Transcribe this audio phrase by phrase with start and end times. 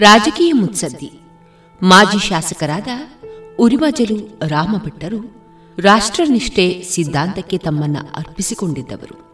[0.00, 1.20] ರಾಜಕೀಯ ಮುತ್ಸದ್ದಿ.
[1.82, 2.88] ಮಾಜಿ ಶಾಸಕರಾದ
[3.58, 5.36] ಉರಿಮಜಲು ರಾಮಭಟ್ಟರು
[5.78, 9.30] ರಾಷ್ಟ್ರನಿಷ್ಠೆ ಸಿದ್ಧಾಂತಕ್ಕೆ ತಮ್ಮನ್ನ ಅರ್ಪಿಸಿಕೊಂಡಿದ್ದವರು.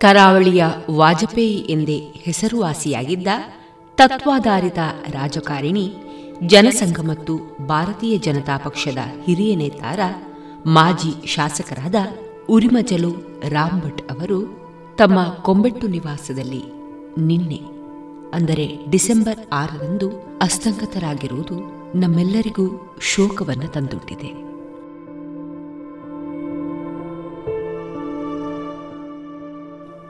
[0.00, 3.26] ಕರಾವಳಿಯ ವಾಜಪೇಯಿ ಎಂದೇ ಹೆಸರುವಾಸಿಯಾಗಿದ್ದ
[3.96, 5.92] ತತ್ವಾಧಾರಿತ ರಾಜಕಾರಿಣಿ,
[6.46, 10.00] ಜನಸಂಘ ಮತ್ತು ಭಾರತೀಯ ಜನತಾ ಪಕ್ಷದ ಹಿರಿಯ ನೇತಾರ,
[10.66, 11.94] ಮಾಜಿ ಶಾಸಕರಾದ
[12.48, 13.10] ಉರಿಮಜಲು
[13.48, 14.40] ರಾಮ್ಭಟ್ ಅವರು
[14.98, 16.62] ತಮ್ಮ ಕೊಂಬೆಟ್ಟು ನಿವಾಸದಲ್ಲಿ
[17.26, 17.77] ನಿನ್ನೆ
[18.34, 20.10] ಅಂದರೆ ಡಿಸೆಂಬರ್ ಆರರಂದು
[20.42, 24.48] ಅಸ್ತಂಗತರಾಗಿರುವುದು ನಮ್ಮೆಲ್ಲರಿಗೂ ಶೋಕವನ್ನು ತಂದುಟ್ಟಿದೆ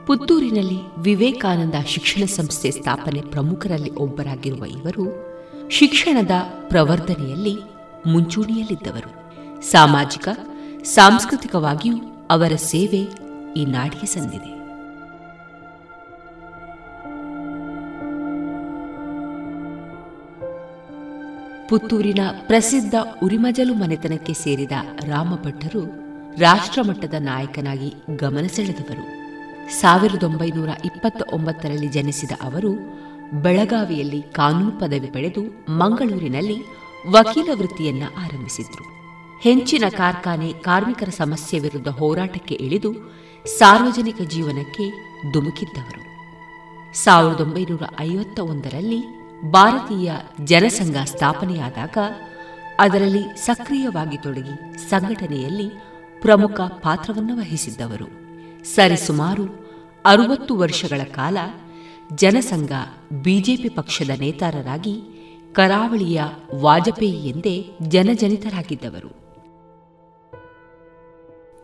[0.06, 5.28] ಪುತ್ತೂರಿನಲ್ಲಿ ವಿವೇಕಾನಂದ ಶಿಕ್ಷಣ ಸಂಸ್ಥೆ ಸ್ಥಾಪನೆ ಪ್ರಮುಖರಲ್ಲಿ ಒಬ್ಬರಾಗಿರುವ ಇವರು
[5.70, 6.30] ಶಿಕ್ಷಣದ
[6.68, 7.56] ಪ್ರವರ್ಧನೆಯಲ್ಲಿ
[8.06, 9.30] ಮುಂಚೂಣಿಯಲ್ಲಿದ್ದವರು.
[9.70, 10.28] ಸಾಮಾಜಿಕ,
[10.84, 11.96] ಸಾಂಸ್ಕೃತಿಕವಾಗಿಯೂ
[12.30, 13.00] ಅವರ ಸೇವೆ
[13.56, 14.57] ಈ ನಾಡಿಗೆ ಸಂದಿದೆ.
[21.68, 24.72] ಪುತ್ತೂರಿನ ಪ್ರಸಿದ್ಧ ಉರಿಮಜಲು ಮನೆತನಕ್ಕೆ ಸೇರಿದ
[25.04, 25.82] ರಾಮಭಟ್ಟರು
[26.38, 29.04] ರಾಷ್ಟ್ರಮಟ್ಟದ ನಾಯಕನಾಗಿ ಗಮನ ಸೆಳೆದವರು.
[29.80, 32.74] ಸಾವಿರದ ಒಂಬೈನೂರ ಇಪ್ಪತ್ತ ಒಂಬತ್ತರಲ್ಲಿ ಜನಿಸಿದ ಅವರು
[33.42, 36.56] ಬೆಳಗಾವಿಯಲ್ಲಿ ಕಾನೂನು ಪದವಿ ಪಡೆದು ಮಂಗಳೂರಿನಲ್ಲಿ
[37.10, 38.84] ವಕೀಲ ವೃತ್ತಿಯನ್ನ ಆರಂಭಿಸಿದ್ರು.
[39.42, 42.94] ಹೆಂಚಿನ ಕಾರ್ಖಾನೆ ಕಾರ್ಮಿಕರ ಸಮಸ್ಯೆ ವಿರುದ್ಧ ಹೋರಾಟಕ್ಕೆ ಇಳಿದು
[43.58, 44.90] ಸಾರ್ವಜನಿಕ ಜೀವನಕ್ಕೆ
[45.32, 46.02] ಧುಮುಕಿದ್ದವರು.
[47.04, 50.12] ಸಾವಿರದ ಒಂಬೈನೂರ ಐವತ್ತ ಒಂದರಲ್ಲಿ ಭಾರತೀಯ
[50.44, 51.98] ಜನಸಂಘ ಸ್ಥಾಪನೆಯಾದಾಗ
[52.78, 55.82] ಅದರಲ್ಲಿ ಸಕ್ರಿಯವಾಗಿ ತೊಡಗಿ ಸಂಘಟನೆಯಲ್ಲಿ
[56.20, 58.04] ಪ್ರಮುಖ ಪಾತ್ರವನ್ನು ವಹಿಸಿದ್ದವರು.
[58.64, 59.68] ಸರಿಸುಮಾರು
[60.04, 61.38] ಅರುವತ್ತು ವರ್ಷಗಳ ಕಾಲ
[62.14, 62.72] ಜನಸಂಘ
[63.12, 65.00] ಬಿಜೆಪಿ ಪಕ್ಷದ ನೇತಾರರಾಗಿ
[65.52, 66.22] ಕರಾವಳಿಯ
[66.54, 69.18] ವಾಜಪೇಯಿ ಎಂದೇ ಜನಜನಿತರಾಗಿದ್ದವರು.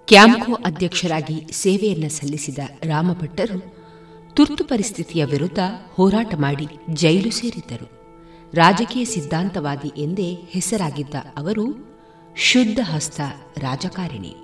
[0.06, 3.73] ಕ್ಯಾಂಕೋ ಅಧ್ಯಕ್ಷರಾಗಿ ಸೇವೆಯನ್ನು ಸಲ್ಲಿಸಿದ ರಾಮಭಟ್ಟರು
[4.34, 5.58] ತುರ್ತು ಪರಿಸ್ಥಿತಿಯ ವಿರುದ್ಧ
[5.94, 7.90] ಹೋರಾಟ ಮಾಡಿ ಜೈಲು ಸೇರಿದ್ದರು.
[8.54, 11.94] ರಾಜಕೀಯ ಸಿದ್ಧಾಂತವಾದಿ ಎಂದೇ ಹೆಸರಾಗಿದ್ದ ಅವರು
[12.36, 13.20] ಶುದ್ಧ ಹಸ್ತ
[13.58, 14.36] ರಾಜಕಾರಣಿ.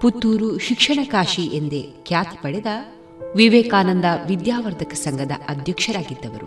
[0.00, 2.66] ಪುತ್ತೂರು ಶಿಕ್ಷಣ ಕಾಶಿ ಎಂದೇ ಖ್ಯಾತಿ ಪಡೆದ
[3.36, 6.46] ವಿವೇಕಾನಂದ ವಿದ್ಯಾವರ್ಧಕ ಸಂಘದ ಅಧ್ಯಕ್ಷರಾಗಿದ್ದವರು.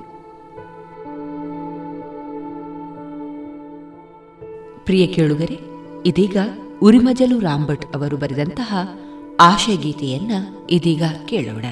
[4.86, 5.60] ಪ್ರಿಯ ಕೇಳುಗರೆ,
[6.06, 6.38] ಇದೀಗ
[6.82, 8.76] ಉರಿಮಜಲು ರಾಂಬಟ್ ಅವರು ಬರೆದಂತಹ
[9.40, 10.32] ಆಶಯಗೀತೆಯನ್ನ
[10.70, 11.66] ಇದೀಗ ಕೇಳೋಣ.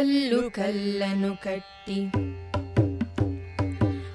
[0.00, 1.96] ಕಲ್ಲು ಕಲ್ಲನು ಕಟ್ಟಿ,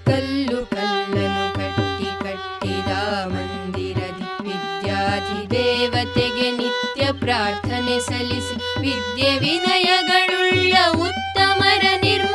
[0.07, 2.91] ಕಲ್ಲು ಕಲ್ಲನು ಕಟ್ಟಿ ಕಟ್ಟಿದ
[3.33, 10.73] ಮಂದಿರದಿ ವಿದ್ಯಾಧಿ ದೇವತೆಗೆ ನಿತ್ಯ ಪ್ರಾರ್ಥನೆ ಸಲ್ಲಿಸಿ, ವಿದ್ಯೆ ವಿನಯಗಳುಳ್ಳ
[11.07, 12.34] ಉತ್ತಮರ ನಿರ್ಮಾಣ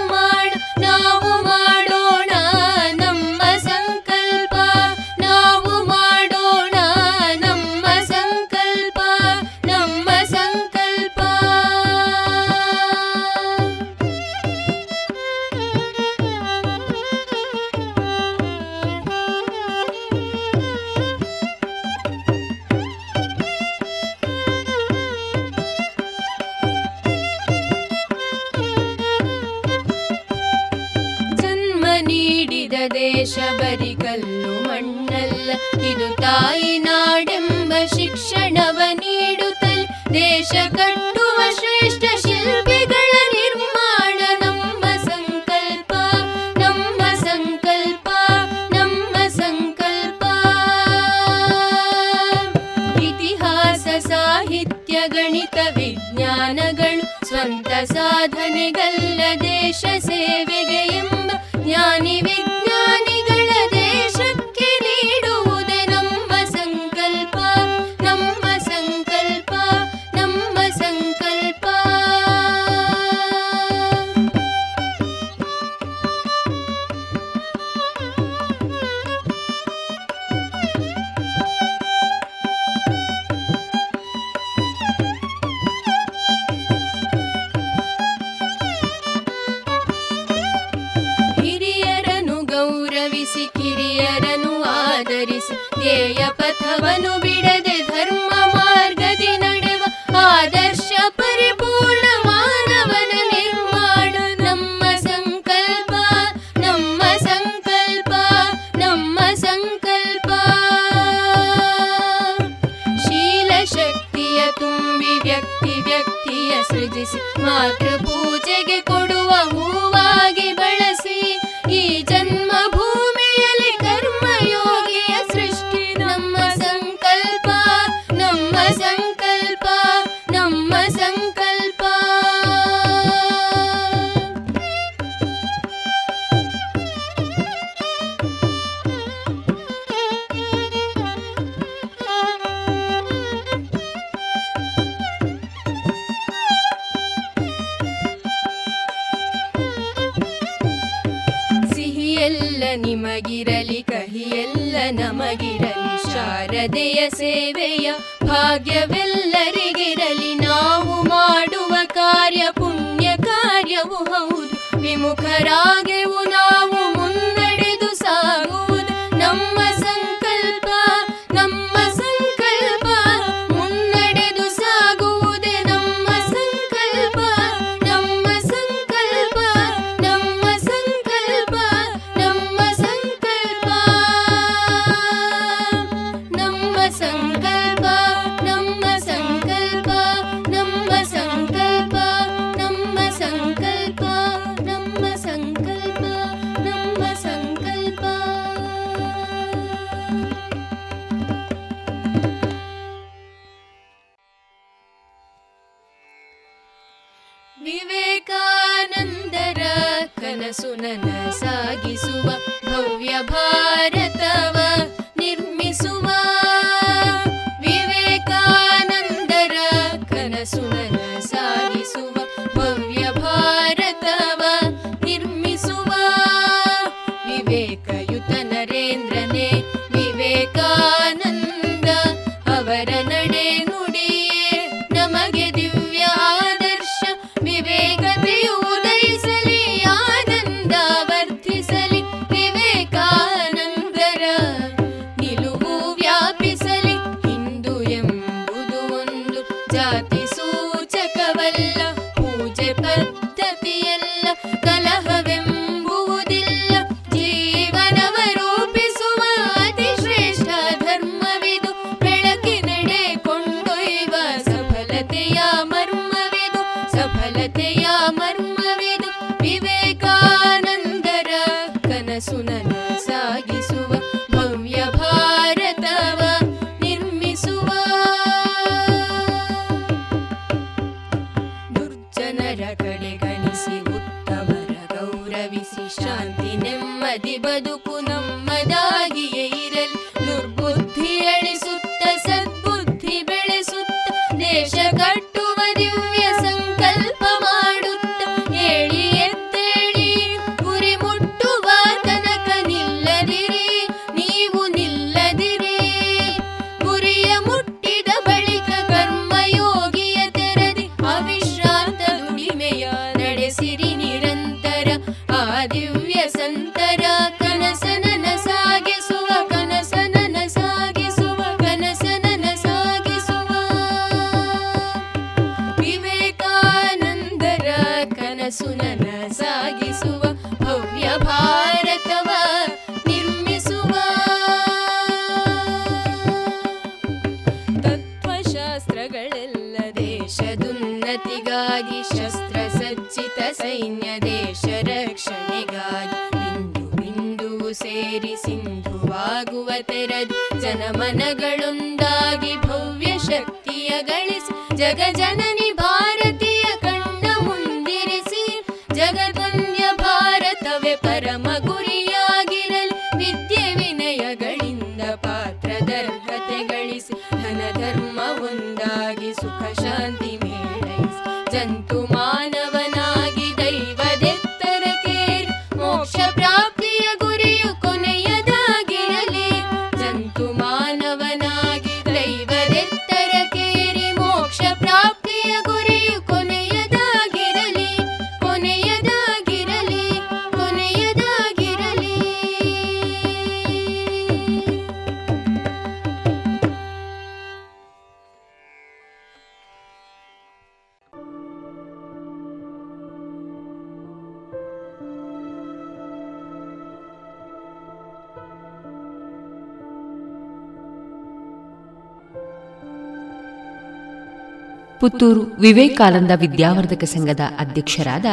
[415.00, 418.25] ಪುತ್ತೂರು ವಿವೇಕಾನಂದ ವಿದ್ಯಾವರ್ಧಕ ಸಂಘದ ಅಧ್ಯಕ್ಷರಾದ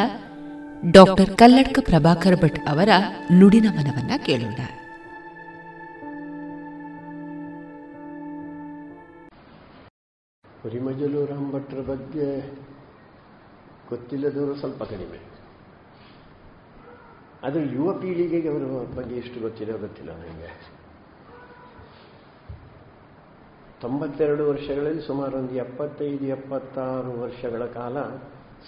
[0.90, 2.88] ಡಾಕ್ಟರ್ ಕಲ್ಲಡ್ಕ ಪ್ರಭಾಕರ್ ಭಟ್ ಅವರ
[3.32, 4.56] ನುಡಿನ ಮನವನ್ನ ಕೇಳೋಣ.
[10.62, 12.54] ಹುರಿಮಜಲು ಭಟ್ರ ಬಗ್ಗೆ
[13.88, 15.20] ಗೊತ್ತಿಲ್ಲದವರು ಸ್ವಲ್ಪ ಕಡಿಮೆ.
[17.42, 20.77] ಅದು ಯುವ ಪೀಳಿಗೆಗೆ ಅವರ ಬಗ್ಗೆ ಎಷ್ಟು ಗೊತ್ತಿಲ್ಲ ಗೊತ್ತಿಲ್ಲ ನನಗೆ.
[23.82, 27.96] ತೊಂಬತ್ತೆರಡು ವರ್ಷಗಳಲ್ಲಿ ಸುಮಾರು ಒಂದು ಎಪ್ಪತ್ತೈದು, ಎಪ್ಪತ್ತಾರು ವರ್ಷಗಳ ಕಾಲ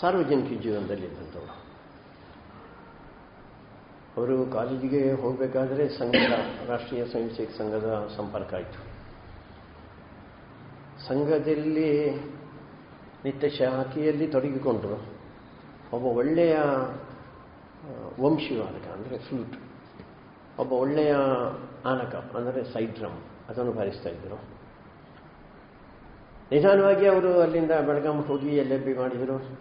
[0.00, 1.56] ಸಾರ್ವಜನಿಕ ಜೀವನದಲ್ಲಿದ್ದಂಥವ್ರು
[4.16, 6.34] ಅವರು ಕಾಲೇಜಿಗೆ ಹೋಗಬೇಕಾದ್ರೆ ಸಂಘದ,
[6.68, 8.80] ರಾಷ್ಟ್ರೀಯ ಸ್ವಯಂ ಸೇವಕ ಸಂಘದ ಸಂಪರ್ಕ ಆಯಿತು.
[11.08, 11.90] ಸಂಘದಲ್ಲಿ
[13.24, 14.98] ನಿತ್ಯ ಶಾಖೆಯಲ್ಲಿ ತೊಡಗಿಕೊಂಡರು.
[15.96, 16.56] ಒಬ್ಬ ಒಳ್ಳೆಯ
[18.24, 19.56] ವಂಶೀವಾದಕ ಅಂದರೆ ಫ್ಲೂಟ್.
[20.58, 21.12] ಒಬ್ಬ ಒಳ್ಳೆಯ
[21.92, 23.18] ಆನಕ, ಅಂದರೆ ಸೈಡ್ರಮ್,
[23.50, 24.38] ಅದನ್ನು ಬಾರಿಸ್ತಾ ಇದ್ದರು
[26.52, 29.58] ನಿಧಾನವಾಗಿ ಅವರು ಅಲ್ಲಿಂದ ಬೆಳಗಾಂ ಹೋಗಿ ಎಲ್ ಬಿ ಮಾಡಿದರು.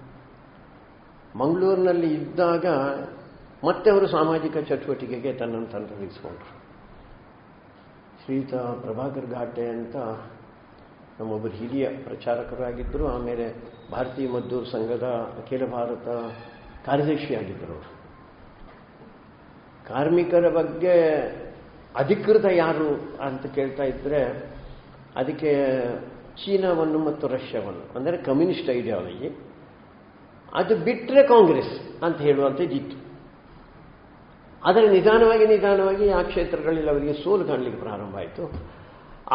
[1.38, 2.66] ಮಂಗಳೂರಿನಲ್ಲಿ ಇದ್ದಾಗ
[3.68, 5.88] ಮತ್ತೆ ಅವರು ಸಾಮಾಜಿಕ ಚಟುವಟಿಕೆಗೆ ತನ್ನನ್ನು ತಾನು
[8.26, 9.96] ಶ್ರೀಯುತ ಪ್ರಭಾಕರ್ ಘಾಟೆ ಅಂತ
[11.20, 13.08] ನಮ್ಮೊಬ್ಬರು ಹಿರಿಯ ಪ್ರಚಾರಕರಾಗಿದ್ದರು.
[13.08, 13.54] ಆಮೇಲೆ
[13.92, 15.04] ಭಾರತೀಯ ಮದ್ದೂರು ಸಂಘದ
[15.38, 16.08] ಅಖಿಲ ಭಾರತ
[16.86, 18.00] ಕಾರ್ಯದರ್ಶಿಯಾಗಿದ್ದರು ಅವರು.
[19.88, 20.96] ಕಾರ್ಮಿಕರ ಬಗ್ಗೆ
[21.96, 24.22] ಅಧಿಕೃತ ಯಾರು ಅಂತ ಕೇಳ್ತಾ ಇದ್ದರೆ
[25.16, 25.52] ಅದಕ್ಕೆ
[26.42, 29.30] ಚೀನಾವನ್ನು ಮತ್ತು ರಷ್ಯಾವನ್ನು, ಅಂದರೆ ಕಮ್ಯುನಿಸ್ಟ್ ಐಡಿಯಾಲಜಿ,
[30.54, 31.74] ಅದು ಬಿಟ್ಟರೆ ಕಾಂಗ್ರೆಸ್
[32.06, 32.98] ಅಂತ ಹೇಳುವಂಥದ್ದಿತ್ತು
[34.62, 38.44] ಆದರೆ ನಿಧಾನವಾಗಿ ನಿಧಾನವಾಗಿ ಆ ಕ್ಷೇತ್ರಗಳಲ್ಲಿ ಅವರಿಗೆ ಸೋಲು ಕಾಣಲಿಕ್ಕೆ ಪ್ರಾರಂಭ ಆಯಿತು.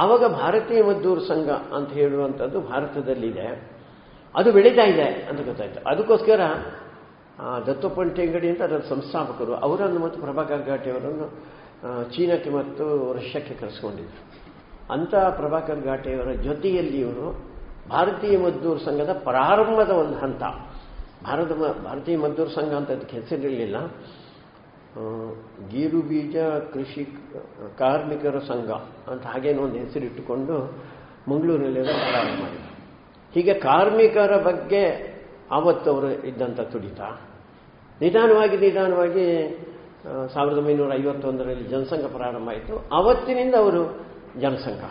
[0.02, 3.48] ಆವಾಗ ಭಾರತೀಯ ಮದ್ದೂರು ಸಂಘ ಅಂತ ಹೇಳುವಂಥದ್ದು ಭಾರತದಲ್ಲಿದೆ.
[4.34, 5.80] ಅದು ಬೆಳೀತಾ ಇದೆ ಅಂತ ಗೊತ್ತಾಯ್ತು.
[5.90, 6.40] ಅದಕ್ಕೋಸ್ಕರ
[7.66, 11.26] ಟೇಂಗಡಿ ಟೆಂಗಡಿ ಅಂತ ಅದರ ಸಂಸ್ಥಾಪಕರು, ಅವರನ್ನು ಮತ್ತು ಪ್ರಭಾಕರ್ ಘಾಟಿ ಅವರನ್ನು
[12.14, 12.84] ಚೀನಾಕ್ಕೆ ಮತ್ತು
[13.18, 14.20] ರಷ್ಯಾಕ್ಕೆ ಕರೆಸ್ಕೊಂಡಿದ್ರು.
[14.90, 17.26] ಅಂಥ ಪ್ರಭಾಕರ್ ಘಾಟೆಯವರ ಜೊತೆಯಲ್ಲಿ ಇವರು
[17.88, 20.42] ಭಾರತೀಯ ಮದ್ದೂರು ಸಂಘದ ಪ್ರಾರಂಭದ ಒಂದು ಹಂತ.
[21.24, 21.52] ಭಾರತ
[21.84, 23.76] ಭಾರತೀಯ ಮದ್ದೂರು ಸಂಘ ಅಂತ ಅದಕ್ಕೆ ಹೆಸರಿರಲಿಲ್ಲ
[25.68, 26.36] ಗೀರು ಬೀಜ
[26.72, 27.04] ಕೃಷಿ
[27.78, 28.70] ಕಾರ್ಮಿಕರ ಸಂಘ
[29.10, 30.56] ಅಂತ ಹಾಗೇನೋ ಒಂದು ಹೆಸರಿಟ್ಟುಕೊಂಡು
[31.30, 32.72] ಮಂಗಳೂರಿನಲ್ಲಿ ಅದನ್ನು ಪ್ರಾರಂಭ ಮಾಡಿದರು.
[33.34, 34.82] ಹೀಗೆ ಕಾರ್ಮಿಕರ ಬಗ್ಗೆ
[35.52, 37.00] ಆವತ್ತು ಅವರು ಇದ್ದಂಥ ತುಡಿತ.
[38.00, 39.26] ನಿಧಾನವಾಗಿ ನಿಧಾನವಾಗಿ
[40.34, 42.74] ಸಾವಿರದ ಒಂಬೈನೂರ ಐವತ್ತೊಂದರಲ್ಲಿ ಜನಸಂಘ ಪ್ರಾರಂಭ ಆಯಿತು.
[42.96, 44.82] ಆವತ್ತಿನಿಂದ ಅವರು ಜನಸಂಘ.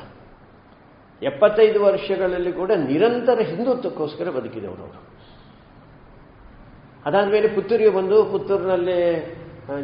[1.22, 5.02] ಎಪ್ಪತ್ತೈದು ವರ್ಷಗಳಲ್ಲಿ ಕೂಡ ನಿರಂತರ ಹಿಂದುತ್ವಕ್ಕೋಸ್ಕರ ಬದುಕಿದವರು ಅವರು
[7.06, 9.00] ಅದಾದ ಮೇಲೆ ಪುತ್ತೂರಿಗೆ ಬಂದು ಪುತ್ತೂರಿನಲ್ಲಿ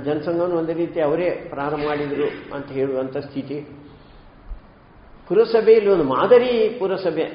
[0.06, 3.58] ಜನಸಂಘವನ್ನು ಒಂದು ರೀತಿ ಅವರೇ ಪ್ರಾರಂಭ ಮಾಡಿದರು ಅಂತ ಹೇಳುವಂಥ ಸ್ಥಿತಿ.
[5.28, 7.26] ಪುರಸಭೆಯಲ್ಲಿ ಒಂದು ಮಾದರಿ ಪುರಸಭೆ,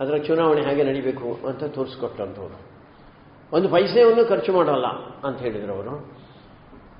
[0.00, 2.58] ಅದರ ಚುನಾವಣೆ ಹಾಗೆ ನಡಿಬೇಕು ಅಂತ ತೋರಿಸ್ಕೊಟ್ಟಂಥವ್ರು
[3.52, 4.86] ಒಂದು ಪೈಸೆಯನ್ನು ಖರ್ಚು ಮಾಡೋಲ್ಲ
[5.26, 5.94] ಅಂತ ಹೇಳಿದರು ಅವರು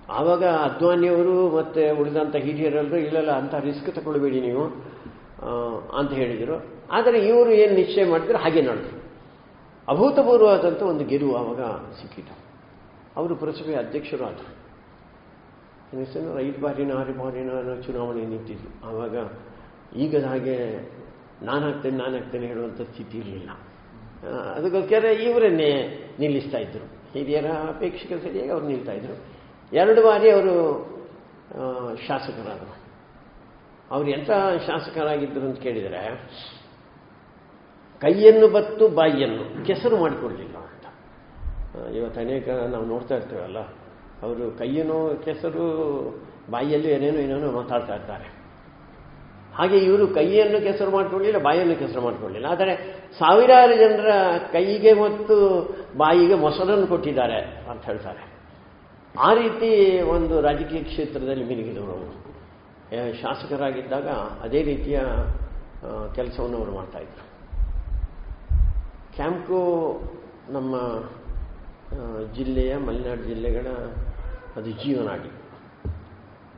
[0.08, 4.64] ಆವಾಗ ಅದ್ವಾನಿಯವರು ಮತ್ತೆ ಉಳಿದಂಥ ಹಿರಿಯರೆಲ್ಲರೂ, ಇಲ್ಲಲ್ಲ, ಅಂತ ರಿಸ್ಕ್ ತಗೊಳ್ಬೇಡಿ ನೀವು
[5.98, 6.56] ಅಂತ ಹೇಳಿದರು.
[6.92, 8.38] ಆದರೆ ಇವರು ಏನು ನಿಶ್ಚಯ ಮಾಡಿದ್ರು?
[8.38, 8.98] ಹಾಗೆ ನಡೆದ್ರು.
[9.88, 11.62] ಅಭೂತಪೂರ್ವವಾದಂಥ ಒಂದು ಗೆಲುವು ಆವಾಗ
[12.00, 12.34] ಸಿಕ್ಕಿತು.
[13.16, 14.50] ಅವರು ಪುರಸಭೆ ಅಧ್ಯಕ್ಷರು ಆದರು.
[16.38, 17.50] ಐದು ಬಾರಿನ, ಆರು ಬಾರಿನ
[17.86, 19.16] ಚುನಾವಣೆ ನಿಂತಿದ್ರು ಆವಾಗ
[19.96, 20.56] ಈಗದ ಹಾಗೆ
[21.42, 23.50] ನಾನಾಗ್ತೇನೆ ನಾನಾಗ್ತೇನೆ ಹೇಳುವಂಥ ಸ್ಥಿತಿ ಇರಲಿಲ್ಲ.
[24.56, 25.70] ಅದಕ್ಕೋಸ್ಕರ ಇವರನ್ನೇ
[26.20, 29.35] ನಿಲ್ಲಿಸ್ತಾ ಇದ್ದರು ಹಿರಿಯರ ಅಪೇಕ್ಷಕರ ಸರಿಯಾಗಿ ಅವ್ರು ನಿಲ್ತಾ ಇದ್ರು.
[29.72, 30.54] ಎರಡು ಬಾರಿ ಅವರು
[32.06, 32.74] ಶಾಸಕರಾದರು.
[33.90, 34.30] ಅವ್ರು ಎಂಥ
[34.66, 36.00] ಶಾಸಕರಾಗಿದ್ದರು ಅಂತ ಕೇಳಿದರೆ,
[38.02, 40.86] ಕೈಯನ್ನು ಬತ್ತು ಬಾಯಿಯನ್ನು, ಕೆಸರು ಮಾಡಿಕೊಳ್ಳಲಿಲ್ಲ ಅಂತ.
[41.96, 43.58] ಇವತ್ತು ಅನೇಕ ನಾವು ನೋಡ್ತಾ ಇರ್ತೇವಲ್ಲ,
[44.22, 45.66] ಅವರು ಕೈಯನ್ನು ಕೆಸರು,
[46.50, 48.28] ಬಾಯಿಯಲ್ಲೂ ಏನೇನೋ ಏನೇನೋ ಮಾತಾಡ್ತಾ ಇರ್ತಾರೆ
[49.56, 52.72] ಹಾಗೆ ಇವರು ಕೈಯನ್ನು ಕೆಸರು ಮಾಡಿಕೊಳ್ಳಿಲ್ಲ ಬಾಯಿಯನ್ನು ಕೆಸರು ಮಾಡಿಕೊಳ್ಳಿಲ್ಲ ಆದರೆ
[53.18, 54.10] ಸಾವಿರಾರು ಜನರ
[54.52, 55.36] ಕೈಗೆ ಮತ್ತು
[55.96, 57.38] ಬಾಯಿಗೆ ಮೊಸರನ್ನು ಕೊಟ್ಟಿದ್ದಾರೆ
[57.70, 58.35] ಅಂತ ಹೇಳ್ತಾರೆ.
[59.24, 59.68] ಆ ರೀತಿ
[60.14, 62.12] ಒಂದು ರಾಜಕೀಯ ಕ್ಷೇತ್ರದಲ್ಲಿ ಮಿನುಗಿದವರು ಅವರು.
[63.20, 64.08] ಶಾಸಕರಾಗಿದ್ದಾಗ
[64.44, 64.98] ಅದೇ ರೀತಿಯ
[66.16, 67.24] ಕೆಲಸವನ್ನು ಅವರು ಮಾಡ್ತಾಯಿದ್ರು
[69.16, 69.60] ಕ್ಯಾಂಪ್ಕೋ
[70.56, 70.74] ನಮ್ಮ
[72.36, 73.66] ಜಿಲ್ಲೆಯ, ಮಲೆನಾಡು ಜಿಲ್ಲೆಗಳ
[74.58, 75.30] ಅದು ಜೀವನಾಡಿ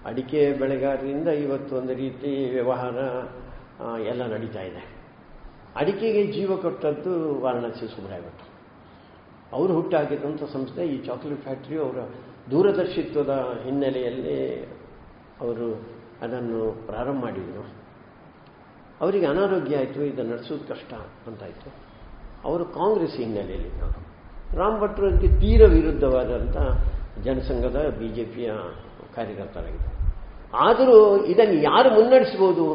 [0.08, 2.98] ಅಡಿಕೆ ಬೆಳೆಗಾರರಿಂದ ಇವತ್ತು ಒಂದು ರೀತಿ ವ್ಯವಹಾರ
[4.10, 4.82] ಎಲ್ಲ ನಡೀತಾ ಇದೆ.
[5.80, 7.12] ಅಡಿಕೆಗೆ ಜೀವ ಕೊಟ್ಟದ್ದು
[7.44, 8.44] ವಾರಣಾಸಿ ಸುಬ್ರಾಯ ಭಟ್.
[9.56, 11.98] ಅವರು ಹುಟ್ಟಾಕಿದಂಥ ಸಂಸ್ಥೆ ಈ ಚಾಕ್ಲೇಟ್ ಫ್ಯಾಕ್ಟರಿ ಅವರ
[12.50, 14.62] ದೂರದರ್ಶಿತ್ವದ ಹಿನ್ನೆಲೆಯಲ್ಲಿ
[15.40, 15.69] ಅವರು
[16.23, 17.64] ಅದನ್ನು ಪ್ರಾರಂಭ ಮಾಡಿದರು.
[19.00, 20.93] ಅವರಿಗೆ ಅನಾರೋಗ್ಯ ಆಯಿತು ಇದನ್ನು ನಡೆಸೋದು ಕಷ್ಟ
[21.26, 21.71] ಅಂತಾಯಿತು.
[22.45, 24.00] ಅವರು ಕಾಂಗ್ರೆಸ್ ಹಿನ್ನೆಲೆಯಲ್ಲಿ ಅವರು
[24.59, 26.57] ರಾಮ್ ಭಟ್ರು ಅದಕ್ಕೆ ತೀರ ವಿರುದ್ಧವಾದಂಥ
[27.25, 28.50] ಜನಸಂಘದ ಬಿ ಜೆ ಪಿಯ
[29.14, 29.95] ಕಾರ್ಯಕರ್ತರಾಗಿದ್ದರು.
[30.55, 32.67] ಆದರೂ ಇದನ್ನು ಯಾರು ಮುನ್ನಡೆಸ್ಬೋದು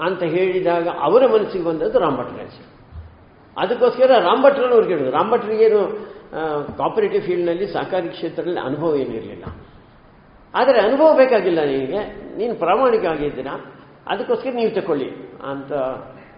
[0.00, 2.68] ಅಂತ ಹೇಳಿದಾಗ ಅವರ ಮನಸ್ಸಿಗೆ ಬಂದದ್ದು ರಾಮ್ ಭಟ್ರ ಹೆಸರು
[3.56, 5.30] ಅದಕ್ಕೋಸ್ಕರ ರಾಮ್ ಭಟ್ರನ್ನು ಅವ್ರಿಗೆ ಹೇಳಿದ್ರು ರಾಮ್
[6.78, 9.44] ಕಾಪರೇಟಿವ್ ಫೀಲ್ಡ್ನಲ್ಲಿ ಸಹಕಾರಿ ಕ್ಷೇತ್ರದಲ್ಲಿ ಅನುಭವ ಏನಿರಲಿಲ್ಲ.
[10.54, 12.02] ಆದರೆ ಅನುಭವ ಬೇಕಾಗಿಲ್ಲ ನಿಮಗೆ
[12.36, 13.54] ನೀನು ಪ್ರಾಮಾಣಿಕ ಆಗಿದ್ದೀರಾ?
[14.06, 15.08] ಅದಕ್ಕೋಸ್ಕರ ನೀವು ತಗೊಳ್ಳಿ
[15.50, 15.72] ಅಂತ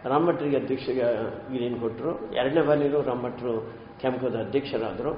[0.05, 1.07] ರಾಮಭಟ್ರಿಗೆ ಅಧ್ಯಕ್ಷಗೆ
[1.55, 3.55] ಇದೇನು ಕೊಟ್ಟರು ಎರಡನೇ ಬಾರಿಯೂ ರಾಮಭಟ್ರು
[4.01, 5.13] ಕ್ಯಾಂಪ್ಕೋದ ಅಧ್ಯಕ್ಷರಾದರು.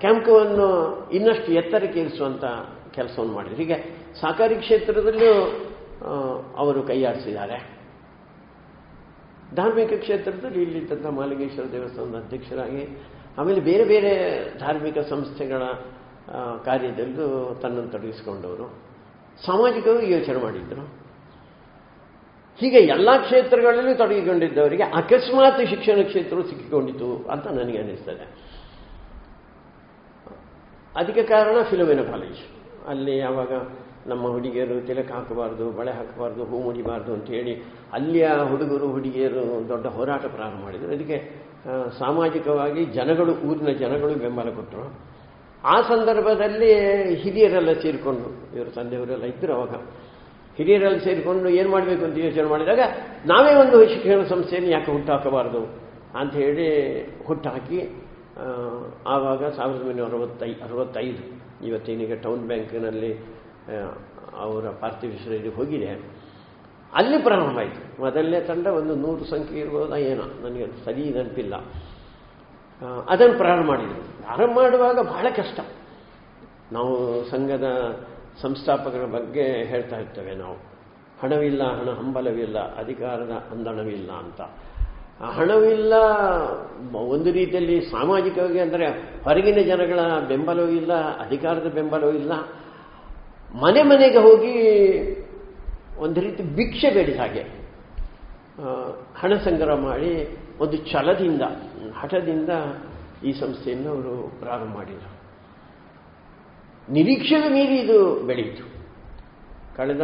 [0.00, 0.68] ಕ್ಯಾಂಪ್ಕೋವನ್ನು
[1.10, 2.44] ಇನ್ನಷ್ಟು ಎತ್ತರಕ್ಕೆ ಇರಿಸುವಂಥ
[2.94, 3.58] ಕೆಲಸವನ್ನು ಮಾಡಿದ್ರು.
[3.62, 3.78] ಹೀಗೆ
[4.20, 5.32] ಸಹಕಾರಿ ಕ್ಷೇತ್ರದಲ್ಲೂ
[6.56, 7.58] ಅವರು ಕೈಯಾಡಿಸಿದ್ದಾರೆ
[9.54, 12.82] ಧಾರ್ಮಿಕ ಕ್ಷೇತ್ರದಲ್ಲಿ ಇಲ್ಲಿದ್ದಂಥ ಮಾಲಿಂಗೇಶ್ವರ ದೇವಸ್ಥಾನದ ಅಧ್ಯಕ್ಷರಾಗಿ
[13.38, 14.12] ಆಮೇಲೆ ಬೇರೆ ಬೇರೆ
[14.58, 15.62] ಧಾರ್ಮಿಕ ಸಂಸ್ಥೆಗಳ
[16.64, 18.66] ಕಾರ್ಯದಲ್ಲೂ ತನ್ನನ್ನು ತೊಡಗಿಸಿಕೊಂಡವರು.
[19.46, 20.82] ಸಾಮಾಜಿಕವಾಗಿ ಯೋಚನೆ ಮಾಡಿದ್ರು.
[22.60, 28.24] ಹೀಗೆ ಎಲ್ಲ ಕ್ಷೇತ್ರಗಳಲ್ಲೂ ತೊಡಗಿಕೊಂಡಿದ್ದವರಿಗೆ ಅಕಸ್ಮಾತ್ ಶಿಕ್ಷಣ ಕ್ಷೇತ್ರವು ಸಿಕ್ಕಿಕೊಂಡಿತು ಅಂತ ನನಗೆ ಅನ್ನಿಸ್ತದೆ
[30.96, 32.40] ಅದಕ್ಕೆ ಕಾರಣ ಫಿಲೋಮಿನ ಕಾಲೇಜ್.
[32.88, 33.52] ಅಲ್ಲಿ ಯಾವಾಗ
[34.06, 37.62] ನಮ್ಮ ಹುಡುಗಿಯರು ತಿಲಕ ಹಾಕಬಾರ್ದು, ಬಳೆ ಹಾಕಬಾರ್ದು, ಹೂ ಮುಡಿಬಾರ್ದು ಅಂತ ಹೇಳಿ
[37.92, 40.88] ಅಲ್ಲಿಯ ಹುಡುಗರು, ಹುಡುಗಿಯರು ದೊಡ್ಡ ಹೋರಾಟ ಪ್ರಾರಂಭ ಮಾಡಿದರು.
[40.88, 41.47] ಅದಕ್ಕೆ
[41.98, 44.84] ಸಾಮಾಜಿಕವಾಗಿ ಜನಗಳು, ಊರಿನ ಜನಗಳು ಬೆಂಬಲ ಕೊಟ್ಟರು.
[45.64, 46.70] ಆ ಸಂದರ್ಭದಲ್ಲಿ
[47.22, 49.74] ಹಿರಿಯರೆಲ್ಲ ಸೇರಿಕೊಂಡು, ಇವರು ತಂದೆಯವರೆಲ್ಲ ಇದ್ದರು ಅವಾಗ.
[50.56, 52.80] ಹಿರಿಯರೆಲ್ಲ ಸೇರಿಕೊಂಡು ಏನು ಮಾಡಬೇಕು ಅಂತ ಯೋಚನೆ ಮಾಡಿದಾಗ,
[53.26, 55.62] ನಾವೇ ಒಂದು ಶಿಕ್ಷಣ ಸಂಸ್ಥೆಯನ್ನು ಯಾಕೆ ಹುಟ್ಟಾಕಬಾರದು
[56.18, 56.68] ಅಂತ ಹೇಳಿ
[57.26, 57.80] ಹುಟ್ಟಾಕಿ
[59.06, 61.22] ಆವಾಗ ಸಾವಿರದ ಒಂಬೈನೂರ ಅರವತ್ತೈ, ಅರವತ್ತೈದು,
[61.66, 63.12] ಇವತ್ತೇನೀಗ ಟೌನ್ ಬ್ಯಾಂಕಿನಲ್ಲಿ
[64.44, 65.90] ಅವರ ಪಾರ್ಥಿವ ಶರೀರ ಹೋಗಿದೆ.
[66.98, 68.00] ಅಲ್ಲಿ ಪ್ರಾರಂಭ ಆಯಿತು.
[68.00, 71.54] ಮೊದಲನೇ ತಂಡ ಒಂದು ನೂರು ಸಂಖ್ಯೆ ಇರ್ಬೋದ ಏನೋ, ನನಗೆ ಸರಿ ನೆನಪಿಲ್ಲ.
[73.08, 74.00] ಅದನ್ನು ಪ್ರಾರಂಭ ಮಾಡಿದ್ರು.
[74.22, 75.60] ಪ್ರಾರಂಭ ಮಾಡುವಾಗ ಬಹಳ ಕಷ್ಟ.
[76.72, 77.68] ನಾವು ಸಂಘದ
[78.42, 80.56] ಸಂಸ್ಥಾಪಕರ ಬಗ್ಗೆ ಹೇಳ್ತಾ ಇರ್ತೇವೆ ನಾವು.
[81.22, 84.40] ಹಣವಿಲ್ಲ, ಹಣ ಹಂಬಲವಿಲ್ಲ, ಅಧಿಕಾರದ ಅಂದಣವಿಲ್ಲ ಅಂತ.
[85.22, 85.94] ಹಣವಿಲ್ಲ
[86.94, 88.86] ಒಂದು ರೀತಿಯಲ್ಲಿ ಸಾಮಾಜಿಕವಾಗಿ ಅಂದರೆ
[89.24, 92.32] ಹೊರಗಿನ ಜನಗಳ ಬೆಂಬಲವೂ ಇಲ್ಲ ಅಧಿಕಾರದ ಬೆಂಬಲವೂ ಇಲ್ಲ
[93.54, 94.54] ಮನೆ ಮನೆಗೆ ಹೋಗಿ
[95.98, 97.44] ಒಂದು ರೀತಿ ಭಿಕ್ಷೆ ಬೇಡಿದ ಹಾಗೆ.
[99.20, 101.42] ಹಣ ಸಂಗ್ರಹ ಮಾಡಿ ಒಂದು ಛಲದಿಂದ,
[102.00, 102.50] ಹಠದಿಂದ
[103.24, 105.10] ಈ ಸಂಸ್ಥೆಯನ್ನು ಅವರು ಪ್ರಾರಂಭ ಮಾಡಿದರು.
[106.92, 108.64] ನಿರೀಕ್ಷೆದ ಮೀರಿ ಇದು ಬೆಳೆಯಿತು.
[109.76, 110.00] ಕಳೆದ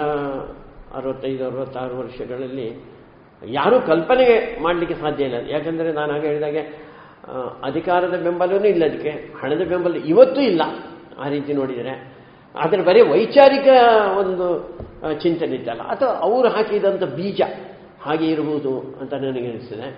[0.94, 2.66] ಅರವತ್ತೈದು, ಅರವತ್ತಾರು ವರ್ಷಗಳಲ್ಲಿ
[3.48, 4.26] ಯಾರೂ ಕಲ್ಪನೆ
[4.62, 5.50] ಮಾಡಲಿಕ್ಕೆ ಸಾಧ್ಯ ಇಲ್ಲ.
[5.50, 6.62] ಯಾಕಂದರೆ ನಾನು ಹಾಗೆ ಹೇಳಿದಾಗೆ
[7.62, 9.12] ಅಧಿಕಾರದ ಬೆಂಬಲವೂ ಇಲ್ಲ ಅದಕ್ಕೆ.
[9.40, 10.62] ಹಣದ ಬೆಂಬಲ ಇವತ್ತೂ ಇಲ್ಲ
[11.18, 11.94] ಆ ರೀತಿ ನೋಡಿದರೆ.
[12.54, 13.68] ಆದರೆ ಬರೀ ವೈಚಾರಿಕ
[14.18, 14.46] ಒಂದು
[15.22, 17.40] ಚಿಂತನೆ ಇದ್ದಲ್ಲ ಅಥವಾ ಅವರು ಹಾಕಿದಂಥ ಬೀಜ
[18.02, 19.88] ಹಾಗೆ ಇರಬಹುದು ಅಂತ ನನಗೆ ಅನಿಸ್ತದೆ.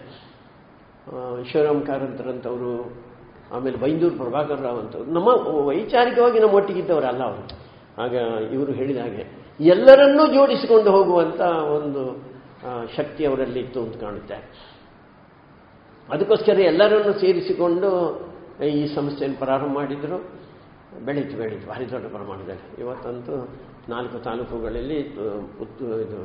[1.50, 2.72] ಶಿವರಾಮ್ ಕಾರಂತರಂಥವರು
[3.52, 5.28] ಆಮೇಲೆ ಬೈಂದೂರು ಪ್ರಭಾಕರ್ ರಾವ್ ಅಂತವ್ರು, ನಮ್ಮ
[5.66, 7.42] ವೈಚಾರಿಕವಾಗಿ ನಮ್ಮ ಒಟ್ಟಿಗಿದ್ದವರಲ್ಲ ಅವರು.
[8.02, 8.14] ಆಗ
[8.52, 9.24] ಇವರು ಹೇಳಿದ ಹಾಗೆ,
[9.60, 11.40] ಎಲ್ಲರನ್ನೂ ಜೋಡಿಸಿಕೊಂಡು ಹೋಗುವಂಥ
[11.76, 12.02] ಒಂದು
[12.96, 14.38] ಶಕ್ತಿ ಅವರಲ್ಲಿ ಇತ್ತು ಅಂತ ಕಾಣುತ್ತೆ.
[16.08, 17.90] ಅದಕ್ಕೋಸ್ಕರ ಎಲ್ಲರನ್ನು ಸೇರಿಸಿಕೊಂಡು
[18.64, 20.18] ಈ ಸಂಸ್ಥೆಯನ್ನು ಪ್ರಾರಂಭ ಮಾಡಿದರು.
[21.04, 22.80] ಬೆಳೀತು ಬೆಳೀತು, ಭಾರಿ ದೊಡ್ಡ ಪ್ರಮಾಣದಲ್ಲಿ.
[22.80, 23.34] ಇವತ್ತಂತೂ
[23.88, 26.20] ನಾಲ್ಕು ತಾಲೂಕುಗಳಲ್ಲಿ ಇದು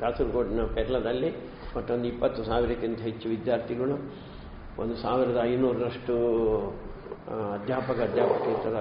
[0.00, 1.30] ಕಾಸರಗೋಡಿನ ಪೆರ್ಲದಲ್ಲಿ
[1.78, 3.96] ಒಟ್ಟೊಂದು ಇಪ್ಪತ್ತು ಸಾವಿರಕ್ಕಿಂತ ಹೆಚ್ಚು ವಿದ್ಯಾರ್ಥಿಗಳು,
[4.82, 6.14] ಒಂದು ಸಾವಿರದ ಐನೂರರಷ್ಟು
[7.58, 8.76] ಅಧ್ಯಾಪಕ, ಅಧ್ಯಾಪಕೇತರ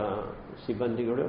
[0.66, 1.26] ಸಿಬ್ಬಂದಿಗಳು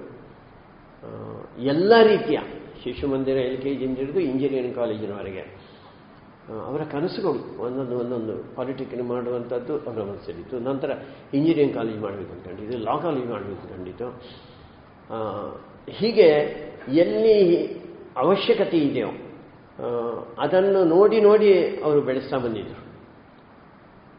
[1.73, 2.39] ಎಲ್ಲ ರೀತಿಯ
[2.83, 5.45] ಶಿಶು ಮಂದಿರ, ಎಲ್ ಕೆ ಜಿಯಿಂದ ಹಿಡಿದು ಇಂಜಿನಿಯರಿಂಗ್ ಕಾಲೇಜಿನವರೆಗೆ
[6.69, 10.57] ಅವರ ಕನಸುಗಳು ಒಂದೊಂದು ಒಂದೊಂದು ಪಾಲಿಟೆಕ್ನಿಕ್ ಮಾಡುವಂಥದ್ದು ಅವರ ಮನಸ್ಸಲ್ಲಿತ್ತು.
[10.69, 10.91] ನಂತರ
[11.37, 14.09] ಇಂಜಿನಿಯರಿಂಗ್ ಕಾಲೇಜ್ ಮಾಡಬೇಕು ಅಂದ್ಕೊಂಡಿದ್ದು ಲಾ ಕಾಲೇಜ್ ಮಾಡಬೇಕು
[15.99, 16.29] ಹೀಗೆ
[17.03, 17.39] ಎಲ್ಲಿ
[18.17, 19.11] ಅವಶ್ಯಕತೆ ಇದೆಯೋ
[20.41, 21.51] ಅದನ್ನು ನೋಡಿ ನೋಡಿ
[21.85, 22.83] ಅವರು ಬೆಳೆಸ್ತಾ ಬಂದಿದ್ದರು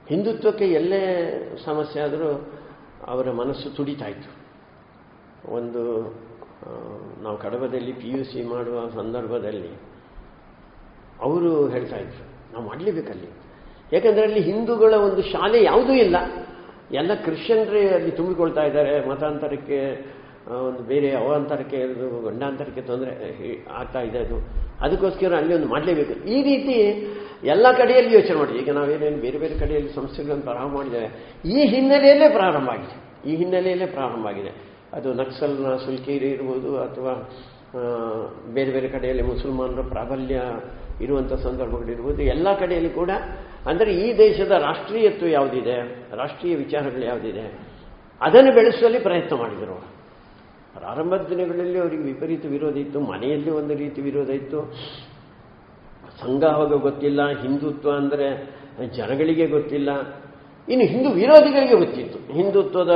[0.10, 1.02] ಹಿಂದುತ್ವಕ್ಕೆ ಎಲ್ಲೇ
[1.66, 2.30] ಸಮಸ್ಯೆ ಆದರೂ
[3.08, 4.32] ಅವರ ಮನಸ್ಸು ತುಡಿತಾ ಇತ್ತು.
[5.54, 5.82] ಒಂದು
[7.24, 9.72] ನಾವು ಕಡಬದಲ್ಲಿ ಪಿ ಯು ಸಿ ಮಾಡುವ ಸಂದರ್ಭದಲ್ಲಿ
[11.22, 13.30] ಅವರು ಹೇಳ್ತಾ ಇದ್ರು, ನಾವು ಮಾಡಲೇಬೇಕಲ್ಲಿ
[13.92, 16.16] ಯಾಕಂದರೆ ಅಲ್ಲಿ ಹಿಂದೂಗಳ ಒಂದು ಶಾಲೆ ಯಾವುದೂ ಇಲ್ಲ.
[16.92, 19.80] ಎಲ್ಲ ಕ್ರಿಶ್ಚಿಯನ್ರೇ ಅಲ್ಲಿ ತುಂಬಿಕೊಳ್ತಾ ಇದ್ದಾರೆ, ಮತಾಂತರಕ್ಕೆ
[20.48, 21.78] ಒಂದು ಬೇರೆ ಅವಾಂತರಕ್ಕೆ
[22.24, 23.12] ಗಂಡಾಂತರಕ್ಕೆ ತೊಂದರೆ
[23.72, 24.38] ಆಗ್ತಾ ಇದೆ ಅದು.
[24.82, 26.26] ಅದಕ್ಕೋಸ್ಕರ ಅಲ್ಲಿ ಒಂದು ಮಾಡಲೇಬೇಕು.
[26.26, 26.76] ಈ ರೀತಿ
[27.44, 28.60] ಎಲ್ಲ ಕಡೆಯಲ್ಲಿ ಯೋಚನೆ ಮಾಡಿ.
[28.60, 31.10] ಈಗ ನಾವೇನೇನು ಬೇರೆ ಬೇರೆ ಕಡೆಯಲ್ಲಿ ಸಂಸ್ಥೆಗಳನ್ನು ಪ್ರಾರಂಭ ಮಾಡಿದ್ದೇವೆ.
[31.46, 33.30] ಈ ಹಿನ್ನೆಲೆಯಲ್ಲೇ ಪ್ರಾರಂಭ ಆಗಿದೆ.
[33.32, 34.50] ಈ ಹಿನ್ನೆಲೆಯಲ್ಲೇ ಪ್ರಾರಂಭ ಆಗಿದೆ.
[34.94, 37.14] ಅದು ನಕ್ಸಲ್ನ ಸುಲ್ಕೇರಿ ಇರ್ಬೋದು ಅಥವಾ
[38.54, 40.42] ಬೇರೆ ಬೇರೆ ಕಡೆಯಲ್ಲಿ ಮುಸಲ್ಮಾನರ ಪ್ರಾಬಲ್ಯ
[41.02, 42.22] ಇರುವಂಥ ಸಂದರ್ಭಗಳಿರ್ಬೋದು.
[42.22, 43.10] ಎಲ್ಲ ಕಡೆಯಲ್ಲಿ ಕೂಡ,
[43.66, 47.46] ಅಂದರೆ ಈ ದೇಶದ ರಾಷ್ಟ್ರೀಯತ್ವ ಯಾವುದಿದೆ, ರಾಷ್ಟ್ರೀಯ ವಿಚಾರಗಳು ಯಾವುದಿದೆ,
[48.22, 49.95] ಅದನ್ನು ಬೆಳೆಸುವಲ್ಲಿ ಪ್ರಯತ್ನ ಮಾಡಿದರು
[50.78, 53.00] ಪ್ರಾರಂಭದ ದಿನಗಳಲ್ಲಿ ಅವರಿಗೆ ವಿಪರೀತ ವಿರೋಧ ಇತ್ತು.
[53.12, 54.60] ಮನೆಯಲ್ಲಿ ಒಂದು ರೀತಿ ವಿರೋಧ ಇತ್ತು.
[56.24, 58.28] ಸಂಘ ಅವಾಗ ಗೊತ್ತಿಲ್ಲ, ಹಿಂದುತ್ವ ಅಂದರೆ
[58.98, 59.90] ಜನಗಳಿಗೆ ಗೊತ್ತಿಲ್ಲ.
[60.68, 62.20] ಇನ್ನು ಹಿಂದೂ ವಿರೋಧಿಗಳಿಗೆ ಗೊತ್ತಿತ್ತು.
[62.34, 62.94] ಹಿಂದುತ್ವದ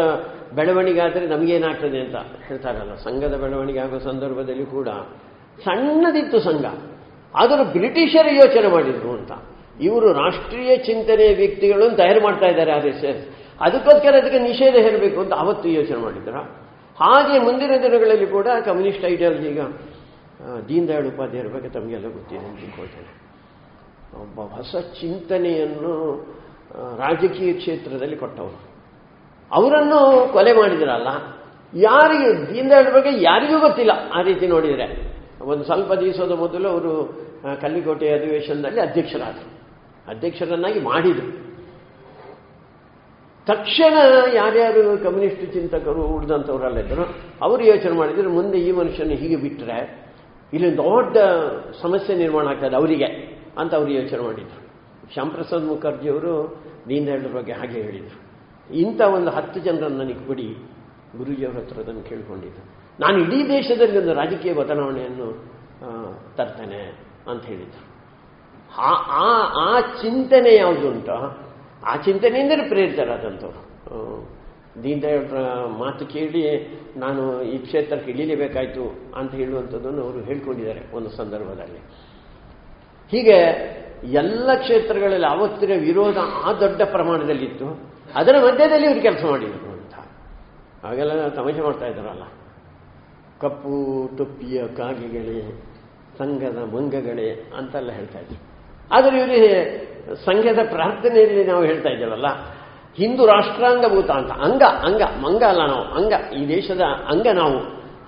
[0.56, 2.16] ಬೆಳವಣಿಗೆ ಆದರೆ ನಮಗೇನಾಗ್ತದೆ ಅಂತ
[2.48, 4.90] ಹೇಳ್ತಾರಲ್ಲ, ಸಂಘದ ಬೆಳವಣಿಗೆ ಆಗೋ ಸಂದರ್ಭದಲ್ಲಿ ಕೂಡ.
[5.66, 6.66] ಸಣ್ಣದಿತ್ತು ಸಂಘ.
[7.36, 9.32] ಆದರೂ ಬ್ರಿಟಿಷರು ಯೋಚನೆ ಮಾಡಿದ್ರು ಅಂತ.
[9.82, 13.22] ಇವರು ರಾಷ್ಟ್ರೀಯ ಚಿಂತನೆಯ ವ್ಯಕ್ತಿಗಳನ್ನು ತಯಾರು ಮಾಡ್ತಾ ಇದ್ದಾರೆ ಆರ್ ಎಸ್ ಎಸ್
[13.62, 16.36] ಅದಕ್ಕೋಸ್ಕರ ಅದಕ್ಕೆ ನಿಷೇಧ ಹೇರಬೇಕು ಅಂತ ಅವತ್ತು ಯೋಚನೆ ಮಾಡಿದ್ರ.
[17.02, 19.62] ಹಾಗೆ ಮುಂದಿನ ದಿನಗಳಲ್ಲಿ ಕೂಡ ಕಮ್ಯುನಿಸ್ಟ್ ಐಡಿಯಾಲಜಿ ಈಗ
[20.70, 23.12] ದೀನ್ ದಯಾಳ್ ಉಪಾಧ್ಯಾಯರ ಬಗ್ಗೆ ತಮಗೆಲ್ಲ ಗೊತ್ತಿದೆ ಅಂತ ತಿಳ್ಕೊಳ್ತೇನೆ.
[24.24, 25.94] ಒಬ್ಬ ಹೊಸ ಚಿಂತನೆಯನ್ನು
[27.04, 28.60] ರಾಜಕೀಯ ಕ್ಷೇತ್ರದಲ್ಲಿ ಕೊಟ್ಟವರು
[29.52, 30.00] ಅವರನ್ನು
[30.34, 31.10] ಕೊಲೆ ಮಾಡಿದ್ರಲ್ಲ,
[31.74, 33.94] ಯಾರಿಗೆ ದೀನ್ ದಯಾಳ್ ಬಗ್ಗೆ ಯಾರಿಗೂ ಗೊತ್ತಿಲ್ಲ.
[34.18, 34.88] ಆ ರೀತಿ ನೋಡಿದರೆ,
[35.52, 36.94] ಒಂದು ಸ್ವಲ್ಪ ದಿವಸದ ಮೊದಲು ಅವರು
[37.62, 39.50] ಕಲ್ಲಿಕೋಟೆ ಅಧಿವೇಶನದಲ್ಲಿ ಅಧ್ಯಕ್ಷರಾದರು.
[40.12, 41.32] ಅಧ್ಯಕ್ಷರನ್ನಾಗಿ ಮಾಡಿದರು.
[43.50, 43.98] ತಕ್ಷಣ
[44.34, 50.10] ಯಾರ್ಯಾರು ಕಮ್ಯುನಿಸ್ಟ್ ಚಿಂತಕರು ಉಳಿದಂಥವರಲ್ಲಿದ್ದರು ಅವರು ಯೋಚನೆ ಮಾಡಿದ್ರು, ಮುಂದೆ ಈ ಮನುಷ್ಯನ ಹೀಗೆ ಬಿಟ್ಟರೆ
[50.54, 51.18] ಇಲ್ಲಿ ದೊಡ್ಡ
[51.82, 53.06] ಸಮಸ್ಯೆ ನಿರ್ಮಾಣ ಆಗ್ತದೆ ಅವರಿಗೆ
[53.58, 54.70] ಅಂತ ಅವರು ಯೋಚನೆ ಮಾಡಿದರು.
[55.14, 58.30] ಶ್ಯಾಮ್ಪ್ರಸಾದ್ ಮುಖರ್ಜಿಯವರು ದೀನ್ ದಯಾಳ್ ಬಗ್ಗೆ ಹಾಗೆ ಹೇಳಿದರು.
[58.74, 60.56] ಇಂಥ ಒಂದು ಹತ್ತು ಜನರನ್ನು ನನಗೆ ಕೊಡಿ,
[61.18, 62.66] ಗುರುಜಿಯವರ ಹತ್ರ ಅದನ್ನು ಕೇಳಿಕೊಂಡಿದ್ದರು
[63.00, 65.44] ನಾನು ಇಡೀ ದೇಶದಲ್ಲಿ ಒಂದು ರಾಜಕೀಯ ಬದಲಾವಣೆಯನ್ನು
[66.36, 67.90] ತರ್ತೇನೆ ಅಂತ ಹೇಳಿದರು.
[68.78, 71.49] ಆ, ಆ- ಆ ಚಿಂತನೆ ಯಾವುದು ಉಂಟೋ?
[71.86, 73.70] ಆ ಚಿಂತನೆಯಿಂದಲೇ ಪ್ರೇರಿತರಾದಂಥವ್ರು.
[74.84, 75.38] ದೀನದಯಾಳ್ರ ದೀನ್ ದಯಾಳ್ರ
[75.78, 81.80] ಮಾತು ಕೇಳಿ ನಾನು ಈ ಕ್ಷೇತ್ರಕ್ಕೆ ಇಳಿಲೇಬೇಕಾಯ್ತು ಅಂತ ಹೇಳುವಂಥದ್ದನ್ನು ಅವರು ಹೇಳ್ಕೊಂಡಿದ್ದಾರೆ ಒಂದು ಸಂದರ್ಭದಲ್ಲಿ.
[83.10, 83.40] ಹೀಗೆ
[84.04, 87.90] ಎಲ್ಲ ಕ್ಷೇತ್ರಗಳಲ್ಲಿ ಆವತ್ತಿನ ವಿರೋಧ ಆ ದೊಡ್ಡ ಪ್ರಮಾಣದಲ್ಲಿತ್ತು.
[88.16, 89.94] ಅದರ ಮಧ್ಯದಲ್ಲಿ ಇವರು ಕೆಲಸ ಮಾಡಿದರು ಅಂತ.
[90.86, 92.24] ಹಾಗೆಲ್ಲ ತಮಾಷೆ ಮಾಡ್ತಾ ಇದ್ದಾರಲ್ಲ.
[93.42, 95.64] ಕಪ್ಪು ಟೊಪ್ಪಿಯ ಕಾಗೆಗಳೇ,
[96.18, 98.42] ಸಂಘದ ಮಂಗಗಳೇ ಅಂತೆಲ್ಲ ಹೇಳ್ತಾ ಇದ್ರು.
[98.92, 99.89] ಆದರೆ ಇವರಿಗೆ
[100.28, 102.30] ಸಂಘದ ಪ್ರಾರ್ಥನೆಯಲ್ಲಿ ನಾವು ಹೇಳ್ತಾ ಇದ್ದೇವಲ್ಲ,
[102.98, 107.60] ಹಿಂದೂ ರಾಷ್ಟ್ರಾಂಗಭೂತ ಅಂತ, ಅಂಗ ಅಂಗ ಮಂಗ ಅಲ್ಲ ನಾವು, ಅಂಗ, ಈ ದೇಶದ ಅಂಗ ನಾವು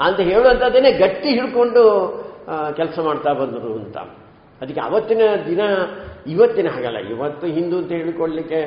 [0.06, 1.84] ಅಂತ ಹೇಳುವಂಥದ್ದೇನೆ ಗಟ್ಟಿ ಹಿಡ್ಕೊಂಡು
[2.78, 3.98] ಕೆಲಸ ಮಾಡ್ತಾ ಬಂದರು ಅಂತ.
[4.62, 5.62] ಅದಕ್ಕೆ ಅವತ್ತಿನ ದಿನ,
[6.28, 8.62] ಇವತ್ತಿನ ಹಾಗಲ್ಲ, ಇವತ್ತು ಹಿಂದೂ ಅಂತ ಹೇಳಿಕೊಳ್ಳಲಿಕ್ಕೆ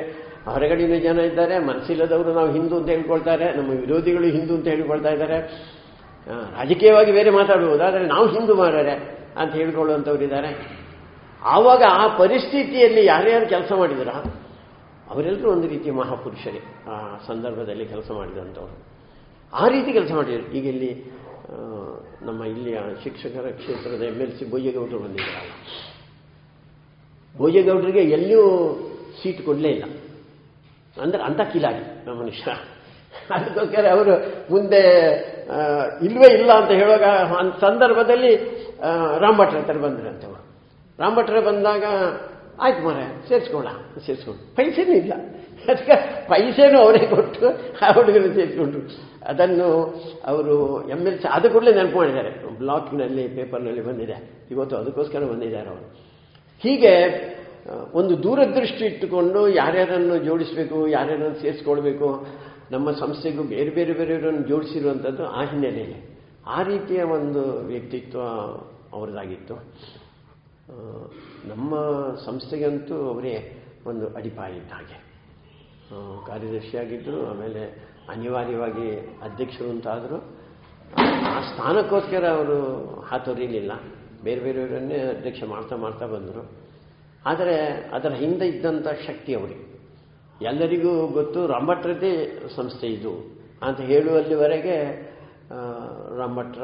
[0.53, 5.37] ಹೊರಗಡೆಯ ಜನ ಇದ್ದಾರೆ, ಮನಸ್ಸಿಲ್ಲದವರು ನಾವು ಹಿಂದೂ ಅಂತ ಹೇಳ್ಕೊಳ್ತಾರೆ, ನಮ್ಮ ವಿರೋಧಿಗಳು ಹಿಂದೂ ಅಂತ ಹೇಳಿಕೊಳ್ತಾ ಇದ್ದಾರೆ.
[6.57, 8.95] ರಾಜಕೀಯವಾಗಿ ಬೇರೆ ಮಾತಾಡುವುದು ಆದರೆ ನಾವು ಹಿಂದೂ ಮಾರರೆ
[9.37, 10.51] ಅಂತ ಹೇಳ್ಕೊಳ್ಳುವಂಥವ್ರಿದ್ದಾರೆ
[11.53, 14.09] ಆವಾಗ ಆ ಪರಿಸ್ಥಿತಿಯಲ್ಲಿ ಯಾರ್ಯಾರು ಕೆಲಸ ಮಾಡಿದ್ರ?
[15.11, 16.61] ಅವರೆಲ್ಲರೂ ಒಂದು ರೀತಿಯ ಮಹಾಪುರುಷರೇ.
[16.91, 16.95] ಆ
[17.27, 18.75] ಸಂದರ್ಭದಲ್ಲಿ ಕೆಲಸ ಮಾಡಿದಂಥವ್ರು.
[19.53, 20.45] ಆ ರೀತಿ ಕೆಲಸ ಮಾಡಿದರು.
[20.57, 20.91] ಈಗ ಇಲ್ಲಿ
[22.27, 24.45] ನಮ್ಮ ಇಲ್ಲಿಯ ಶಿಕ್ಷಕರ ಕ್ಷೇತ್ರದ ಎಂ ಎಲ್ ಸಿ
[25.01, 25.01] ಬಂದಿದ್ದಾರೆ.
[25.03, 25.53] ಬಂದಿದ್ದಾರಲ್ಲ
[27.35, 28.41] ಭೋಜೇಗೌಡರಿಗೆ ಎಲ್ಲೂ
[29.21, 29.85] ಸೀಟ್ ಕೊಡಲೇ ಇಲ್ಲ.
[30.97, 32.51] ಅಂದ್ರೆ ಅಂತ ಕಿಲಾಡಿ, ನಮ್ಮ ಮನುಷ್ಯ
[33.35, 34.13] ಅದಕ್ಕೋಸ್ಕರ ಅವರು
[34.53, 34.81] ಮುಂದೆ
[36.07, 37.05] ಇಲ್ವೇ ಇಲ್ಲ ಅಂತ ಹೇಳುವಾಗ
[37.61, 38.31] ಸಂದರ್ಭದಲ್ಲಿ
[39.23, 40.34] ರಾಮ್ ಭಟ್ರ ಹತ್ರ ಬಂದ್ರಂತೆ
[40.99, 41.83] ಅವರು ರಾಮ್ ಭಟ್ರ ಬಂದಾಗ,
[42.59, 43.67] ಆಯ್ತು ಮರ ಸೇರಿಸ್ಕೊಳ್ಳ.
[44.05, 44.55] ಸೇರಿಸ್ಕೊಂಡು.
[44.55, 45.13] ಪೈಸೆನೂ ಇಲ್ಲ.
[45.67, 47.47] ಅದಕ್ಕೆ ಪೈಸೆನೂ ಅವರೇ ಕೊಟ್ಟು
[47.81, 48.81] ಆ ಹುಡುಗರು ಸೇರಿಸ್ಕೊಂಡ್ರು.
[49.25, 52.57] ಅದನ್ನು ಅವರು ಎಂ ಎಲ್ ಸಿ, ಅದು ಕೂಡಲೇ ನೆನಪು ಮಾಡಿದ್ದಾರೆ.
[52.57, 54.47] ಬ್ಲಾಕ್ನಲ್ಲಿ, ಪೇಪರ್ನಲ್ಲಿ ಬಂದಿದೆ.
[54.51, 55.95] ಇವತ್ತು ಅದಕ್ಕೋಸ್ಕರ ಬಂದಿದ್ದಾರೆ ಅವರು.
[56.59, 57.05] ಹೀಗೆ,
[57.93, 62.27] ಒಂದು ದೂರದೃಷ್ಟಿ ಇಟ್ಟುಕೊಂಡು ಯಾರ್ಯಾರನ್ನು ಜೋಡಿಸಬೇಕು, ಯಾರ್ಯಾರನ್ನು ಸೇರಿಸ್ಕೊಳ್ಬೇಕು,
[62.71, 66.19] ನಮ್ಮ ಸಂಸ್ಥೆಗೂ ಬೇರೆ ಬೇರೆ ಬೇರೆಯವರನ್ನು ಜೋಡಿಸಿರುವಂಥದ್ದು ಆ ಹಿನ್ನೆಲೆಯಲ್ಲಿ.
[66.47, 68.21] ಆ ರೀತಿಯ ಒಂದು ವ್ಯಕ್ತಿತ್ವ
[68.93, 69.55] ಅವರದಾಗಿತ್ತು.
[71.47, 71.75] ನಮ್ಮ
[72.25, 73.33] ಸಂಸ್ಥೆಗಂತೂ ಅವರೇ
[73.85, 74.97] ಒಂದು ಅಡಿಪಾಯ ಇದ್ದ ಹಾಗೆ
[76.27, 77.63] ಕಾರ್ಯದರ್ಶಿಯಾಗಿದ್ದರು, ಆಮೇಲೆ
[78.09, 78.87] ಅನಿವಾರ್ಯವಾಗಿ
[79.21, 80.17] ಅಧ್ಯಕ್ಷರು ಅಂತಾದರು
[81.33, 82.57] ಆ ಸ್ಥಾನಕ್ಕೋಸ್ಕರ ಅವರು
[83.01, 83.71] ಹಾತೊರಿಲಿಲ್ಲ
[84.23, 86.43] ಬೇರೆ ಬೇರೆಯವರನ್ನೇ ಅಧ್ಯಕ್ಷ ಮಾಡ್ತಾ ಮಾಡ್ತಾ ಬಂದರು.
[87.25, 87.55] ಆದರೆ
[87.93, 89.65] ಅದರ ಹಿಂದೆ ಇದ್ದಂಥ ಶಕ್ತಿ ಅವರಿಗೆ
[90.45, 92.13] ಎಲ್ಲರಿಗೂ ಗೊತ್ತು, ರಾಮಭಟ್ರದ್ದೇ
[92.55, 93.13] ಸಂಸ್ಥೆ ಇದು
[93.63, 94.77] ಅಂತ ಹೇಳುವಲ್ಲಿವರೆಗೆ
[96.17, 96.63] ರಾಮಭಟ್ರ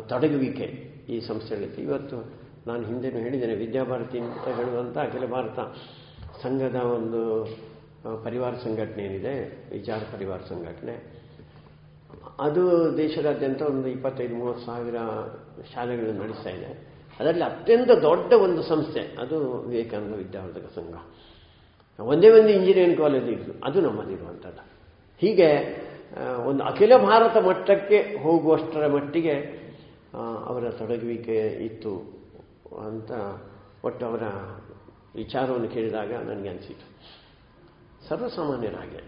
[0.00, 0.66] ತೊಡಗುವಿಕೆ
[1.08, 5.58] ಈ ಸಂಸ್ಥೆಗಳಿತ್ತು ಇವತ್ತು ನಾನು ಹಿಂದೆನೂ ಹೇಳಿದ್ದೇನೆ, ವಿದ್ಯಾಭಾರತಿ ಅಂತ ಹೇಳುವಂಥ ಅಖಿಲ ಭಾರತ
[6.42, 7.44] ಸಂಘದ ಒಂದು
[8.24, 9.34] ಪರಿವಾರ ಸಂಘಟನೆ ಏನಿದೆ
[9.70, 11.18] ವಿಚಾರ ಪರಿವಾರ ಸಂಘಟನೆ.
[12.40, 14.94] ಅದು ದೇಶದಾದ್ಯಂತ ಒಂದು ಇಪ್ಪತ್ತೈದು, ಮೂವತ್ತು ಸಾವಿರ
[15.74, 16.88] ಶಾಲೆಗಳನ್ನು ನಡೆಸ್ತಾ ಇದೆ.
[17.20, 20.94] ಅದರಲ್ಲಿ ಅತ್ಯಂತ ದೊಡ್ಡ ಒಂದು ಸಂಸ್ಥೆ, ಅದು ವಿವೇಕಾನಂದ ವಿದ್ಯಾವರ್ಧಕ ಸಂಘ.
[22.00, 24.64] ಒಂದೇ ಒಂದು ಇಂಜಿನಿಯರಿಂಗ್ ಕಾಲೇಜ್ ಇದ್ದು ಅದು ನಮ್ಮಲ್ಲಿರುವಂಥದ್ದು
[25.18, 25.48] ಹೀಗೆ
[26.46, 29.34] ಒಂದು ಅಖಿಲ ಭಾರತ ಮಟ್ಟಕ್ಕೆ ಹೋಗುವಷ್ಟರ ಮಟ್ಟಿಗೆ
[30.46, 32.17] ಅವರ ತೊಡಗುವಿಕೆ ಇತ್ತು.
[32.76, 33.10] ಅಂತ
[33.84, 34.22] ಒಟ್ಟು ಅವರ
[35.14, 36.86] ವಿಚಾರವನ್ನು ಕೇಳಿದಾಗ ನನಗೆ ಅನಿಸಿತು.
[38.08, 39.02] ಸರ್ವಸಾಮಾನ್ಯರಾಗೆ.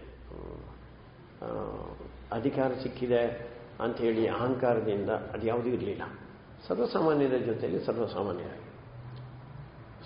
[2.31, 6.01] ಅಧಿಕಾರ ಸಿಕ್ಕಿದೆ ಅಂಥೇಳಿ ಅಹಂಕಾರದಿಂದ ಅದು ಯಾವುದೂ ಇರಲಿಲ್ಲ.
[6.67, 8.67] ಸರ್ವಸಾಮಾನ್ಯರ ಜೊತೆಯಲ್ಲಿ ಸರ್ವಸಾಮಾನ್ಯರಾಗಿ.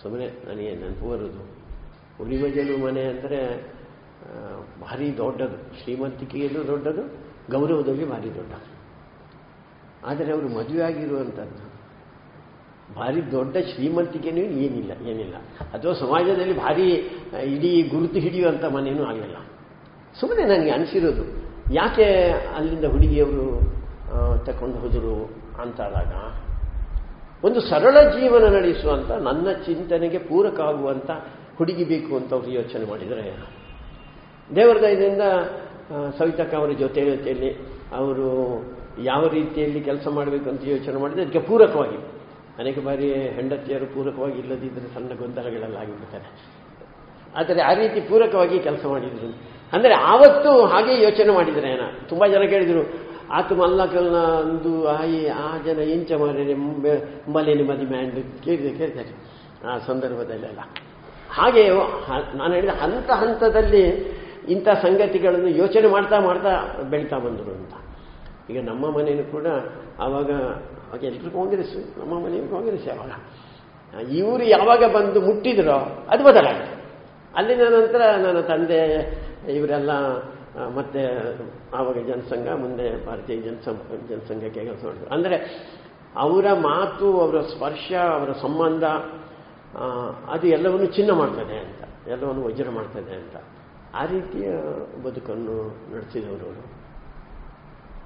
[0.01, 1.43] ಸುಮ್ಮನೆ ನನಗೆ ನೆನಪು ಬರೋದು
[2.23, 3.39] ಉರಿಮಜಲು ಮನೆ ಅಂದರೆ
[4.81, 5.83] ಭಾರಿ ದೊಡ್ಡದು.
[5.83, 7.03] ಶ್ರೀಮಂತಿಕೆಯಲ್ಲೂ ದೊಡ್ಡದು,
[7.51, 8.53] ಗೌರವದಲ್ಲಿ ಭಾರಿ ದೊಡ್ಡ
[10.05, 11.74] ಆದರೆ ಅವರು ಮದುವೆ ಆಗಿರುವಂಥದ್ದು
[12.89, 15.35] ಭಾರಿ ದೊಡ್ಡ ಶ್ರೀಮಂತಿಕೆನೂ ಏನಿಲ್ಲ ಏನಿಲ್ಲ.
[15.73, 16.85] ಅಥವಾ ಸಮಾಜದಲ್ಲಿ ಭಾರಿ
[17.53, 19.37] ಇಡೀ ಗುರುತು ಹಿಡಿಯುವಂಥ ಮನೆಯೂ ಆಗಲಿಲ್ಲ
[20.15, 21.23] ಸುಮ್ಮನೆ ನನಗೆ ಅನಿಸಿರೋದು
[21.71, 22.05] ಯಾಕೆ
[22.55, 23.47] ಅಲ್ಲಿಂದ ಹುಡುಗಿಯವರು
[24.45, 25.15] ತಗೊಂಡು ಹೋದರು
[25.61, 26.11] ಅಂತಾದಾಗ
[27.43, 31.09] ಒಂದು ಸರಳ ಜೀವನ ನಡೆಸುವಂಥ ನನ್ನ ಚಿಂತನೆಗೆ ಪೂರಕ ಆಗುವಂಥ
[31.57, 33.25] ಹುಡುಗಿ ಬೇಕು ಅಂತ ಅವರು ಯೋಚನೆ ಮಾಡಿದರೆ
[34.49, 35.23] ದೇವರ ದಯದಿಂದ
[35.87, 37.49] ಆ, ಸವಿತಕ್ಕ ಅವರ ಜೊತೆ ಜೊತೆಯಲ್ಲಿ
[37.93, 38.27] ಅವರು
[39.03, 41.99] ಯಾವ ರೀತಿಯಲ್ಲಿ ಕೆಲಸ ಮಾಡಬೇಕು ಅಂತ ಯೋಚನೆ ಮಾಡಿದರೆ ಅದಕ್ಕೆ ಪೂರಕವಾಗಿ
[42.59, 46.27] ಅನೇಕ ಬಾರಿ ಹೆಂಡತಿಯರು ಪೂರಕವಾಗಿ ಇಲ್ಲದಿದ್ದರೆ ಸಣ್ಣ ಗೊಂದಲಗಳೆಲ್ಲ ಆಗಿಬಿಡ್ತಾರೆ
[47.39, 49.29] ಆದರೆ ಆ ರೀತಿ ಪೂರಕವಾಗಿ ಕೆಲಸ ಮಾಡಿದ್ರು.
[49.73, 51.85] ಅಂದರೆ ಆವತ್ತು ಹಾಗೆ ಯೋಚನೆ ಮಾಡಿದರೆ ಏನ?
[52.09, 52.83] ತುಂಬ ಜನ ಕೇಳಿದರು
[53.37, 56.55] ಆತು ಮಲ್ಲಕಲ್ನ ಅಂದು ಆಯಿ, ಆ ಜನ ಎಂಚ ಮಾಡಿ
[57.35, 59.13] ಮಲೇನಿ ಮದಿ ಮ್ಯಾಂಡ್ ಕೇಳಿದೆ ಕೇಳ್ತಾರೆ
[59.69, 60.61] ಆ ಸಂದರ್ಭದಲ್ಲೆಲ್ಲ.
[61.37, 61.63] ಹಾಗೆ
[62.39, 63.83] ನಾನು ಹೇಳಿದ ಹಂತ ಹಂತದಲ್ಲಿ
[64.53, 66.51] ಇಂಥ ಸಂಗತಿಗಳನ್ನು ಯೋಚನೆ ಮಾಡ್ತಾ ಮಾಡ್ತಾ
[66.91, 67.73] ಬೆಳೀತಾ ಬಂದರು ಅಂತ.
[68.49, 69.47] ಈಗ ನಮ್ಮ ಮನೆಯೂ ಕೂಡ
[70.05, 70.31] ಆವಾಗ
[70.95, 73.13] ಅವಾಗ ಎಲ್ರಿಗೂ ಕಾಂಗ್ರೆಸ್, ನಮ್ಮ ಮನೆಯಲ್ಲಿ ಕಾಂಗ್ರೆಸ್ ಯಾವಾಗ?
[74.19, 75.75] ಇವರು ಯಾವಾಗ ಬಂದು ಮುಟ್ಟಿದ್ರೋ
[76.11, 76.69] ಅದು ಬದಲಾಯಿತು.
[77.37, 78.79] ಅಲ್ಲಿನ ನಂತರ ನನ್ನ ತಂದೆ,
[79.55, 79.91] ಇವರೆಲ್ಲ
[80.77, 81.01] ಮತ್ತೆ
[81.77, 83.79] ಆವಾಗ ಜನಸಂಘ, ಮುಂದೆ ಭಾರತೀಯ ಜನಸಂಘ
[84.11, 85.09] ಜನಸಂಘಕ್ಕೆ ಕೆಲಸ ಮಾಡಿದ್ರು.
[85.15, 85.37] ಅಂದರೆ
[86.25, 88.83] ಅವರ ಮಾತು, ಅವರ ಸ್ಪರ್ಶ, ಅವರ ಸಂಬಂಧ
[90.35, 91.81] ಅದು ಎಲ್ಲವನ್ನು ಚಿನ್ನ ಮಾಡ್ತದೆ ಅಂತ,
[92.13, 93.35] ಎಲ್ಲವನ್ನು ವಜ್ರ ಮಾಡ್ತದೆ ಅಂತ.
[93.99, 94.47] ಆ ರೀತಿಯ
[95.03, 95.57] ಬದುಕನ್ನು
[95.93, 96.51] ನಡೆಸಿದವರು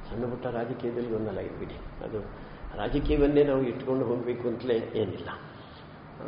[0.09, 1.75] ಸಣ್ಣ ಪುಟ್ಟ ರಾಜಕೀಯದಲ್ಲಿ ಒಂದಲ್ಲ ಇದೆ ಬಿಡಿ
[2.05, 2.19] ಅದು
[2.77, 5.29] ರಾಜಕೀಯವನ್ನೇ ನಾವು ಇಟ್ಕೊಂಡು ಹೋಗಬೇಕು ಅಂತಲೇ ಏನಿಲ್ಲ.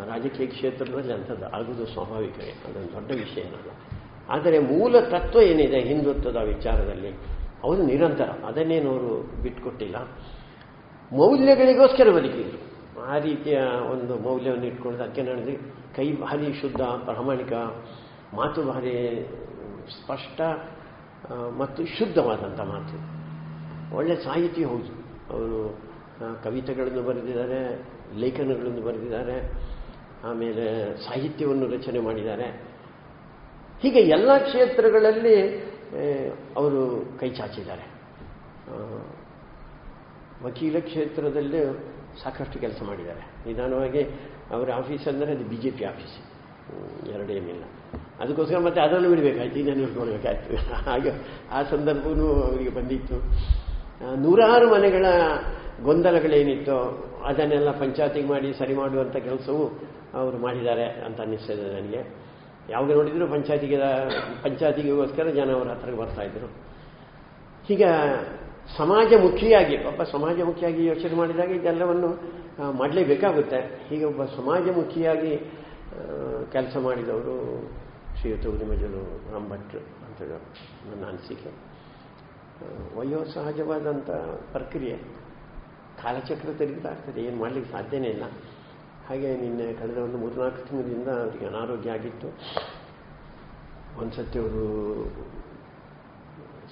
[0.08, 3.72] ರಾಜಕೀಯ ಕ್ಷೇತ್ರದಲ್ಲಿ ಅಂಥದ್ದು ಆಗೋದು ಸ್ವಾಭಾವಿಕವೇ ಅದೊಂದು ದೊಡ್ಡ ವಿಷಯ ಏನಲ್ಲ.
[4.30, 7.10] ಆದರೆ ಮೂಲ ತತ್ವ ಏನಿದೆ ಹಿಂದುತ್ವದ ವಿಚಾರದಲ್ಲಿ,
[7.64, 9.96] ಅವರು ನಿರಂತರ, ಅದನ್ನೇನು ಅವರು ಬಿಟ್ಕೊಟ್ಟಿಲ್ಲ.
[11.14, 12.72] ಮೌಲ್ಯಗಳಿಗೋಸ್ಕರ ಬದುಕಿದ್ರು.
[13.02, 13.60] ಆ ರೀತಿಯ
[13.92, 17.54] ಒಂದು ಮೌಲ್ಯವನ್ನು ಇಟ್ಕೊಂಡು ಅದಕ್ಕೆ ನಡೆದು ಕೈ ಭಾರಿ ಶುದ್ಧ, ಪ್ರಾಮಾಣಿಕ,
[18.34, 19.28] ಮಾತು ಭಾರಿ
[20.04, 20.42] ಸ್ಪಷ್ಟ
[21.58, 23.96] ಮತ್ತು ಶುದ್ಧವಾದಂಥ ಮಾತು.
[23.96, 24.92] ಒಳ್ಳೆ ಸಾಹಿತಿ ಹೌದು.
[25.34, 25.91] ಅವರು
[26.44, 27.60] ಕವಿತೆಗಳನ್ನು ಬರೆದಿದ್ದಾರೆ,
[28.24, 29.38] ಲೇಖನಗಳನ್ನು ಬರೆದಿದ್ದಾರೆ,
[30.30, 30.66] ಆಮೇಲೆ
[31.06, 32.48] ಸಾಹಿತ್ಯವನ್ನು ರಚನೆ ಮಾಡಿದ್ದಾರೆ.
[33.84, 35.36] ಹೀಗೆ ಎಲ್ಲ ಕ್ಷೇತ್ರಗಳಲ್ಲಿ
[36.60, 36.82] ಅವರು
[37.20, 37.86] ಕೈ ಚಾಚಿದ್ದಾರೆ.
[40.46, 41.62] ವಕೀಲ ಕ್ಷೇತ್ರದಲ್ಲಿ
[42.24, 43.24] ಸಾಕಷ್ಟು ಕೆಲಸ ಮಾಡಿದ್ದಾರೆ.
[43.48, 44.02] ನಿಧಾನವಾಗಿ
[44.56, 46.16] ಅವರ ಆಫೀಸ್ ಅಂದರೆ ಅದು ಬಿ ಜೆ ಪಿ ಆಫೀಸ್,
[47.14, 47.66] ಎರಡೇ ಎರಡೇನಿಲ್ಲ
[48.22, 50.58] ಅದಕ್ಕೋಸ್ಕರ ಮತ್ತೆ ಅದನ್ನು ಬಿಡಬೇಕಾಯ್ತು, ಇದನ್ನು ಬಿಡ್ಕೊಳ್ಬೇಕಾಯ್ತು
[50.90, 51.12] ಹಾಗೆ
[51.58, 53.18] ಆ ಸಂದರ್ಭವೂ ಅವರಿಗೆ ಬಂದಿತ್ತು.
[54.24, 55.06] ನೂರಾರು ಮನೆಗಳ
[55.84, 56.78] ಗೊಂದಲಗಳೇನಿತ್ತೋ
[57.26, 59.64] ಅದನ್ನೆಲ್ಲ ಪಂಚಾಯತಿಗೆ ಮಾಡಿ ಸರಿ ಮಾಡುವಂಥ ಕೆಲಸವೂ
[60.14, 62.02] ಅವರು ಮಾಡಿದ್ದಾರೆ ಅಂತ ಅನ್ನಿಸ್ತದೆ ನನಗೆ.
[62.70, 63.78] ಯಾವಾಗ ನೋಡಿದ್ರು ಪಂಚಾಯತಿಗೆ,
[64.44, 66.48] ಪಂಚಾಯತಿಗೋಸ್ಕರ ಜನ ಅವರ ಹತ್ರ ಬರ್ತಾ ಇದ್ರು.
[67.70, 67.84] ಈಗ
[68.78, 72.10] ಸಮಾಜಮುಖಿಯಾಗಿ ಒಬ್ಬ ಸಮಾಜಮುಖಿಯಾಗಿ ಯೋಚನೆ ಮಾಡಿದಾಗ ಇದೆಲ್ಲವನ್ನು
[72.78, 73.88] ಮಾಡಲೇಬೇಕಾಗುತ್ತೆ.
[73.90, 75.34] ಹೀಗೆ ಒಬ್ಬ ಸಮಾಜಮುಖಿಯಾಗಿ
[76.52, 77.36] ಕೆಲಸ ಮಾಡಿದವರು
[78.20, 80.22] ಶ್ರೀಯುತ ಉದಿಮಜರು ರಾಂಭಟ್ ಅಂತ
[80.90, 81.52] ನನ್ನ ಅನಿಸಿಕೆ.
[82.98, 84.10] ವಯೋಸಹಜವಾದಂಥ
[84.52, 85.21] ಪ್ರಕ್ರಿಯೆ.
[86.02, 88.26] ಕಾಲಚಕ್ರ ತಿರುಗ್ತಾ ಇರ್ತದೆ ಏನು ಮಾಡಲಿಕ್ಕೆ ಸಾಧ್ಯನೇ ಇಲ್ಲ.
[89.08, 92.28] ಹಾಗೆ ನಿನ್ನೆ ಕಳೆದ ಒಂದು ಮೂರ್ನಾಲ್ಕು ತಿಂಗಳಿಂದ ಅವರಿಗೆ ಅನಾರೋಗ್ಯ ಆಗಿತ್ತು.
[94.02, 94.64] ಒಂದು ಸತಿ ಅವರು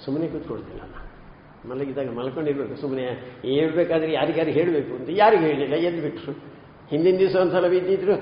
[0.06, 0.82] ಸುಮ್ಮನೆ ಕೂತ್ಕೊಳ್ತಿಲ್ಲ
[1.70, 2.76] ಮಲಗಿದಾಗ ಮಲ್ಕೊಂಡಿರ್ಬೇಕು.
[2.82, 3.06] ಸುಮ್ಮನೆ
[3.44, 6.34] ಹೇಳ್ಬೇಕಾದ್ರೆ ಯಾರಿಗಾರು ಹೇಳಬೇಕು ಅಂತ ಯಾರಿಗೂ ಹೇಳಿಲ್ಲ ಎದ್ದು ಬಿಟ್ಟರು
[6.90, 8.16] ಹಿಂದಿನ ದಿವಸ ಒಂದು ಸಲ ಬಿದ್ದಿದ್ರು.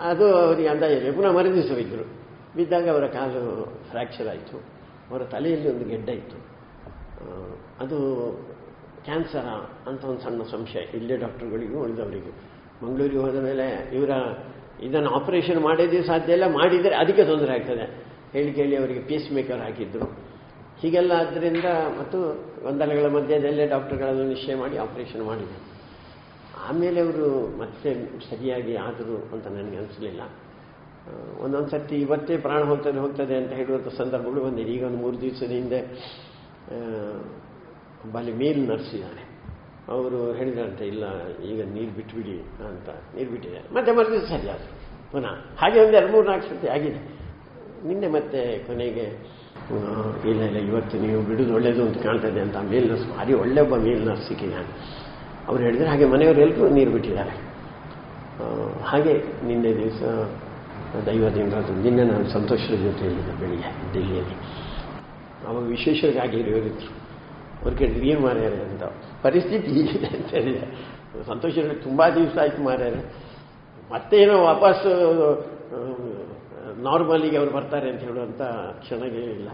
[0.00, 2.04] ಅದು ಅವರಿಗೆ ಅಂದಾಜ ಇದೆ ಪುನಃ ಮರು ದಿವಸ ಬಿದ್ದರು.
[2.56, 3.42] ಬಿದ್ದಾಗ ಅವರ ಕಾಲು
[3.90, 4.56] ಫ್ರ್ಯಾಕ್ಚರ್ ಆಯಿತು.
[5.10, 6.38] ಅವರ ತಲೆಯಲ್ಲಿ ಒಂದು ಗೆಡ್ಡ ಇತ್ತು.
[7.80, 7.98] ಅದು
[9.04, 9.48] ಕ್ಯಾನ್ಸರ
[9.88, 10.82] ಅಂತ ಒಂದು ಸಣ್ಣ ಸಂಶಯ.
[10.98, 12.32] ಇಲ್ಲೇ ಡಾಕ್ಟರ್ಗಳಿಗೂ ಉಳಿದವರಿಗೂ.
[12.82, 14.12] ಮಂಗಳೂರಿಗೆ ಹೋದ ಮೇಲೆ ಇವರ
[14.86, 17.84] ಇದನ್ನು ಆಪರೇಷನ್ ಮಾಡೋದೇ ಸಾಧ್ಯ ಇಲ್ಲ, ಮಾಡಿದರೆ ಅದಕ್ಕೆ ತೊಂದರೆ ಆಗ್ತದೆ.
[18.32, 20.06] ಹೇಳಿ ಕೇಳಿ ಅವರಿಗೆ ಪೀಸ್ ಮೇಕರ್ ಹಾಕಿದ್ರು
[20.80, 22.18] ಹೀಗೆಲ್ಲ ಆದ್ದರಿಂದ ಮತ್ತು
[22.62, 25.58] ಗೊಂದಲಗಳ ಮಧ್ಯದಲ್ಲೇ ಡಾಕ್ಟರ್ಗಳನ್ನು ನಿಶ್ಚಯ ಮಾಡಿ ಆಪರೇಷನ್ ಮಾಡಿದೆ
[26.68, 27.28] ಆಮೇಲೆ ಅವರು
[27.60, 27.90] ಮತ್ತೆ
[28.30, 30.22] ಸರಿಯಾಗಿ ಆದರು ಅಂತ ನನಗೆ ಅನಿಸಲಿಲ್ಲ.
[31.44, 34.70] ಒಂದೊಂದು ಸರ್ತಿ ಇವತ್ತೇ ಪ್ರಾಣ ಹೋಗ್ತದೆ ಹೋಗ್ತದೆ ಅಂತ ಹೇಳುವಂಥ ಸಂದರ್ಭಗಳು ಬಂದಿದೆ.
[34.70, 35.80] ಈಗ ಒಂದು ಮೂರು ದಿವಸದ ಹಿಂದೆ
[38.18, 39.22] ಅಲ್ಲಿ ಮೇಲ್ ನರ್ಸ್ ಇದ್ದಾನೆ
[39.94, 41.04] ಅವರು ಹೇಳಿದ್ರಂತೆ, ಇಲ್ಲ,
[41.50, 42.34] ಈಗ ನೀರು ಬಿಟ್ಬಿಡಿ
[42.70, 42.88] ಅಂತ.
[43.16, 44.72] ನೀರು ಬಿಟ್ಟಿದ್ದಾರೆ ಮತ್ತೆ ಮರುದಿವಸ ಸರಿ ಆದರು
[45.12, 47.00] ಪುನಃ ಹಾಗೆ ಒಂದು ಎರಡು ಮೂರು ನಾಲ್ಕು ಸರ್ತಿ ಆಗಿದೆ.
[47.88, 49.06] ನಿನ್ನೆ ಮತ್ತೆ ಕೊನೆಗೆ
[50.30, 54.02] ಇಲ್ಲ ಇಲ್ಲ, ಇವತ್ತು ನೀವು ಬಿಡೋದು ಒಳ್ಳೇದು ಅಂತ ಕಾಣ್ತದೆ ಅಂತ ಮೇಲ್ ನರ್ಸ್, ಭಾರಿ ಒಳ್ಳೆ ಒಬ್ಬ ಮೇಲ್
[54.08, 54.70] ನರ್ಸ್ ಸಿಕ್ಕಿದ್ದಾನೆ.
[55.48, 57.34] ಅವ್ರು ಹೇಳಿದ್ರೆ, ಹಾಗೆ ಮನೆಯವರೆಲ್ಲರೂ ನೀರು ಬಿಟ್ಟಿದ್ದಾರೆ.
[58.90, 59.14] ಹಾಗೆ
[59.48, 60.02] ನಿನ್ನೆ ದಿವಸ
[61.06, 64.36] ದೈವದಿಂದ ಅದು ನಿನ್ನೆ ನಾನು ಸಂತೋಷದ ಜೊತೆಯಲ್ಲಿದ್ದೆ ಬೆಳಿಗ್ಗೆ ಡೆಲ್ಲಿಯಲ್ಲಿ
[65.48, 66.90] ಅವಾಗ ವಿಶೇಷವಾಗಿ ಹೇಳಿದ್ರು
[67.64, 68.82] ಅವ್ರು ಕೇಳಿದ್ರು, ಏನು ಮಾರ್ಯಾರೆ ಅಂತ.
[69.22, 70.60] ಪರಿಸ್ಥಿತಿ ಹೀಗಿದೆ ಅಂತ ಹೇಳಿದೆ.
[71.26, 73.24] ಸಂತೋಷ ತುಂಬ ದಿವಸ ಆಯ್ತು ಮಾರ್ಯಾರೆ
[74.12, 74.86] ಏನೋ ವಾಪಸ್
[76.78, 78.42] ನಾರ್ಮಲಿಗೆ ಅವ್ರು ಬರ್ತಾರೆ ಅಂತ ಹೇಳುವಂಥ
[78.80, 79.48] ಕ್ಷಣಗಳಿಲ್ಲ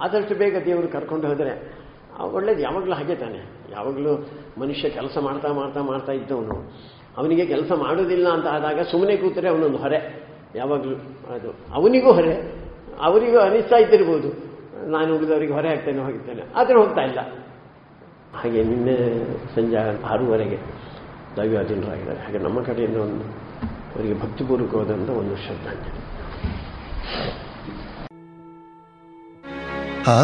[0.00, 1.80] ಆದಷ್ಟು ಬೇಗ ದೇವರು ಕರ್ಕೊಂಡು ಹೋದರೆ
[2.20, 2.60] ಒಳ್ಳೇದು.
[2.60, 3.38] ಯಾವಾಗಲೂ ಹಾಗೆ ತಾನೆ.
[3.72, 6.72] ಯಾವಾಗಲೂ ಮನುಷ್ಯ ಕೆಲಸ ಮಾಡ್ತಾ ಮಾಡ್ತಾ ಮಾಡ್ತಾ ಇದ್ದವನು.
[7.16, 10.24] ಅವನಿಗೆ ಕೆಲಸ ಮಾಡೋದಿಲ್ಲ ಅಂತ ಆದಾಗ ಸುಮ್ಮನೆ ಕೂತರೆ ಅವನೊಂದು ಹೊರೆ.
[10.54, 10.96] ಯಾವಾಗಲೂ
[11.34, 12.34] ಅದು ಅವನಿಗೂ ಹೊರೆ.
[13.00, 14.49] ಅವರಿಗೂ ಅನಿಸ್ತಾ ಇದ್ದಿರ್ಬೋದು.
[14.86, 17.20] ನಾನು ಉಳಿದವರಿಗೆ ಹೊರೆ ಹಾಕ್ತೇನೆ ಹೋಗಿದ್ದೇನೆ ಆದರೆ ಹೋಗ್ತಾ ಇಲ್ಲ.
[18.34, 18.96] ಹಾಗೆ ನಿನ್ನೆ
[19.54, 20.58] ಸಂಜೆ ಆರೂವರೆಗೆ
[21.36, 23.24] ದೈವಾಧೀನರಾಗಿದ್ದಾರೆ ಹಾಗೆ ನಮ್ಮ ಕಡೆಯಿಂದ ಒಂದು
[23.96, 25.96] ಅವರಿಗೆ ಭಕ್ತಿಪೂರ್ವಕವಾದಂಥ ಒಂದು ಶ್ರದ್ಧಾಂಜಲಿ.
[30.08, 30.14] ಆ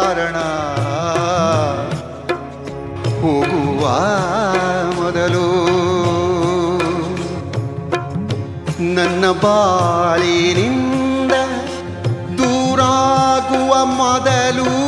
[0.00, 0.36] ಕಾರಣ.
[3.22, 3.84] ಹೋಗುವ
[4.96, 5.46] ಮೊದಲು
[8.94, 11.32] ನನ್ನ ಬಾಳಿನಿಂದ
[12.38, 14.79] ದೂರಾಗುವ ಮೊದಲು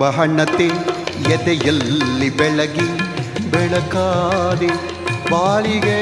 [0.00, 0.66] ಒಲವೆಂಬ ಹಣ್ಣತೆ
[1.34, 2.84] ಎದೆಯಲ್ಲಿ ಬೆಳಗಿ
[3.52, 4.68] ಬೆಳಕಾದಿ
[5.30, 5.96] ಬಾಳಿಗೆ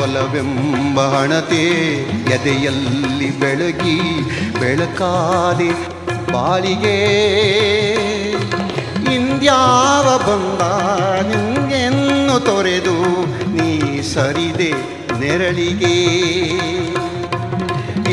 [0.00, 1.62] ಒಲವೆಂಬ ಹಣತೆ
[2.34, 3.96] ಎದೆಯಲ್ಲಿ ಬೆಳಗಿ
[4.60, 5.70] ಬೆಳಕಾದಿ
[6.32, 6.96] ಬಾಳಿಗೆ
[9.14, 10.62] ಇಂದ್ಯಾವ ಬಂದ
[11.30, 12.98] ನಿಂಗೆನ್ನು ತೊರೆದು
[13.54, 14.72] ನೀ ಸರಿದೆ
[15.20, 15.96] ನೆರಳಿಗೆ.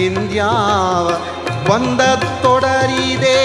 [0.05, 1.09] ಇಂದ್ಯಾವ
[1.69, 2.01] ಬಂದ
[2.41, 3.39] ತೊಡರಿದೆ.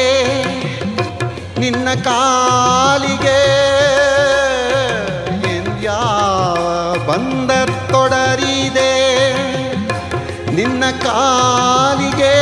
[1.60, 3.40] ನಿನ್ನ ಕಾಲಿಗೆ
[5.56, 6.00] ಎಂದ್ಯಾ
[7.08, 7.50] ಬಂದ
[7.90, 8.92] ತೊಡರಿದೆ.
[10.54, 12.36] ನಿನ್ನ ಕಾಲಿಗೆ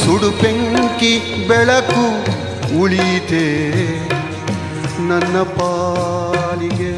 [0.00, 2.04] ಸುಡು ಬೆಂಕಿ ಬೆಳಕು
[2.80, 3.46] ಉಳಿತೆ
[5.08, 6.94] ನನ್ನ ಪಾಲಿಗೆ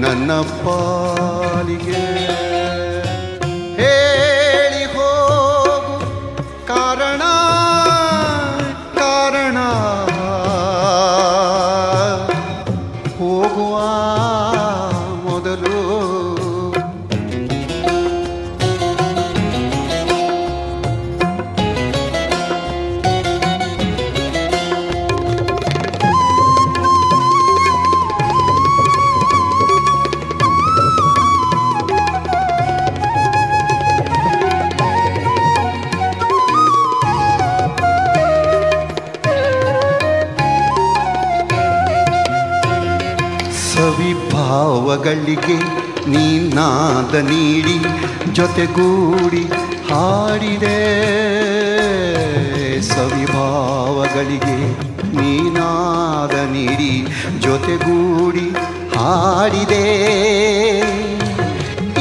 [0.00, 2.03] ನನ್ನ ಪಾಲಿಗೆ.
[44.94, 45.56] ಸವಿಭಾವಗಳಿಗೆ
[46.12, 47.76] ನೀನಾದ ನೀಡಿ
[48.36, 49.42] ಜೊತೆಗೂಡಿ
[49.88, 50.78] ಹಾಡಿದೆ.
[52.90, 54.58] ಸವಿಭಾವಗಳಿಗೆ
[55.18, 56.92] ನೀನಾದ ನೀಡಿ
[57.46, 58.46] ಜೊತೆಗೂಡಿ
[58.94, 59.84] ಹಾಡಿದೆ.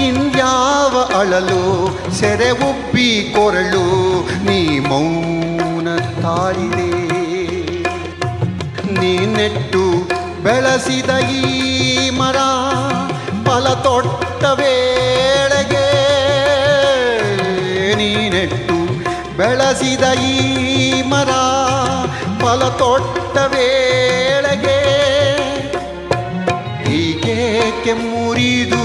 [0.06, 1.64] ಇಂದ್ಯಾವ ಅಳಲು
[2.20, 3.88] ಸೆರೆ ಉಬ್ಬಿ ಕೊರಳು
[4.48, 5.88] ನೀ ಮೌನ
[6.24, 6.92] ತಾಳಿದೆ.
[9.00, 9.86] ನೀ ನೆಟ್ಟು
[10.44, 12.38] ಬೆಳಸಿದ ಈ ಮರ
[14.44, 15.84] ತೊಟ್ಟ ವೇಳೆಗೆ
[18.00, 18.78] ನೀನೆಟ್ಟು
[19.38, 20.34] ಬೆಳೆಸಿದ ಈ
[21.12, 21.32] ಮರ
[22.42, 24.80] ಫಲ ತೊಟ್ಟ ವೇಳೆಗೆ
[26.82, 28.84] ಹೀಗೆ ಮುರಿದು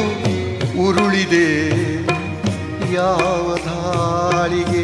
[0.84, 1.48] ಉರುಳಿದೆ
[2.94, 4.77] ಯಾವ ದಾಳಿಗೆ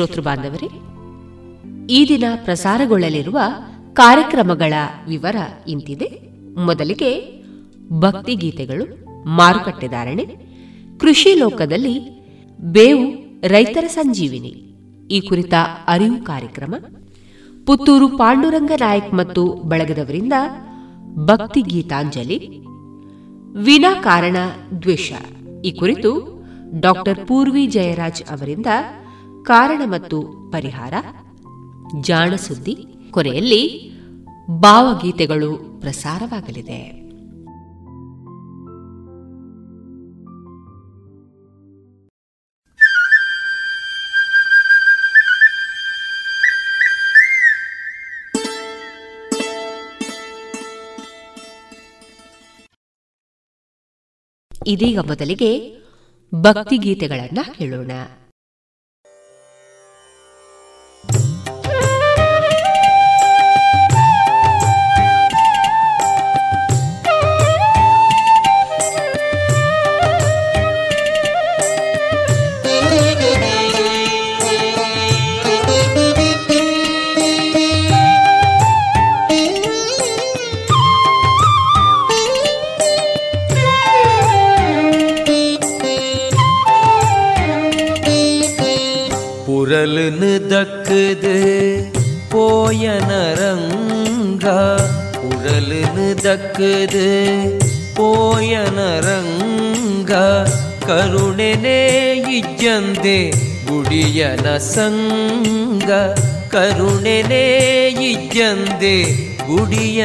[0.00, 0.68] ಶ್ರೋತೃ ಬಾಂಧವರೇ,
[1.94, 3.38] ಈ ದಿನ ಪ್ರಸಾರಗೊಳ್ಳಲಿರುವ
[3.92, 4.74] ಕಾರ್ಯಕ್ರಮಗಳ
[5.08, 5.36] ವಿವರ
[5.68, 6.08] ಇಂತಿದೆ.
[6.58, 7.10] ಮೊದಲಿಗೆ
[8.00, 8.84] ಭಕ್ತಿ ಗೀತೆಗಳು,
[9.36, 10.24] ಮಾರುಕಟ್ಟೆ ಧಾರಣೆ,
[11.00, 11.94] ಕೃಷಿ ಲೋಕದಲ್ಲಿ
[12.58, 13.04] ಬೇವು
[13.48, 14.52] ರೈತರ ಸಂಜೀವಿನಿ,
[15.10, 15.54] ಈ ಕುರಿತ
[15.86, 16.74] ಅರಿವು ಕಾರ್ಯಕ್ರಮ,
[17.66, 20.32] ಪುತ್ತೂರು ಪಾಂಡುರಂಗ ನಾಯಕ್ ಮತ್ತು ಬಳಗದವರಿಂದ
[21.26, 22.40] ಭಕ್ತಿ ಗೀತಾಂಜಲಿ
[23.64, 24.36] ವಿನಾಕಾರಣ
[24.82, 25.12] ದ್ವೇಷ,
[25.64, 26.12] ಈ ಕುರಿತು
[26.80, 28.66] ಡಾಕ್ಟರ್ ಪೂರ್ವಿ ಜಯರಾಜ್ ಅವರಿಂದ
[29.44, 30.22] ಕಾರಣ ಮತ್ತು
[30.52, 30.94] ಪರಿಹಾರ?
[32.00, 33.92] ಜಾಣ ಸುದ್ದಿ ಕೊನೆಯಲ್ಲಿ
[34.60, 37.00] ಭಾವಗೀತೆಗಳು ಪ್ರಸಾರವಾಗಲಿದೆ.
[54.66, 55.76] ಇದೀಗ ಮೊದಲಿಗೆ
[56.34, 57.90] ಭಕ್ತಿಗೀತೆಗಳನ್ನ ಕೇಳೋಣ.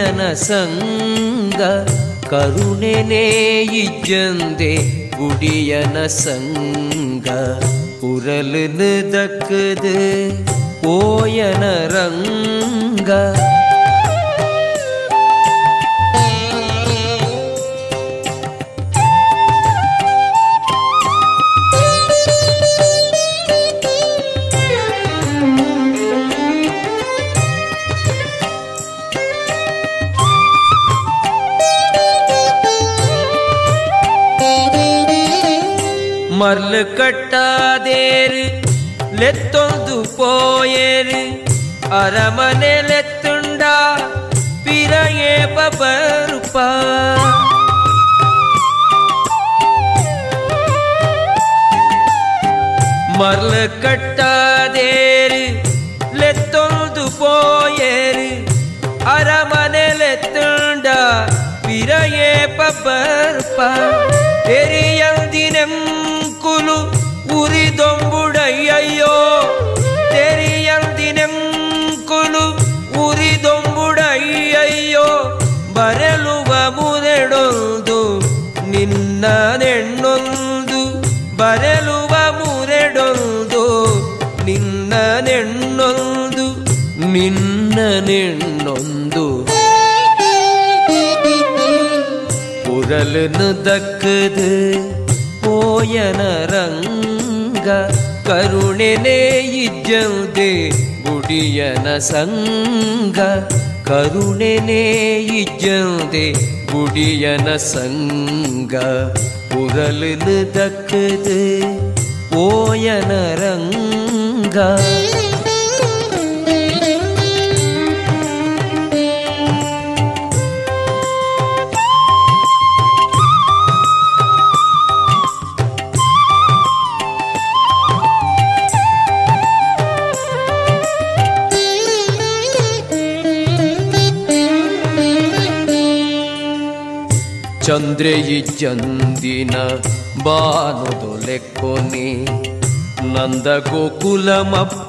[0.04, 1.60] ಗುಡಿಯನ ಸಂಗ
[2.30, 3.20] ಕರುಣೆನೇ
[3.78, 4.72] ಇಜ್ಜಂದೆ
[5.14, 7.28] ಗುಡಿಯನ ಸಂಗ
[8.00, 9.94] குரலுன்னு தக்குது
[10.90, 11.62] ஓயன
[11.94, 13.10] ரங்க
[102.07, 103.19] ಸಂಗ
[103.87, 104.83] ಕರುಣೆನೇ
[105.39, 106.25] ಇಜ್ಜಂದೆ
[106.71, 108.04] ಗುಡಿಯನ ಸಂಗ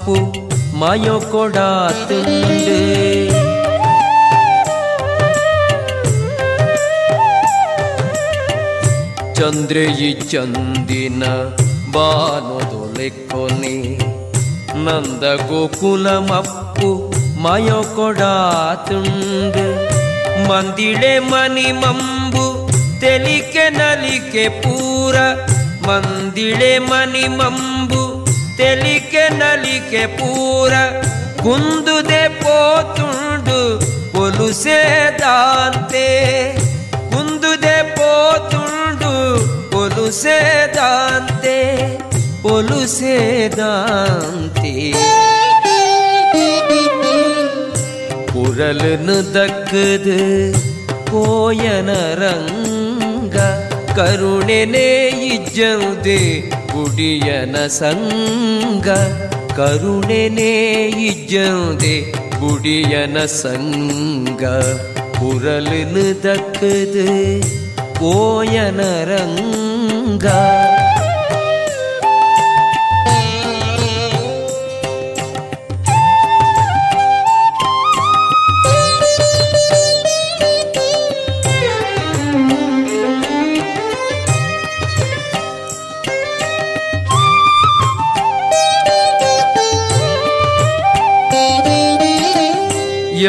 [0.05, 0.15] ಮಪ್ಪು
[0.79, 2.79] ಮಯೊ ಕೊಡಾತುಂಡೆ
[9.37, 11.23] ಚಂದ್ರೆ ಇಜ್ಜಂದಿನ
[11.95, 13.75] ಬಾನುದೊಲೆಕ್ಕೊನೆ
[14.85, 16.89] ನಂದ ಗೋಕುಲ ಮಪ್ಪು
[17.43, 19.67] ಮಯೊ ಕೊಡಾತುಂಡೆ
[20.49, 22.45] ಮಂದಿಳೆ ಮನಿ ಮಂಬು
[23.01, 25.15] ತೆಲಿಕೆ ನಲಿಕೆ ಪೂರ
[25.87, 27.74] ಮಂದಿಳೆ ಮನಿ ಮಂಬು
[28.58, 30.72] తెలికే నలికే పూర
[31.42, 33.58] కుందుదే పోతుండు
[34.14, 34.78] పొలుసే
[35.22, 36.06] దాంతే
[37.12, 39.12] కుందుదే పోతుండు
[39.74, 40.38] పొలుసే
[40.76, 41.58] దాంతే
[42.42, 43.16] పొలుసే
[43.58, 44.74] దాంతే
[48.32, 50.18] குரலுன்னு தக்குது
[51.10, 52.56] கோயனரங்க
[53.98, 54.88] கருணனே
[55.26, 56.18] இஜ்ஜவுது
[56.72, 58.45] குடியன சங்க
[58.76, 58.94] ಸಂಗ
[59.56, 60.54] ಕರುಣೆನೇ
[61.04, 61.92] ಇಜ್ಜಂದೆ
[62.40, 64.42] குடியன சங்க.
[65.18, 67.06] குரலுன்னு தக்குது
[68.10, 69.30] ஓயனரங்கா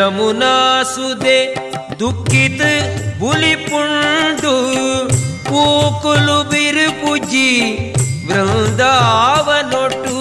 [0.07, 0.43] ರಂಗ
[0.83, 1.39] सुदे ಸುದೆ
[1.99, 2.61] ದುಃಖಿತ
[3.19, 4.53] ಬುಲಿಪುಂಡು,
[5.47, 7.49] ಪೂಕುಲು ಬಿರು ಪುಜಿ
[8.27, 10.15] ಬೃಂದಾವನೊಟ್ಟು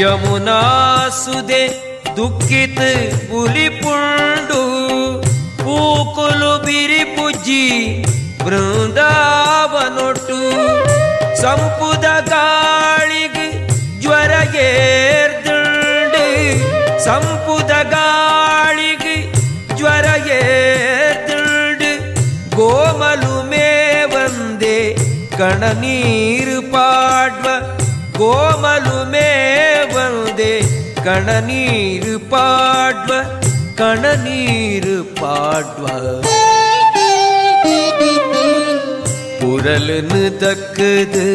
[0.00, 0.60] ಯಮುನಾ
[1.24, 1.62] ಸುದೆ
[2.16, 2.78] ದುಃಖಿತ
[3.30, 4.62] ಬುಲಿಪುಂಡು,
[5.58, 7.64] ಪೂಕುಲು ಬಿರಿ ಪುಜಿ
[8.44, 10.38] ಬೃಂದಾವನೊಟ್ಟು
[17.05, 19.15] ಸಂಪುದ ಗಾಳಿಗೆ
[19.77, 20.07] ಜ್ವರ
[20.37, 21.91] ಏರ್ದುಂಡು
[22.57, 24.77] ಗೋಮಲು ಮೇವಂದೆ
[25.37, 27.47] ಕಣ ನೀರು ಪಾಡ್ವ
[28.19, 30.53] ಗೋಮಲು ಮೇವಂದೆ
[31.05, 33.11] ಕಣ ನೀರು ಪಾಡ್ವ
[33.77, 35.85] ಕಣ ನೀರು ಪಾಡ್ವ
[39.41, 41.27] குரலுன்னு தக்குது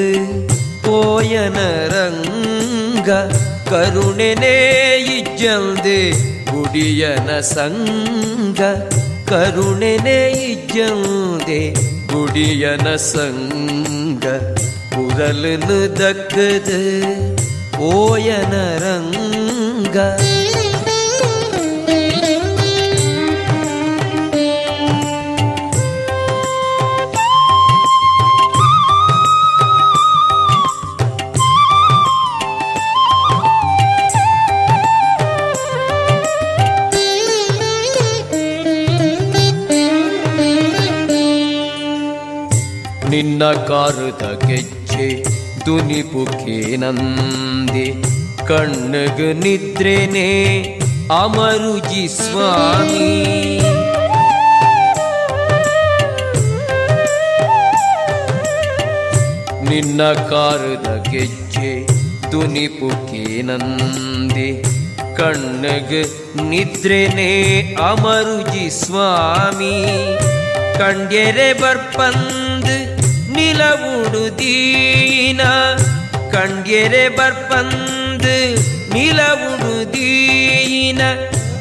[0.85, 1.59] போயன
[1.95, 3.09] ರಂಗ
[5.25, 6.01] ಕರುಣೆನೇ ಇಜ್ಜಂದೆ
[6.51, 8.61] ಗುಡಿಯನ ಸಂಗ
[9.31, 10.19] ಕರುಣೆನೇ
[10.49, 11.61] ಇಜ್ಜಂದೆ
[12.13, 14.27] ಗುಡಿಯನ ಸಂಗ
[14.95, 16.81] ಕುರಲನ್ನು ದಕ್ಕದು
[17.91, 19.97] ಓಯನ ರಂಗ
[43.36, 45.08] ನಿನ್ನ ಕಾರುತ ಗೆಜ್ಜೆ
[45.66, 47.86] ದುನಿಪುಕೇನಂದೆ
[48.46, 50.30] ಕಣ್ಣಗ ನಿದ್ರೆನೆ
[51.16, 53.10] ಅಮರುಜಿ ಸ್ವಾಮಿ.
[59.70, 61.88] ನಿನ್ನ ಕಾರುದ ಗೆಜ್ಜೆ
[62.32, 64.50] ದುನಿಪುಕೇನಂದೆ
[65.16, 65.92] ಕಣ್ಣಗ
[66.42, 67.32] ನಿದ್ರೆನೆ
[67.82, 69.76] ಅಮರುಜಿ ಸ್ವಾಮಿ.
[70.78, 72.45] ಕಂಡ್ಯರೆ ಬರ್ಪಂದು
[73.55, 75.43] ನಿಲವುಡುದೀನ
[76.33, 78.37] ಕಂಡ್ಯರೆ ಬರ್ಪಂದು
[78.95, 81.03] ನಿಲವುಡುದೀನ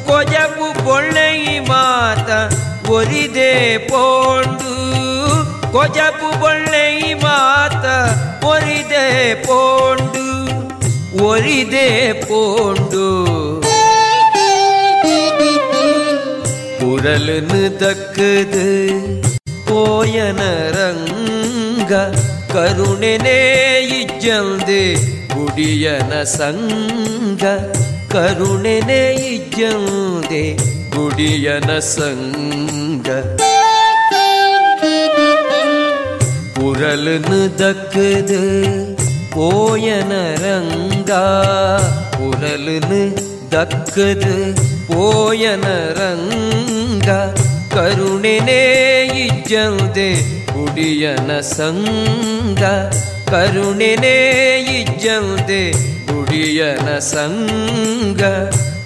[0.08, 1.38] ಕೊಜಪು ಪೊಳ್ಳೆೈ
[1.70, 2.30] ಮಾತ
[2.90, 3.52] ಒರಿದೆ
[3.90, 4.72] ಪೋಂಡು
[5.72, 7.84] ಕೊಜಪು ಪೊಳ್ಳೆೈ ಮಾತ
[8.44, 9.06] ಒರಿದೆ
[9.46, 10.24] ಪೋಂಡು
[11.24, 11.88] ಒರಿದೆ
[12.22, 13.06] ಪೋಂಡು
[16.80, 18.66] குரலுன்னு தக்குது
[19.74, 20.40] போயன
[20.76, 21.92] ರಂಗ
[22.54, 23.38] ಕರುಣೆನೇ
[24.00, 24.82] ಇಜ್ಜಂದೆ
[25.34, 27.44] ಗುಡಿಯನ ಸಂಗ
[28.14, 29.02] ಕರುಣೆನೇ
[29.34, 30.44] ಇಜ್ಜಂದೆ
[30.94, 33.08] ಗುಡಿಯನ ಸಂಗ
[36.56, 38.42] குரலுன்னு தக்குது
[39.34, 40.12] போயன
[40.42, 41.10] ರಂಗ
[42.16, 43.02] குரலுன்னு
[43.52, 44.34] ದಕ್ಕದು
[44.88, 45.66] ಪೋಯನ
[45.98, 47.08] ರಂಗ
[47.74, 48.62] ಕರುಣೆನೇ
[49.24, 50.08] ಇಜ್ಜಂದೆ
[50.54, 52.62] ಗುಡಿಯನ ಸಂಗ
[53.32, 54.16] ಕರುಣೆನೇ
[54.78, 55.62] ಇಜ್ಜಂದೆ
[56.10, 58.22] ಗುಡಿಯನ ಸಂಗ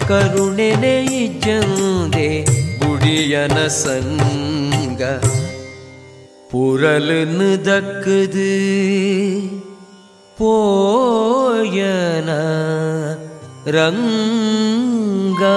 [0.09, 2.29] ಕರುಣೆನೆ ಇಜ್ಜಂದೆ
[2.81, 5.03] ಬುಡಿಯನ ಸಂಗ
[6.51, 8.51] புரலுன்னு தக்குது
[10.39, 12.31] போயன
[13.77, 15.57] ரங்கா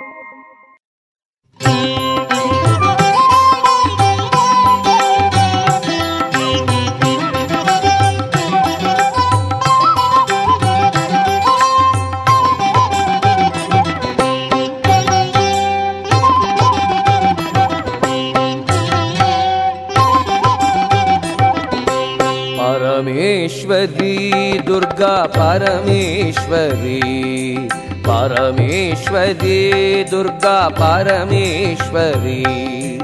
[26.39, 27.67] परमेश्वरी
[28.07, 32.99] परमेश्वरी दुर्गा परमेश्वरी।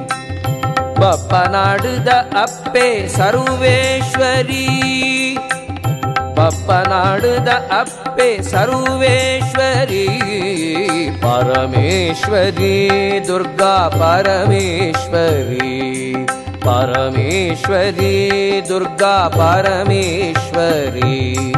[0.98, 5.38] पप्पनाडुद अप्पे सर्वेश्वरी।
[6.14, 16.26] पप्पनाडुद अप्पे सर्वेश्वरी। परमेश्वरी दुर्गा परमेश्वरी।
[16.68, 21.54] परमेश्वरी दुर्गा परमेश्वरी।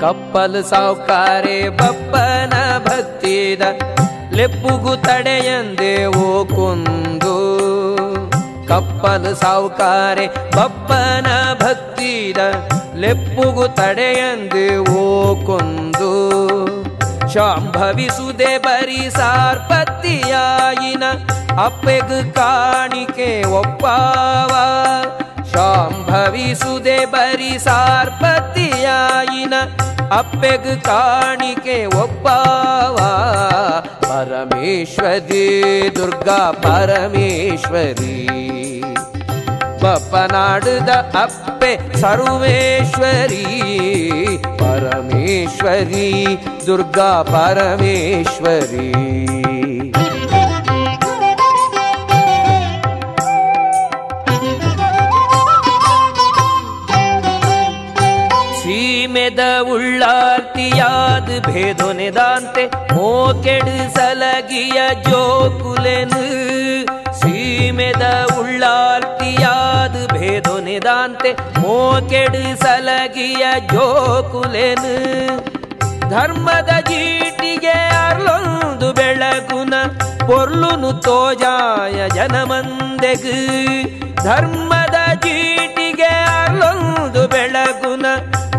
[0.00, 2.52] ಕಪ್ಪಲು ಸಾವುಕಾರೆ ಬಪ್ಪನ
[2.84, 3.62] ಭಕ್ತಿದ
[4.32, 7.36] ಲೆಪ್ಪುಗು ತಡೆಯಂದೆ ಓ ಕುಂದು.
[8.68, 12.36] ಕಪ್ಪಲು ಸಾವುಕಾರೆ ಬಪ್ಪನ ಭಕ್ತಿದ
[12.94, 16.12] ಲೆಪ್ಪುಗು ತಡೆಯಂದೇವೋ ಕೊಂದು.
[17.28, 21.02] ಶಾಂಭವಿಸುದೆ ಬರಿ ಸಾರ್ಪತ್ತಿಯಾಯಿನ
[21.64, 24.52] ಅಪ್ಪೆಗು ಕಾಣಿಕೆ ಒಪ್ಪಾವ.
[25.52, 29.54] ಶಾಂಭವಿಸುದೆ ಬರಿ ಸಾರ್ಪತ್ತಿಯಾಯಿನ
[30.11, 32.97] ಅಪ್ಪೆಗು ಕಾಣಿಕೆ ಒಪ್ಪಾವ
[34.05, 35.45] ಪರಮೇಶ್ವರಿ
[35.95, 38.15] ದುರ್ಗಾ ಪರಮೇಶ್ವರಿ
[39.83, 40.91] ಬಪ್ಪನಾಡುದ
[41.21, 43.43] ಅಪ್ಪೆ ಸರ್ವೇಶ್ವರಿ
[44.59, 46.07] ಪರಮೇಶ್ವರಿ
[46.67, 48.87] ದುರ್ಗಾ ಪರಮೇಶ್ವರಿ
[59.30, 66.22] ಸೀಮೆದ ಉಳ್ಳಾರ್ತಿಯಾದ ಭೇದೊನೆದಾಂತೆ ಮೋಕೆಡು ಸಲಗಿಯ ಜೋಕುಲೆನು.
[67.20, 68.02] ಸೀಮೆದ
[68.38, 74.94] ಉಳ್ಳಾರ್ತಿಯಾದ ಭೇದೊನೆದಾಂತೆ ಮೋಕೆಡು ಸಲಗಿಯ ಜೋಕುಲೆನು.
[76.10, 77.76] ಧರ್ಮದ ಜೀಟಿಗೆ
[78.08, 79.74] ಅರ್ಲೊಂದು ಬೆಳಗುನ,
[80.26, 83.36] ಪೊರ್ಲುನು ತೋಜಾಯ ಜನಮಂದೆಗು.
[84.24, 86.12] ಧರ್ಮದ ಜೀಟಿಗೆ
[86.42, 88.06] ಅರ್ಲೊಂದು ಬೆಳಗುನ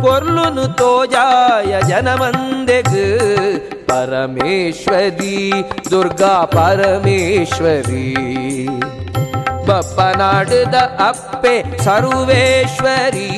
[0.02, 3.07] ಪೊರ್ಲುನು ತೋಜಾಯ ಜನಮಂದೆಗು
[3.88, 5.36] ಪರಮೇಶ್ವರಿ
[5.90, 8.07] ದುರ್ಗಾ ಪರಮೇಶ್ವರಿ
[9.68, 10.76] ಬಪ್ಪನಾಡುದ
[11.07, 11.54] ಅಪ್ಪೆ
[11.84, 13.30] ಸರ್ವೇಶ್ವರಿ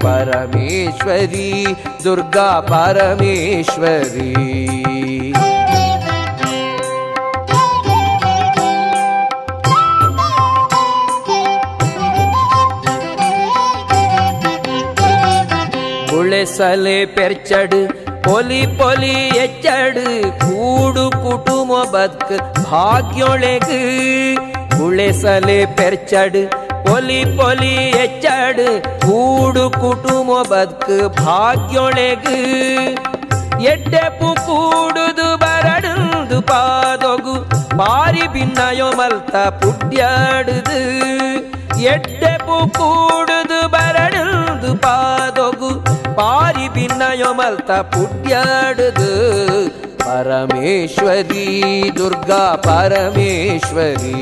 [0.00, 1.48] ಪರಮೇಶ್ವರಿ
[2.04, 4.30] ದುರ್ಗಾ ಪರಮೇಶ್ವರಿ
[16.38, 17.80] உழைசலே பெர்ச்சடு
[18.26, 20.04] பொலி பொலி எச்சடு
[20.44, 22.36] கூடு ಕುಟುಂಬ ಬದುಕು
[22.68, 23.80] ಭಾಗ್ಯೊಳೆಗು
[24.84, 26.42] ಉಳೆಸಲೆ ಪೆರ್ಚಡು
[26.86, 28.66] ಪೊಲಿ ಪೊಲಿ ಎಚ್ಚಡು
[29.04, 32.34] ಕೂಡು ಕುಟುಂಬ ಬದುಕು ಭಾಗ್ಯೊಳೆಗು
[33.72, 37.34] ಎಡ್ಡೆಪು ಕೂಡುದು ಬರಡುದು ಪಾದೊಗು
[37.76, 40.78] ಬಾರಿ ಭಿನ್ನಯೋ ಮಲ್ತ ಪುಡ್ಯಾಡುದು
[41.92, 45.70] ಎಡ್ಡೆಪು ಕೂಡುದು ಬರಡುದು ಪಾದೊಗು
[46.18, 49.10] ಪಾರಿ ಭಿನ್ನಯೋ ಮಲ್ತ ಪುಡ್ಯಾಡುದು
[50.04, 51.46] ಪರಮೇಶ್ವರಿ
[51.98, 54.18] ದುರ್ಗಾ ಪರಮೇಶ್ವರಿ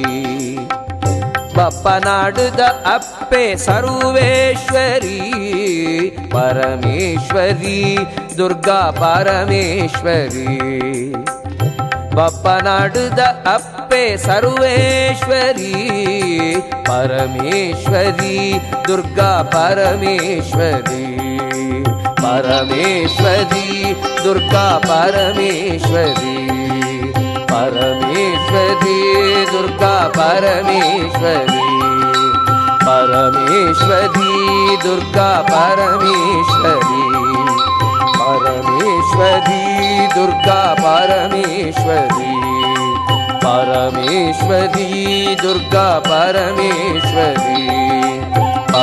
[1.56, 2.62] ಬಪ್ಪನಾಡುದ
[2.92, 5.18] ಅಪ್ಪೆ ಸರ್ವೇಶ್ವರಿ
[6.30, 7.80] ಪರಮೇಶ್ವರಿ
[8.38, 10.46] ದುರ್ಗಾ ಪರಮೇಶ್ವರಿ
[12.16, 15.74] ಬಪ್ಪನಾಡುದ ಅಪ್ಪೆ ಸರ್ವೇಶ್ವರಿ
[16.86, 18.34] ಪರಮೇಶ್ವರಿ
[18.88, 21.04] ದುರ್ಗಾ ಪರಮೇಶ್ವರಿ
[22.27, 26.47] परमेश्वरी दुर्गा परमेश्वरी।
[27.51, 29.01] परमेश्वरी
[29.45, 31.67] दुर्गा परमेश्वरी।
[32.89, 37.07] परमेश्वरी दुर्गा परमेश्वरी।
[38.19, 39.67] परमेश्वरी
[40.07, 42.37] दुर्गा परमेश्वरी।
[43.45, 47.67] परमेश्वरी दुर्गा परमेश्वरी।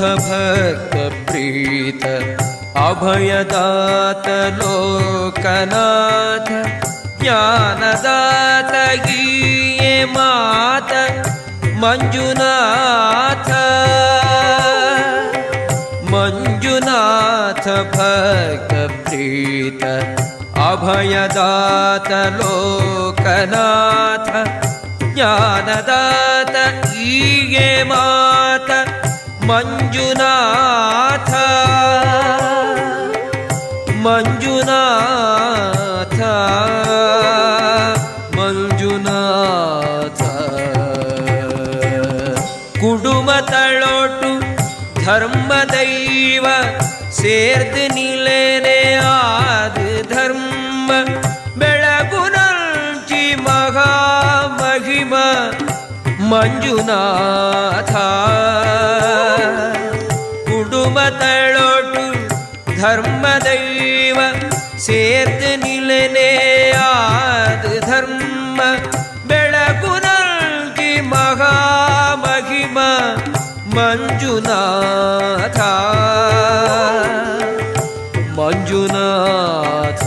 [0.00, 2.04] भक्तप्रीत
[2.76, 4.26] अभयदात
[4.58, 6.48] लोकनाथ,
[7.20, 8.72] ज्ञानदात
[9.06, 10.92] गीये मात,
[11.82, 13.50] मंजुनाथ।
[16.12, 17.66] मञ्जुनाथ मञ्जुनाथ
[17.96, 19.82] भक्तप्रीत
[20.58, 24.30] अभयदात लोकनाथ,
[25.14, 26.54] ज्ञानदात
[26.96, 28.25] ईये मात।
[29.46, 31.30] ಮಂಜುನಾಥ.
[33.90, 36.20] ಮಂಜುನಾಥ.
[38.36, 40.22] ಮಂಜುನಾಥ.
[42.78, 44.40] ಕುಡುಮ ತಳೋಟು
[45.04, 46.46] ಧರ್ಮ ದೈವ
[47.10, 50.92] ಸೇರ್ದು ನಿಲೇನೆ ಆದ ಧರ್ಮ.
[51.58, 53.92] ಬೆಳಗು ನಂಚಿ ಮಹಾ
[74.36, 75.60] ಮಂಜುನಾಥ.
[78.38, 80.02] ಮಂಜುನಾಥ.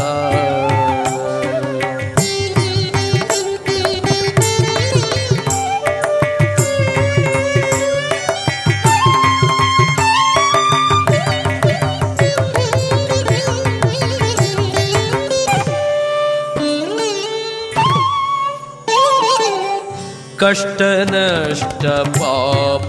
[20.40, 22.89] ಕಷ್ಟ ನಷ್ಟ ಪಾಪ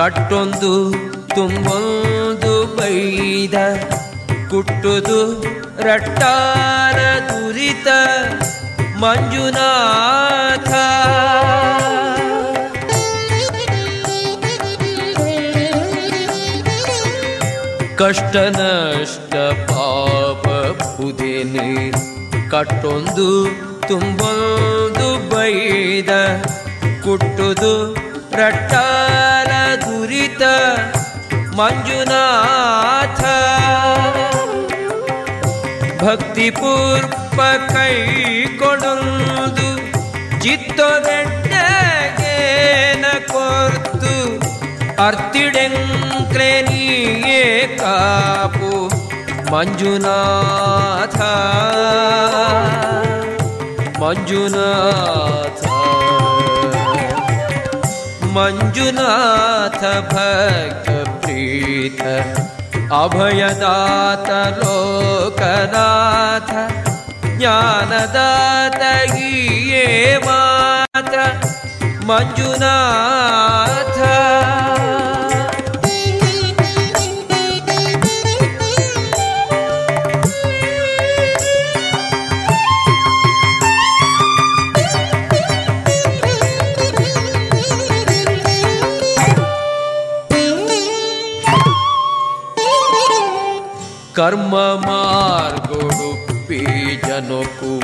[0.00, 0.70] ಕಟ್ಟೊಂದು
[1.34, 3.56] ತುಂಬೊಂದು ಬೈದ,
[4.50, 5.18] ಕುಟ್ಟುದು
[5.86, 6.98] ರಟ್ಟಾರ
[7.28, 7.88] ದುರಿತ
[9.02, 10.70] ಮಂಜುನಾಥ.
[18.00, 19.34] ಕಷ್ಟ ನಷ್ಟ
[19.70, 20.46] ಪಾಪ
[20.96, 21.68] ಪುದೇನೆ,
[22.54, 23.28] ಕಟ್ಟೊಂದು
[23.88, 26.10] ತುಂಬೊಂದು ಬೈದ,
[27.04, 27.74] ಕುಟ್ಟುದು
[28.40, 29.39] ರಟ್ಟಾರ
[30.40, 33.20] ದುರಿತ ಮಂಜುನಾಥ.
[36.04, 37.40] ಭಕ್ತಿಪೂರ್ಪ
[37.72, 39.68] ಕೈ ಕೊಡೊಂದು
[40.40, 44.14] ಚಿತ್ತೊದೆಡ್ಡಗೇನ ಕೊರ್ತು.
[45.06, 48.90] ಅರ್ತಿಡೆಂಕ್ರೆ ನೀಯೇ ಕಾಪು
[49.52, 51.20] ಮಂಜುನಾಥ.
[54.00, 55.79] ಮಂಜುನಾಥ.
[58.34, 60.88] मञ्जुनाथ भक्त
[61.22, 62.02] प्रीत
[62.98, 64.28] अभयदात
[64.58, 66.50] लोकनाथ
[67.38, 68.28] ज्ञानदा
[68.78, 69.84] तीये
[70.26, 71.12] मात
[72.10, 73.98] मञ्जुनाथ।
[94.20, 94.54] ಕರ್ಮ
[94.86, 96.58] ಮಾರ್ಗೊಡುಪ್ಪಿ
[97.06, 97.80] ಜನಕು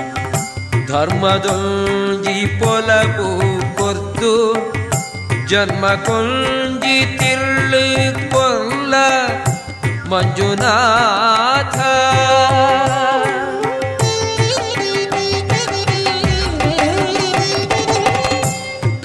[0.86, 3.28] ಧರ್ಮದೊಂಜಿ ಪೊಲಬು
[3.76, 4.32] ಕೊರ್ತು.
[5.48, 7.84] ಜನ್ಮ ಕೊಂಜಿ ತಿರ್ಳು
[8.30, 8.94] ಕೊಲ್ಲ
[10.10, 11.76] ಮಂಜುನಾಥ.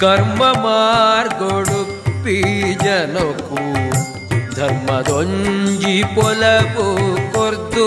[0.00, 2.42] ಕರ್ಮ ಮಾರ್ಗೊಡುಪ್ಪಿ
[2.84, 3.62] ಜನಕು
[4.54, 6.86] ಧರ್ಮದೊಂಜಿ ಪೊಲವು
[7.34, 7.86] ಕೊರ್ದು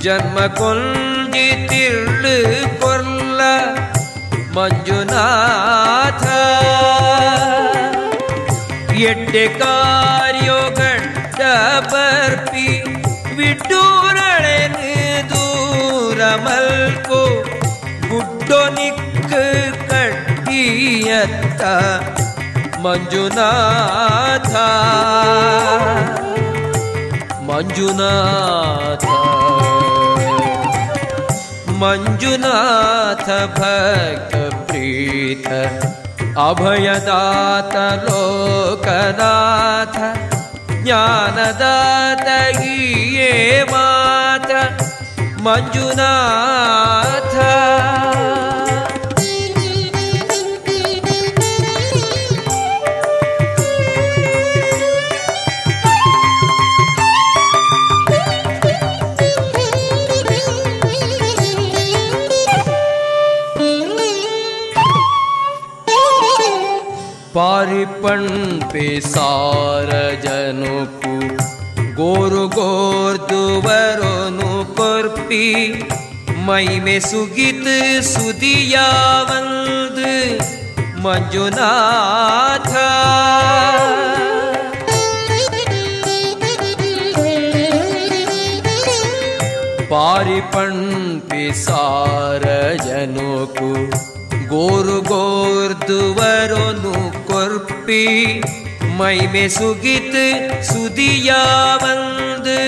[0.00, 2.34] ಜನ್ಮ ಕೊಂಜಿ ತಿರ್ಳು
[2.80, 3.40] ಕೊರ್ಲ
[4.56, 6.24] ಮಂಜುನಾಥ
[9.02, 11.40] ಎಡ್ಡೆ ಕಾರ್ಯೋಗಡ್ಡ
[11.92, 12.68] ಬರ್ಪಿ
[13.36, 14.92] ವಿಡ್ಡೂರಳೆನು
[15.30, 17.20] ದೂರ ಮಲ್ಕು
[18.08, 18.60] ಗುಡ್ಡೊ
[22.78, 24.54] ನಿಕ್ಕು ಕಡ್ಡಿಯತ್ತ ಮಂಜುನಾಥ
[27.48, 29.04] ಮಂಜುನಾಥ
[31.82, 34.34] ಮಂಜುನಾಥ ಭಕ್ತ
[34.68, 35.48] ಪ್ರೀತ
[36.38, 37.74] ಅಭಯದಾತ
[38.04, 39.96] ಲೋಕನಾಥ
[40.82, 43.32] ಜ್ಞಾನದಾತ ಹೀಯೇ
[67.98, 68.26] दर्पण
[68.72, 69.88] पे सार
[70.24, 71.14] जनुकु
[71.98, 75.46] गोरु गोर दुवरोनु पर्पी,
[76.46, 77.64] मई में सुगीत
[78.08, 79.98] सुदियावंद
[81.06, 82.70] मंजुनाथ।
[89.90, 90.70] पारिपण
[91.30, 92.46] पे सार
[92.84, 93.72] जनुकु
[94.54, 96.94] गोरु गोर दुवरोनु
[97.30, 98.04] कर्प ಗೋರು ಗೋರ್ದುವರೊನು ಕೊರ್ಪಿ
[98.98, 102.58] ಮೈಮೆ ಸುಗಿತ್ ಸುದಿಯಾವಂದು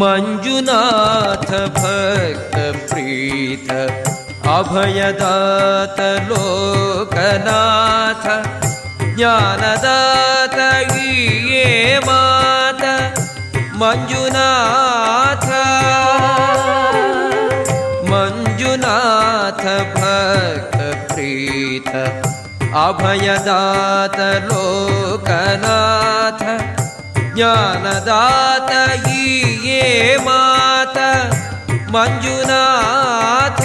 [0.00, 3.70] ಮಂಜುನಾಥ ಭಕ್ತ ಪ್ರೀತ
[4.54, 8.26] ಅಭಯದಾತ ಲೋಕನಾಥ
[9.10, 10.58] ಜ್ಞಾನದಾತ
[10.90, 11.66] ಹೀಯೇ
[12.06, 12.84] ಮಾತ
[13.74, 15.48] ಮಂಜುನಾಥ
[18.12, 19.64] ಮಂಜುನಾಥ
[19.94, 21.90] ಭಕ್ತ ಪ್ರೀತ
[22.22, 22.23] ಅಭಯದಾತ
[24.48, 26.42] ಲೋಕನಾಥ
[27.28, 28.70] ಜ್ಞಾನದಾತ
[29.04, 29.82] ಹೀಯೇ
[30.24, 30.98] ಮಾತ
[31.90, 33.64] ಮಂಜುನಾಥ ಮಂಜುನಾಥ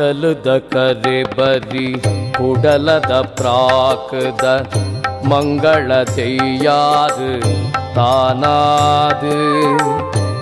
[0.00, 1.88] ಕಡಲದ ಕರೆ ಬರಿ
[2.36, 4.44] ಕುಡಲದ ಪ್ರಾಕದ
[5.26, 7.32] ಮಂಗಳ ತೆಯ್ಯಾರು
[7.96, 9.34] ತಾನಾದು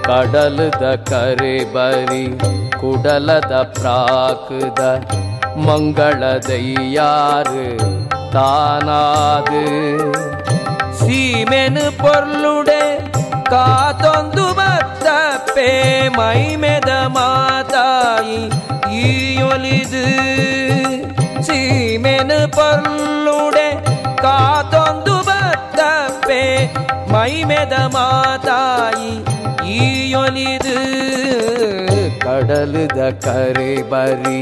[0.06, 2.24] ಕಡಲದ ಕರೆ ಬರಿ
[2.80, 4.82] ಕುಡಲದ ಪ್ರಾಕದ
[5.66, 7.66] ಮಂಗಳ ದೆಯ್ಯಾರು
[8.34, 9.64] ತಾನಾದು
[11.00, 12.82] ಸೀಮೆನು ಪೊರ್ಲುಡೆ
[13.50, 15.70] ಕಾತೊಂದು ಬತ್ತಪ್ಪೆ
[16.18, 18.40] ಮೈಮೆದ ಮಾತಾಯಿ
[19.02, 20.04] ಈಯೊಲಿದು
[21.46, 23.68] ಸೀಮೆನು ಪೊರ್ಲುಡೆ
[24.22, 26.42] ಕಾತೊಂದು ಬತ್ತಪ್ಪೆ
[27.12, 29.12] ಮೈಮೆದ ಮಾತಾಯಿ
[29.76, 30.78] ಈಯೊಲಿದು
[32.24, 34.40] ಕಡ கடலுத கரைபரி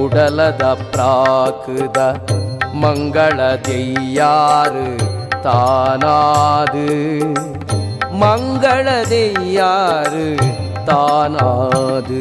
[0.00, 1.98] உடலத பிராக்குத
[2.74, 4.86] மங்கள தெய்யாறு
[5.44, 6.86] தானாது
[8.20, 10.26] மங்கள தெய்யாறு
[10.86, 12.20] தானாது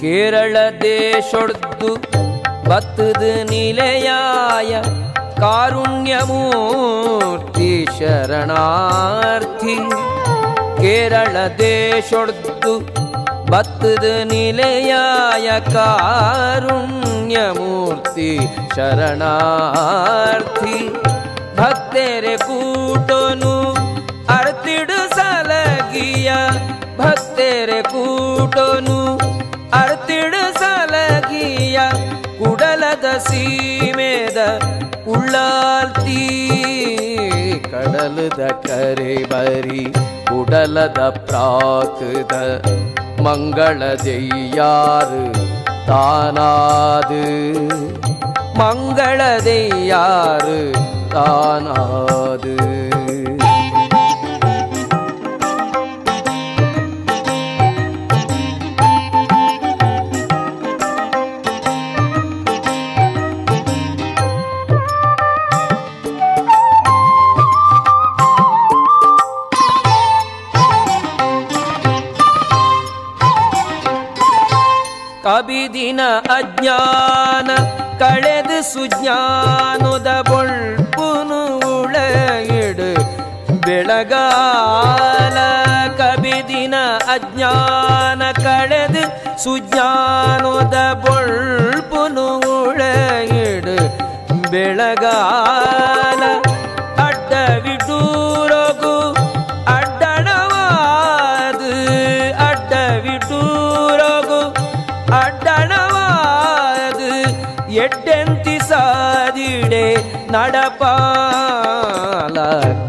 [0.00, 1.69] ಕೇರಳ ದೇಶೊಡ್ದು
[2.70, 4.72] ಬತ್ತದು ನಿಲೆಯಾಯ
[5.40, 6.08] ಕಾರುಣ್ಯಮೂರ್ತಿ
[7.98, 9.76] ಶರಣಾರ್ಥಿ
[10.80, 12.72] ಕೇರಳ ದೇಶೊಡ್ದು
[13.52, 16.80] ಬತ್ತದು ನಿಲೆಯಾಯ ಕಾರುಣ್ಯಮೂರ್ತಿ
[18.76, 20.78] ಶರಣಾರ್ಥಿ
[21.58, 23.52] ಭಕ್ತೆರೆ ಕೂಟನು
[24.36, 26.30] ಅರ್ತಿಡು ಸಲಗಿಯ
[26.98, 28.98] ಭಕ್ತೆರೆ ಕೂಟನು
[29.78, 31.78] ಅರ್ತಿಡು ಸಲಗಿಯ
[32.41, 34.39] குடலத சீமேத
[35.05, 36.23] உள்ளால் தீ
[37.71, 39.83] கடலுத கரைபரி
[40.39, 42.33] உடலத பிராக்குத
[43.25, 45.23] மங்கள ஜெய்யாறு
[45.89, 47.23] தானாது.
[48.59, 50.59] மங்கள ஜெய்யாறு
[51.13, 52.55] தானாது.
[75.91, 77.49] ಕಬಿದಿನ ಅಜ್ಞಾನ
[78.01, 81.39] ಕಳೆದು ಸುಜ್ಞಾನದ ಬೊಳ್ಪುನು
[81.69, 82.87] ಉಳಗಿಡು
[83.65, 85.37] ಬೆಳಗಾಲ
[85.99, 86.75] ಕಬಿದಿನ
[87.15, 89.03] ಅಜ್ಞಾನ ಕಳೆದು
[89.43, 93.77] ಸುಜ್ಞಾನದ ಬೊಳ್ಪುನು ಉಳಗಿಡು
[94.53, 96.23] ಬೆಳಗಾಲ
[110.30, 110.86] ನಡಪಾಲ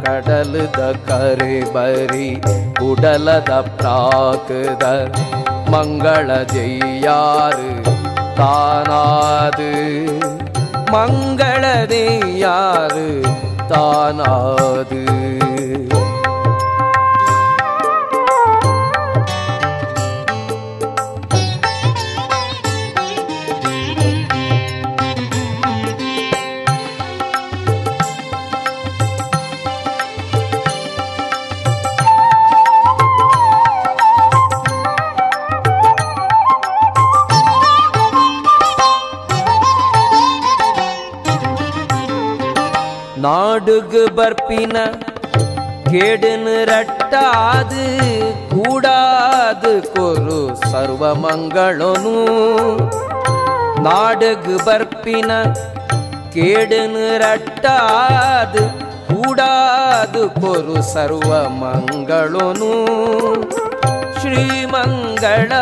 [0.06, 2.30] ಕಡಲದ ಕರೆ ಬರಿ
[2.80, 4.86] ಕುಡಲದ ಪ್ರಾಕದ
[5.70, 7.70] ಮಂಗಳ ಜೈಯಾರು
[8.38, 9.72] ತಾನಾದು
[11.78, 13.08] ಮಂಗಳದೆಯಾರು
[13.70, 15.02] ತಾನಾದು
[43.73, 44.77] பாடுகு பற்பின
[45.91, 47.85] கேடுன்னு ரட்டாது
[48.51, 52.12] கூடாது கொரு சர்வமங்களனு
[53.87, 55.31] நாடுகு பற்பின
[56.37, 58.64] கேடுன்னு ரட்டாது
[59.11, 62.73] கூடாது கொரு சர்வமங்களனு
[65.35, 65.53] श्रीमङ्गलादेवी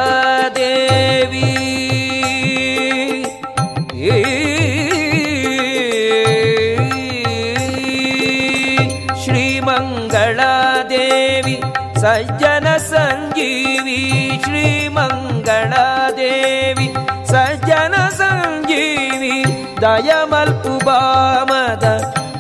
[12.10, 14.00] ಸಜ್ಜನ ಸಂಜೀವಿ
[14.46, 15.74] ಶ್ರೀಮಂಗಳ
[16.20, 16.88] ದೇವಿ
[17.32, 19.36] ಸಜ್ಜನ ಸಂಜೀವಿ
[19.84, 21.86] ದಯಮಲ್ಪು ಬಾಮದ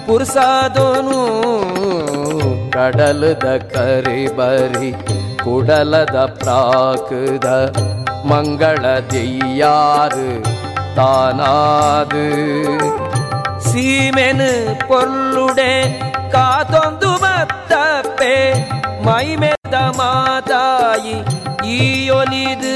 [0.08, 1.22] ಪುರ್ಸಾದೋನು
[2.76, 4.92] ಕಡಲದ ಕರಿ ಬರಿ
[5.44, 7.48] ಕುಡಲದ ಪ್ರಾಕದ
[8.32, 10.30] ಮಂಗಳ ದೆಯ್ಯಾರು
[10.98, 12.26] ತಾನಾದು
[13.68, 14.50] ಸೀಮೆನು
[14.88, 15.72] ಪೊರ್ಲುಡೆ
[16.34, 18.36] ಕಾತೊಂದು ಮತ್ತಪ್ಪೆ
[19.06, 21.16] ಮೈಮೆದ ಮಾತಾಯಿ
[21.72, 21.82] ಈ
[22.12, 22.76] ಒಲಿದು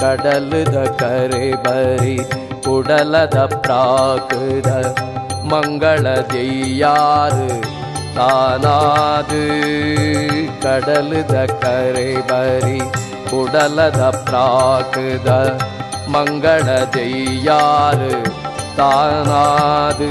[0.00, 2.16] ಕಡಲದ ಕರೆ ಬರಿ
[2.64, 4.70] ಕುಡಲದ ಪ್ರಾಕದ
[5.52, 7.48] ಮಂಗಳ ದೆಯ್ಯಾರು
[8.16, 9.42] ತಾನಾದು
[10.64, 12.78] ಕಡಲದ ಕರೆ ಬರಿ
[13.30, 15.30] ಕುಡಲದ ಪ್ರಾಕದ
[16.08, 18.12] ಮಂಗಳ ದೆಯ್ಯಾರು
[18.78, 20.10] தானாது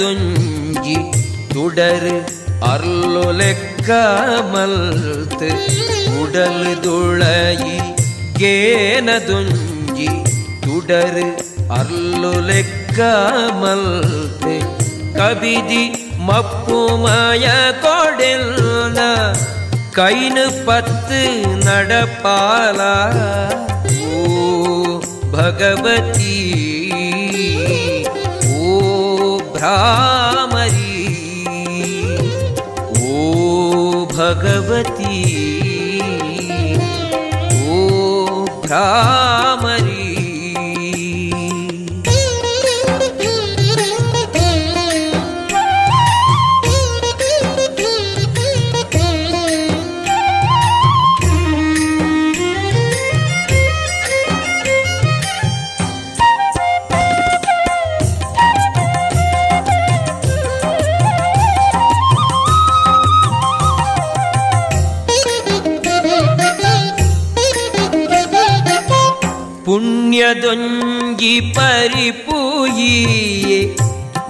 [0.00, 0.96] துஞ்சி
[1.54, 2.14] துடரு
[2.68, 5.48] அருளுலெக்காமல்த்து
[6.20, 7.76] உடல் துளையி
[8.38, 10.08] கேனதுஞ்சி
[10.66, 11.26] துடரு
[11.78, 14.54] அருளுலெக்காமல்த்து
[15.14, 15.84] கவிதி
[16.28, 17.44] மப்புமய
[17.84, 18.98] கொடில்ல
[19.96, 21.20] கைனு பத்து
[21.66, 22.94] நடப்பாலா?
[24.08, 24.10] ஓ
[25.32, 26.29] பகவதி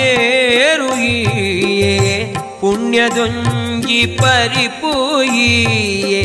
[2.60, 6.22] ಪುಣ್ಯದೊಂಗಿ ಪರಿಪೂಯಿಯೇ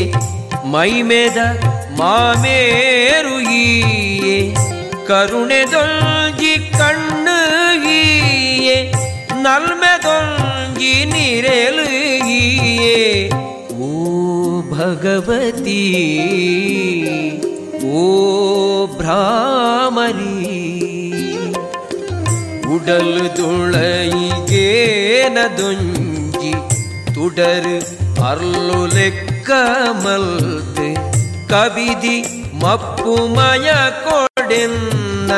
[0.72, 1.38] ಮೈಮೆದ
[2.00, 3.56] ಮಾಮೇರುಯಿಯೇ
[5.08, 8.76] ಕರುಣೆದೊಂಜಿ ಕಣ್ಣುಗಿಯೇ
[9.42, 12.96] ನಲ್ಮೆದೊಂಜಿ ನಿರೆಲುಗಿಯೇ
[13.80, 13.82] ಓ
[14.72, 15.82] ಭಗವತಿ
[17.94, 17.96] ಓ
[18.96, 19.45] ಭ್ರಾಮರಿ
[22.89, 24.51] உடல் துளையேனதொஞ்சி
[27.15, 27.73] துடரு
[28.27, 30.87] அருளுலெக்கமல்து.
[31.51, 32.15] கவிதி
[32.61, 33.67] மப்புமய
[34.05, 35.31] கொடின்ன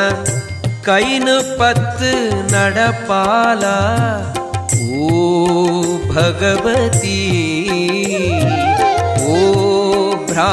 [0.88, 2.12] கைனு பத்து
[2.52, 3.80] நடப்பாலா?
[5.00, 5.02] ஓ
[6.14, 7.18] பகவதி
[9.34, 9.36] ஓ
[10.30, 10.48] பிரா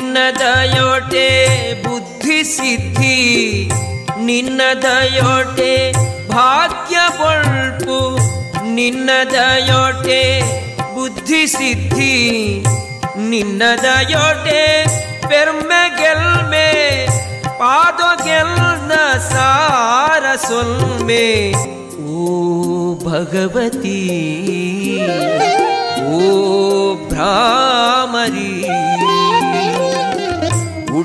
[0.00, 1.26] ನಿನ್ನ ದಯೋಟೆ
[1.82, 3.16] ಬುದ್ಧಿ ಸಿದ್ಧಿ
[4.18, 5.92] ನಿನ್ನ ದಯೋಟೆ
[6.28, 7.98] ಭಾಗ್ಯ ಬಳ್ಪು
[8.74, 10.40] ನಿನ್ನ ದಯೋಟೆ
[10.94, 12.14] ಬುದ್ಧಿ ಸಿದ್ಧಿ
[13.28, 14.86] ನಿನ್ನ ದಯೋಟೆ
[15.28, 16.68] ಪೆರ್ಮೆ ಗೆಲ್ಮೆ
[17.58, 21.52] ಪಾದ ಗೆಲ್ನ ಸಾರ ಸೊಲ್ಮೆ.
[22.12, 22.30] ಓ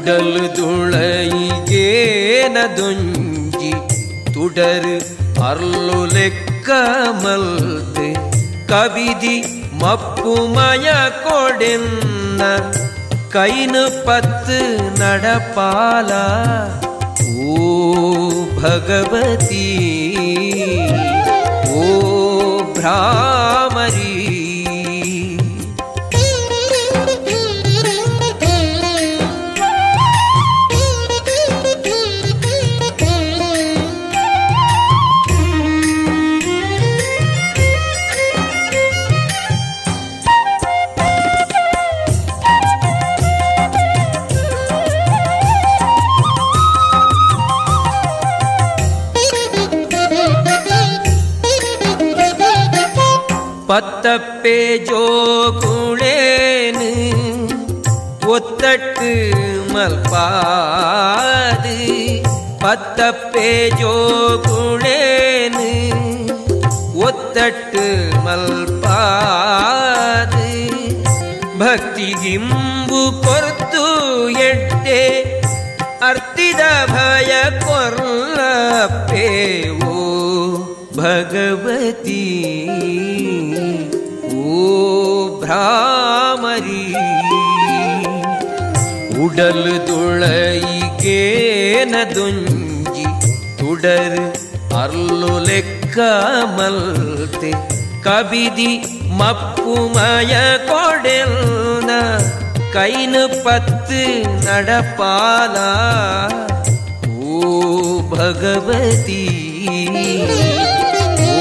[0.07, 1.69] உடல் துளையேனதுஞ்சி
[4.33, 4.97] துடரு
[5.47, 8.07] அருளுலெக்கமல்து.
[8.71, 9.37] கவிதி
[9.81, 10.85] மப்புமய
[11.23, 12.41] கொடின்ன
[13.35, 14.59] கைனு பத்து
[15.01, 16.27] நடப்பாலா?
[17.47, 17.49] ஓ
[18.61, 19.67] பகவதி
[21.79, 21.81] ஓ
[22.77, 22.99] பிரா
[54.44, 54.56] ಓ ಭ್ರಾಮರಿ பத்தப்பே
[54.88, 56.90] ஜோகுளேனு
[58.28, 59.10] ஒத்தட்டு
[59.72, 61.76] மல்பாது
[62.62, 65.68] பத்தப்பே ஜோகுளேனு
[67.00, 67.84] ಒತ್ತಟ್ಟು
[68.24, 70.46] ಮಲ್ಪಾದು
[71.58, 73.84] ಭಕ್ತಿಗಿಂಬು ಕೊರ್ತು
[74.40, 75.02] ಎಟ್ಟೆ
[76.02, 77.32] ಅರ್ತಿದ ಭಯ
[77.64, 79.96] ಕೊರ್ಲಪ್ಪೇವೋ
[80.96, 82.22] ಭಗವತಿ
[82.78, 83.13] ಓ
[85.45, 86.83] பிராமரி
[89.23, 90.25] உடல் துளைகேனதுஞ்சி
[93.59, 94.17] துடர்
[94.81, 97.51] அருளுலெக்காமல்த்து
[98.07, 98.71] கவிதி
[99.19, 100.33] மப்புமய
[100.71, 101.89] கொடெல்ன
[102.75, 104.01] கைனு பத்து
[104.47, 105.69] நடப்பாலா.
[107.35, 107.37] ஓ
[108.13, 109.23] பகவதி
[111.37, 111.39] ஓ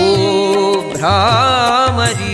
[0.92, 2.33] பிராமரி.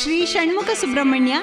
[0.00, 1.34] ಶ್ರೀ ಷಣ್ಮುಖ ಸುಬ್ರಹ್ಮಣ್ಯ,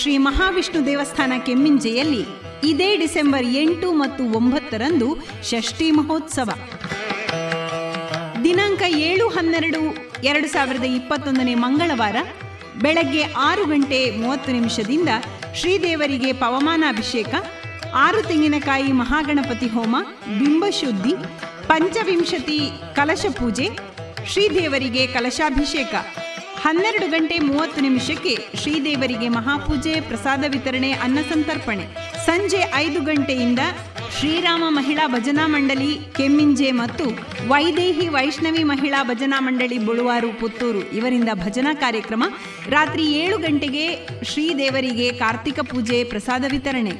[0.00, 2.22] ಶ್ರೀ ಮಹಾವಿಷ್ಣು ದೇವಸ್ಥಾನ ಕೆಮ್ಮಿಂಜೆಯಲ್ಲಿ
[2.68, 5.08] ಇದೇ ಡಿಸೆಂಬರ್ ಎಂಟು ಮತ್ತು ಒಂಬತ್ತರಂದು
[5.50, 6.50] ಷಷ್ಠಿ ಮಹೋತ್ಸವ.
[8.44, 9.80] ದಿನಾಂಕ ಏಳು ಹನ್ನೆರಡು
[10.24, 12.16] ಎರಡು ಸಾವಿರದ ಇಪ್ಪತ್ತೊಂದನೇ ಮಂಗಳವಾರ,
[12.82, 15.08] ಬೆಳಗ್ಗೆ ಆರು ಗಂಟೆ ಮೂವತ್ತು ನಿಮಿಷದಿಂದ
[15.54, 17.34] ಶ್ರೀದೇವರಿಗೆ ಪವಮಾನಾಭಿಷೇಕ,
[17.94, 19.96] ಆರು ತೆಂಗಿನಕಾಯಿ ಮಹಾಗಣಪತಿ ಹೋಮ,
[20.38, 21.14] ಬಿಂಬಶುದ್ಧಿ,
[21.66, 22.60] ಪಂಚವಿಂಶತಿ
[22.94, 23.68] ಕಲಶ ಪೂಜೆ
[24.26, 25.94] ಶ್ರೀದೇವರಿಗೆ ಕಲಶಾಭಿಷೇಕ.
[26.58, 31.84] ಹನ್ನೆರಡು ಗಂಟೆ ಮೂವತ್ತು ನಿಮಿಷಕ್ಕೆ ಶ್ರೀದೇವರಿಗೆ ಮಹಾಪೂಜೆ, ಪ್ರಸಾದ ವಿತರಣೆ, ಅನ್ನ ಸಂತರ್ಪಣೆ.
[32.26, 33.58] ಸಂಜೆ ಐದು ಗಂಟೆಯಿಂದ
[34.18, 37.04] ಶ್ರೀರಾಮ ಮಹಿಳಾ ಭಜನಾ ಮಂಡಳಿ, ಕೆಮ್ಮಿಂಜೆ ಮತ್ತು
[37.48, 40.78] ವೈದೇಹಿ ವೈಷ್ಣವಿ ಮಹಿಳಾ ಭಜನಾ ಮಂಡಳಿ ಬುಳುವಾರು, ಪುತ್ತೂರು.
[40.78, 42.24] ಇವರಿಂದ ಭಜನಾ ಕಾರ್ಯಕ್ರಮ
[42.68, 46.92] ರಾತ್ರಿ ಏಳು ಗಂಟೆಗೆ ಶ್ರೀದೇವರಿಗೆ ಕಾರ್ತಿಕ ಪೂಜೆ, ಪ್ರಸಾದ ವಿತರಣೆ.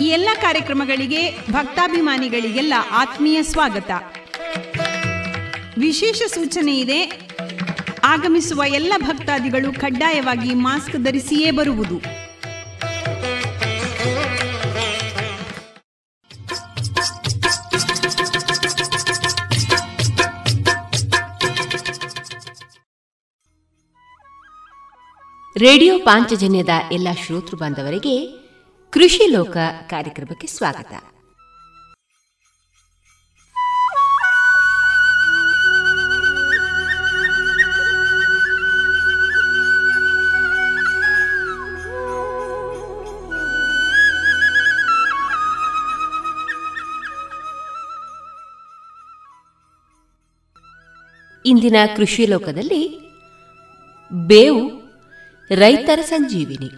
[0.00, 3.90] ಈ ಎಲ್ಲ ಕಾರ್ಯಕ್ರಮಗಳಿಗೆ ಭಕ್ತಾಭಿಮಾನಿಗಳಿಗೆಲ್ಲ ಆತ್ಮೀಯ ಸ್ವಾಗತ.
[5.78, 7.32] ವಿಶೇಷ ಸೂಚನೆ ಇದೆ.
[8.04, 12.00] ಆಗಮಿಸುವ ಎಲ್ಲ ಭಕ್ತಾದಿಗಳು ಕಡ್ಡಾಯವಾಗಿ ಮಾಸ್ಕ್ ಧರಿಸಿಯೇ ಬರುವುದು.
[25.58, 28.28] ರೇಡಿಯೋ ಪಾಂಚಜನ್ಯದ ಎಲ್ಲ ಶ್ರೋತೃ ಬಾಂಧವರಿಗೆ
[28.90, 29.56] ಕೃಷಿ ಲೋಕ
[29.86, 31.11] ಕಾರ್ಯಕ್ರಮಕ್ಕೆ ಸ್ವಾಗತ.
[51.46, 53.00] ಇಂದಿನ ಕೃಷಿ ಲೋಕದಲ್ಲಿ
[54.12, 54.70] ಬೇವು
[55.50, 56.70] ರೈತರ ಸಂಜೀವಿನಿ.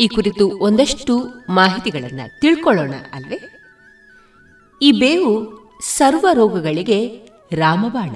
[0.00, 3.38] ಈ ಕುರಿತು ಒಂದಷ್ಟು ಮಾಹಿತಿಗಳನ್ನು ತಿಳ್ಕೊಳ್ಳೋಣ ಅಲ್ವೇ?
[4.82, 8.10] ಈ ಬೇವು ಸರ್ವ ರೋಗಗಳಿಗೆ ರಾಮಬಾಣ.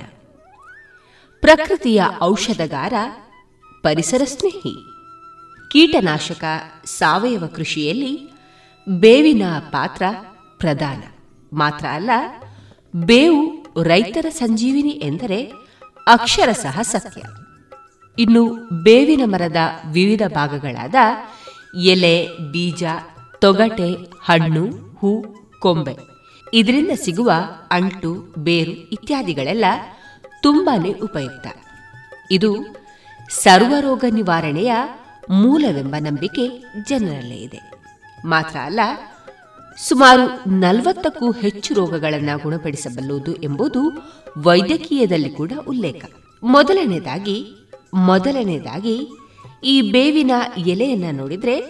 [1.40, 2.92] ಪ್ರಕೃತಿಯ ಔಷಧಗಾರ,
[3.82, 4.74] ಪರಿಸರ ಸ್ನೇಹಿ.
[5.72, 6.44] ಕೀಟನಾಶಕ
[6.84, 8.30] ಸಾವಯವ ಕೃಷಿಯಲ್ಲಿ
[8.88, 10.02] ಬೇವಿನ ಪಾತ್ರ
[10.58, 11.02] ಪ್ರಧಾನ.
[11.52, 12.10] ಮಾತ್ರ ಅಲ್ಲ,
[12.96, 15.52] ಬೇವು ರೈತರ ಸಂಜೀವಿನಿ ಎಂದರೆ
[16.06, 17.22] ಅಕ್ಷರಶಃ ಸತ್ಯ.
[18.18, 19.56] ಇನ್ನು ಬೇವಿನ ಮರದ
[19.92, 20.94] ವಿವಿಧ ಭಾಗಗಳಾದ
[21.82, 22.84] ಎಲೆ, ಬೀಜ,
[23.40, 23.92] ತೊಗಟೆ,
[24.24, 25.24] ಹಣ್ಣು, ಹೂ,
[25.60, 25.96] ಕೊಂಬೆ.
[26.54, 27.32] ಇದರಿಂದ ಸಿಗುವ
[27.70, 29.64] ಅಂಟು, ಬೇರು ಇತ್ಯಾದಿಗಳೆಲ್ಲ
[30.42, 31.46] ತುಂಬಾನೇ ಉಪಯುಕ್ತ.
[32.30, 32.56] ಇದು
[33.30, 34.72] ಸರ್ವರೋಗ ನಿವಾರಣೆಯ
[35.30, 37.60] ಮೂಲವೆಂಬ ನಂಬಿಕೆ ಜನರಲ್ಲೇ ಇದೆ.
[38.24, 38.80] ಮಾತ್ರ ಅಲ್ಲ
[39.78, 43.92] ಸುಮಾರು ನಲವತ್ತಕ್ಕೂ ಹೆಚ್ಚು ರೋಗಗಳನ್ನು ಗುಣಪಡಿಸಬಲ್ಲುದು ಎಂಬುದು
[44.42, 46.04] ವೈದ್ಯಕೀಯದಲ್ಲಿ ಕೂಡ ಉಲ್ಲೇಖ.
[46.42, 47.46] ಮೊದಲನೇದಾಗಿ
[47.94, 49.08] ಮೊದಲನೇದಾಗಿ,
[49.64, 51.60] ಈ ಬೇವಿನ ಎಲೆಯನ್ನ ನೋಡಿದರೆ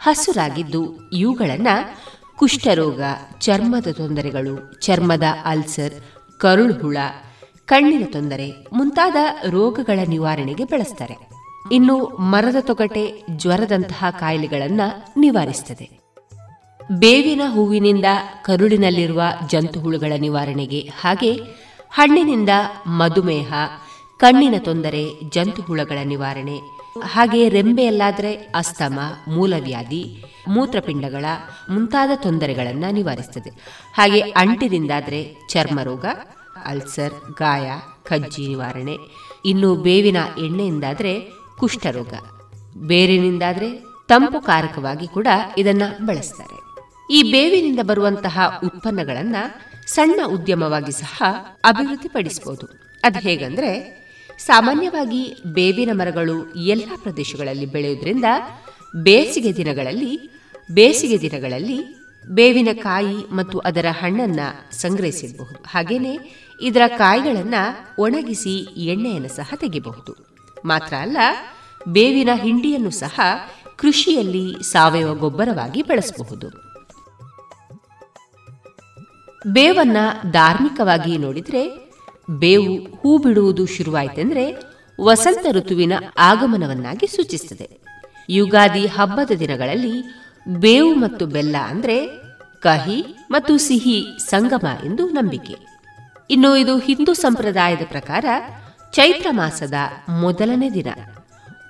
[0.00, 1.98] ಹಸುರಾಗಿದ್ದು ಇವುಗಳನ್ನು
[2.36, 3.00] ಕುಷ್ಠರೋಗ,
[3.40, 5.94] ಚರ್ಮದ ತೊಂದರೆಗಳು, ಚರ್ಮದ ಅಲ್ಸರ್
[6.38, 6.96] ಕರುಳು ಹುಳ
[7.66, 9.16] ಕಣ್ಣಿನ ತೊಂದರೆ ಮುಂತಾದ
[9.50, 11.14] ರೋಗಗಳ ನಿವಾರಣೆಗೆ ಬಳಸ್ತಾರೆ.
[11.72, 15.97] ಇನ್ನು ಮರದ ತೊಗಟೆ, ಜ್ವರದಂತಹ ಕಾಯಿಲೆಗಳನ್ನು ನಿವಾರಿಸುತ್ತದೆ
[16.90, 18.04] ಬೇವಿನ ಹೂವಿನಿಂದ
[18.42, 21.40] ಕರುಳಿನಲ್ಲಿರುವ ಜಂತುಹುಳುಗಳ ನಿವಾರಣೆಗೆ ಹಾಗೆ
[21.90, 22.48] ಹಣ್ಣಿನಿಂದ
[22.86, 23.52] ಮಧುಮೇಹ,
[24.18, 26.58] ಕಣ್ಣಿನ ತೊಂದರೆ, ಜಂತುಹುಳುಗಳ ನಿವಾರಣೆ,
[27.02, 28.98] ಹಾಗೆ ರೆಂಬೆಯಲ್ಲಾದರೆ ಅಸ್ತಮ,
[29.28, 31.24] ಮೂಲವ್ಯಾಧಿ, ಮೂತ್ರಪಿಂಡಗಳ
[31.70, 33.50] ಮುಂತಾದ ತೊಂದರೆಗಳನ್ನು ನಿವಾರಿಸುತ್ತದೆ
[33.94, 36.04] ಹಾಗೆ ಅಂಟಿನಿಂದಾದರೆ ಚರ್ಮ ರೋಗ
[36.64, 37.70] ಅಲ್ಸರ್, ಗಾಯ,
[38.04, 38.96] ಕಜ್ಜಿ ನಿವಾರಣೆ,
[39.44, 41.20] ಇನ್ನು ಬೇವಿನ ಎಣ್ಣೆಯಿಂದಾದರೆ
[41.58, 42.14] ಕುಷ್ಠರೋಗ,
[42.78, 45.26] ಬೇರಿನಿಂದಾದರೆ ತಂಪು ಕಾರಕವಾಗಿ ಕೂಡ
[45.58, 46.67] ಇದನ್ನು ಬಳಸ್ತಾರೆ.
[47.10, 49.36] ಈ ಬೇವಿನಿಂದ ಬರುವಂತಹ ಉತ್ಪನ್ನಗಳನ್ನ
[49.86, 51.22] ಸಣ್ಣ ಉದ್ಯಮವಾಗಿ ಸಹ
[51.64, 52.68] ಅಭಿವೃದ್ಧಿಪಡಿಸಬಹುದು
[53.04, 53.98] ಅದು ಹೇಗಂದ್ರೆ,
[54.38, 58.24] ಸಾಮಾನ್ಯವಾಗಿ ಬೇವಿನ ಮರಗಳು ಎಲ್ಲ ಪ್ರದೇಶಗಳಲ್ಲಿ ಬೆಳೆಯುವುದರಿಂದ
[58.96, 60.30] ಬೇಸಿಗೆ ದಿನಗಳಲ್ಲಿ
[60.72, 61.78] ಬೇಸಿಗೆ ದಿನಗಳಲ್ಲಿ
[62.28, 64.40] ಬೇವಿನ ಕಾಯಿ ಮತ್ತು ಅದರ ಹಣ್ಣನ್ನ
[64.72, 65.64] ಸಂಗ್ರಹಿಸಬಹುದು.
[65.68, 66.18] ಹಾಗೇನೆ
[66.60, 67.54] ಇದರ ಕಾಯಿಗಳನ್ನ
[67.98, 70.16] ಒಣಗಿಸಿ ಎಣ್ಣೆಯನ್ನು ಸಹ ತೆಗೆಯಬಹುದು.
[70.64, 71.16] ಮಾತ್ರ ಅಲ್ಲ,
[71.88, 73.20] ಬೇವಿನ ಹಿಂಡಿಯನ್ನು ಸಹ
[73.76, 76.67] ಕೃಷಿಯಲ್ಲಿ ಸಾವಯವ ಗೊಬ್ಬರವಾಗಿ ಬಳಸಬಹುದು.
[79.46, 79.96] ಬೇವನ್ನ
[80.30, 81.92] ಧಾರ್ಮಿಕವಾಗಿ ನೋಡಿದ್ರೆ
[82.30, 84.56] ಬೇವು ಹೂ ಬಿಡುವುದು ಶುರುವಾಯಿತೆಂದ್ರೆ
[85.00, 87.78] ವಸಂತ ಋತುವಿನ ಆಗಮನವನ್ನಾಗಿ ಸೂಚಿಸುತ್ತದೆ
[88.30, 92.06] ಯುಗಾದಿ ಹಬ್ಬದ ದಿನಗಳಲ್ಲಿ ಬೇವು ಮತ್ತು ಬೆಲ್ಲ ಅಂದ್ರೆ
[92.60, 95.56] ಕಹಿ ಮತ್ತು ಸಿಹಿ ಸಂಗಮ ಎಂದು ನಂಬಿಕೆ.
[96.30, 98.24] ಇನ್ನು ಇದು ಹಿಂದೂ ಸಂಪ್ರದಾಯದ ಪ್ರಕಾರ
[98.92, 99.74] ಚೈತ್ರ ಮಾಸದ
[100.08, 100.86] ಮೊದಲನೇ ದಿನ.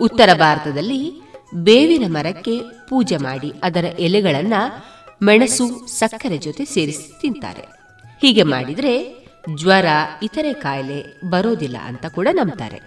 [0.01, 1.23] ಉತ್ತರ ಭಾರತದಲ್ಲಿ
[1.55, 4.53] ಬೇವಿನ ಮರಕ್ಕೆ ಪೂಜೆ ಮಾಡಿ ಅದರ ಎಲೆಗಳನ್ನ
[5.23, 7.65] ಮೆಣಸು, ಸಕ್ಕರೆ ಜೊತೆ ಸೇರಿಸಿ ತಿಂತಾರೆ.
[8.20, 9.15] ಹೀಗೆ ಮಾಡಿದರೆ
[9.55, 9.86] ಜ್ವರ,
[10.23, 12.81] ಇತರೆ ಕಾಯಿಲೆ ಬರೋದಿಲ್ಲ ಅಂತ ಕೂಡ ನಂಬ್ತಾರೆ.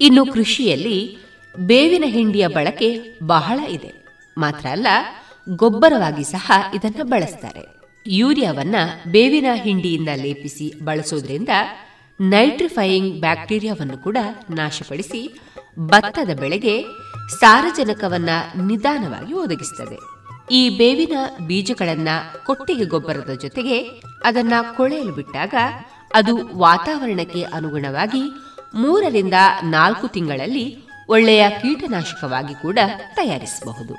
[0.00, 1.16] ಇನ್ನು ಕೃಷಿಯಲ್ಲಿ
[1.58, 3.92] ಬೇವಿನ ಹಿಂಡಿಯ ಬಳಕೆ ಬಹಳ ಇದೆ.
[4.38, 4.86] ಮಾತ್ರ ಅಲ್ಲ,
[5.48, 7.76] ಗೊಬ್ಬರವಾಗಿ ಸಹ ಇದನ್ನು ಬಳಸ್ತಾರೆ.
[8.06, 8.74] ಯೂರಿಯಾವನ್ನ
[9.08, 11.48] ಬೇವಿನ ಹಿಂಡಿಯಿಂದ ಲೇಪಿಸಿ ಬಳಸೋದ್ರಿಂದ
[12.20, 14.16] ನೈಟ್ರಿಫೈಯಿಂಗ್ ಬ್ಯಾಕ್ಟೀರಿಯಾವನ್ನು ಕೂಡ
[14.50, 15.38] ನಾಶಪಡಿಸಿ
[15.78, 16.82] ಭತ್ತದ ಬೆಳೆಗೆ
[17.40, 18.28] ಸಾರಜನಕವನ್ನ
[18.66, 20.15] ನಿಧಾನವಾಗಿ ಒದಗಿಸುತ್ತದೆ
[20.50, 21.12] ಈ ಬೇವಿನ
[21.46, 22.08] ಬೀಜಗಳನ್ನ
[22.46, 23.80] ಕೊಟ್ಟಿಗೆ ಗೊಬ್ಬರದ ಜೊತೆಗೆ
[24.24, 25.54] ಅದನ್ನ ಕೊಳೆಯಲು ಬಿಟ್ಟಾಗ
[26.14, 28.22] ಅದು ವಾತಾವರಣಕ್ಕೆ ಅನುಗುಣವಾಗಿ
[28.74, 30.78] ಮೂರರಿಂದ ನಾಲ್ಕು ತಿಂಗಳಲ್ಲಿ
[31.08, 32.78] ಒಳ್ಳೆಯ ಕೀಟನಾಶಕವಾಗಿ ಕೂಡ
[33.14, 33.94] ತಯಾರಿಸಬಹುದು.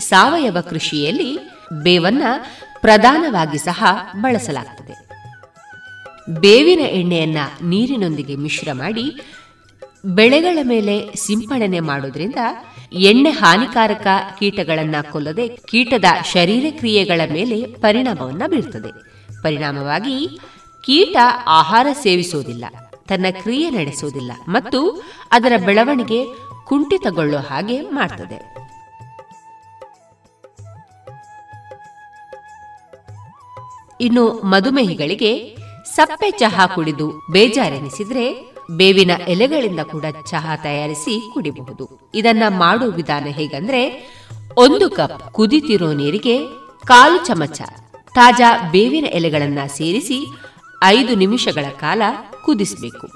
[0.00, 1.38] ಸಾವಯವ ಕೃಷಿಯಲ್ಲಿ
[1.82, 2.22] ಬೇವನ್ನ
[2.80, 3.84] ಪ್ರಧಾನವಾಗಿ ಸಹ
[4.20, 5.08] ಬಳಸಲಾಗುತ್ತದೆ
[6.40, 9.20] ಬೇವಿನ ಎಣ್ಣೆಯನ್ನ ನೀರಿನೊಂದಿಗೆ ಮಿಶ್ರ ಮಾಡಿ
[10.04, 12.34] ಬೆಳೆಗಳ ಮೇಲೆ ಸಿಂಪಡಣೆ ಮಾಡೋದ್ರಿಂದ
[12.92, 14.06] ಎಣ್ಣೆ ಹಾನಿಕಾರಕ
[14.38, 18.90] ಕೀಟಗಳನ್ನ ಕೊಲ್ಲದೆ ಕೀಟದ ಶರೀರ ಕ್ರಿಯೆಗಳ ಮೇಲೆ ಪರಿಣಾಮವನ್ನು ಬೀರ್ತದೆ.
[19.42, 20.38] ಪರಿಣಾಮವಾಗಿ
[20.84, 21.16] ಕೀಟ
[21.46, 22.64] ಆಹಾರ ಸೇವಿಸುವುದಿಲ್ಲ,
[23.08, 25.02] ತನ್ನ ಕ್ರಿಯೆ ನಡೆಸುವುದಿಲ್ಲ ಮತ್ತು
[25.32, 26.24] ಅದರ ಬೆಳವಣಿಗೆ
[26.66, 28.58] ಕುಂಠಿತಗೊಳ್ಳುವ ಹಾಗೆ ಮಾಡ್ತದೆ.
[34.00, 35.56] ಇನ್ನು ಮಧುಮೇಹಿಗಳಿಗೆ
[35.94, 42.10] ಸಪ್ಪೆ ಚಹಾ ಕುಡಿದು ಬೇಜಾರೆನಿಸಿದ್ರೆ ಬೇವಿನ ಎಲೆಗಳಿಂದ ಕೂಡ ಚಹಾ ತಯಾರಿಸಿ ಕುಡಿಬಹುದು.
[42.14, 44.12] ಇದನ್ನ ಮಾಡುವ ವಿಧಾನ ಹೇಗಂದ್ರೆ,
[44.56, 46.38] ಒಂದು ಕಪ್ ಕುದಿತಿರೋ ನೀರಿಗೆ
[46.86, 47.62] ಕಾಲು ಚಮಚ
[48.14, 50.26] ತಾಜಾ ಬೇವಿನ ಎಲೆಗಳನ್ನ ಸೇರಿಸಿ
[50.84, 52.02] ಐದು ನಿಮಿಷಗಳ ಕಾಲ
[52.44, 53.06] ಕುದಿಸಬೇಕು.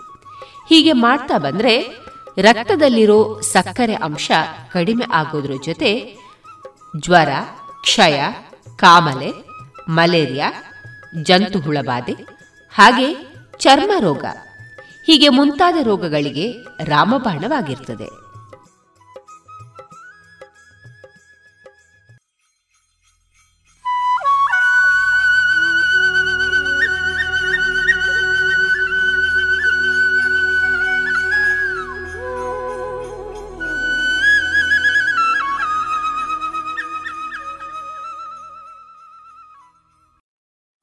[0.69, 2.03] ಹೀಗೆ ಮಾಡ್ತಾ ಬಂದ್ರೆ
[2.39, 4.31] ರಕ್ತದಲ್ಲಿರೋ ಸಕ್ಕರೆ ಅಂಶ
[4.73, 6.19] ಕಡಿಮೆ ಆಗೋದ್ರ ಜೊತೆ
[7.01, 7.29] ಜ್ವರ,
[7.81, 8.23] ಕ್ಷಯ,
[8.77, 9.33] ಕಾಮಲೆ,
[9.89, 10.53] ಮಲೇರಿಯಾ
[11.23, 12.13] ಜಂತು ಹುಳಬಾಧೆ
[12.75, 14.25] ಹಾಗೆ ಚರ್ಮ ರೋಗ
[15.05, 18.23] ಹೀಗೆ ಮುಂತಾದ ರೋಗಗಳಿಗೆ ರಾಮಬಾಣವಾಗಿರ್ತದೆ.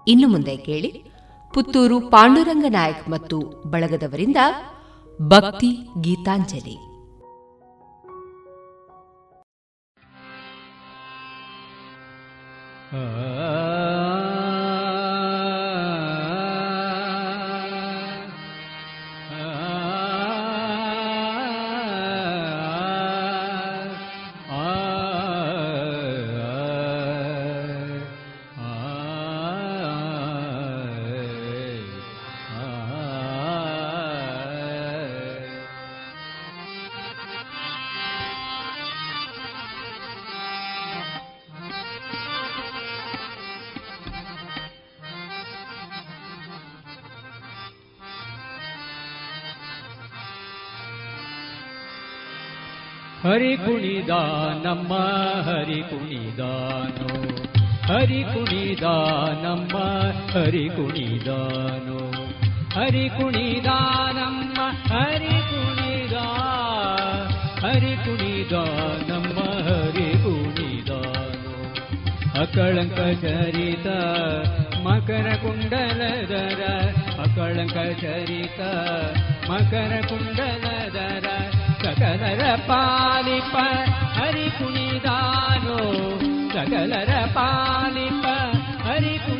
[0.08, 1.09] ಇನ್ನು ಮುಂದೆ ಕೇಳಿ.
[1.60, 3.38] ಪುತ್ತೂರು ಪಾಂಡುರಂಗ ನಾಯಕ್ ಮತ್ತು
[3.70, 4.38] ಬಳಗದವರಿಂದ
[5.22, 5.70] ಭಕ್ತಿ
[6.02, 6.76] ಗೀತಾಂಜಲಿ.
[53.30, 54.10] ಹರಿ ಕುಣಿದ
[54.66, 54.94] ನಮ್ಮ
[55.42, 57.22] ಹರಿ ಕುಣಿದಾನೋ.
[57.94, 58.84] ಹರಿ ಕುಣಿದ
[59.44, 59.78] ನಮ್ಮ
[60.38, 62.12] ಹರಿ ಕುಣಿದಾನೋ.
[62.80, 63.66] ಹರಿ ಕುಣಿದ
[64.14, 64.62] ನಮ್ಮ
[64.94, 66.14] ಹರಿ ಕುಣಿದ.
[67.66, 68.52] ಹರಿ ಕುಣಿದ
[69.10, 71.74] ನಮ್ಮ ಹರಿ ಕುಣಿದಾನೋ.
[72.42, 73.88] ಅಕಳಂಕ ಚರಿತ
[74.88, 76.68] ಮಕರ ಕುಂಡಲದರ.
[77.22, 78.62] ಅಕಳಂಕ ಚರಿತ
[79.52, 81.49] ಮಕರ ಕುಂಡಲದರ.
[82.00, 83.56] ಸಕಲರ ಪಾಲಿಪ
[84.18, 85.80] ಹರಿ ಕುಣಿದಾನೋ
[86.54, 88.26] ಸಕಲರ ಪಾಲಿಪ
[88.86, 89.39] ಹರಿ ಕುಣಿ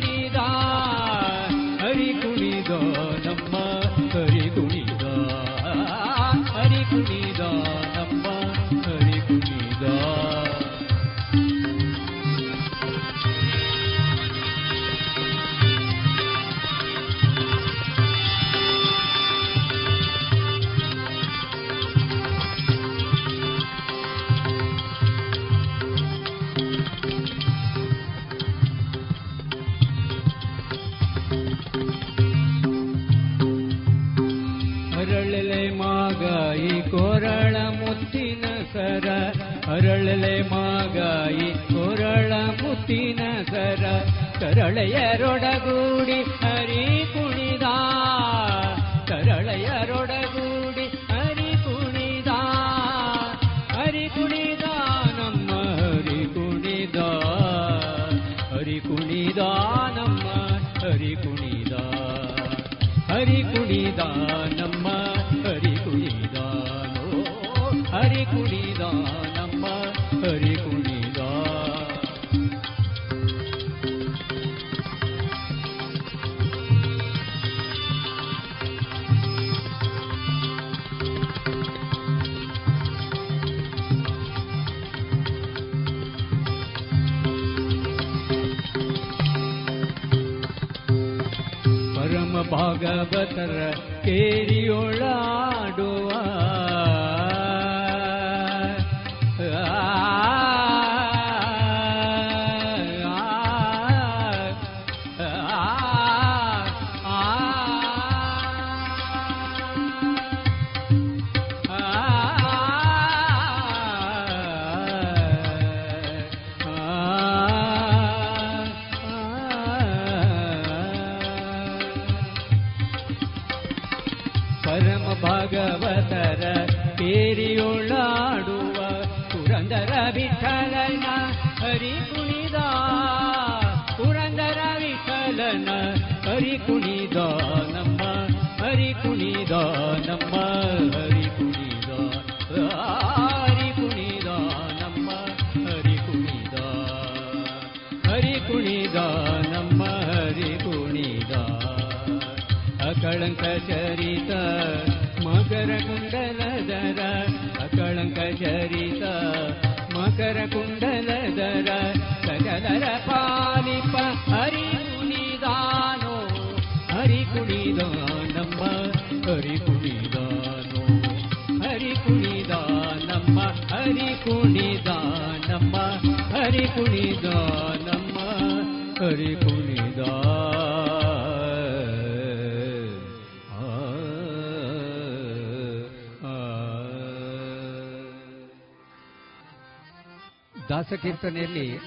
[191.02, 191.78] ಕೀರ್ತನೆಯಲ್ಲಿ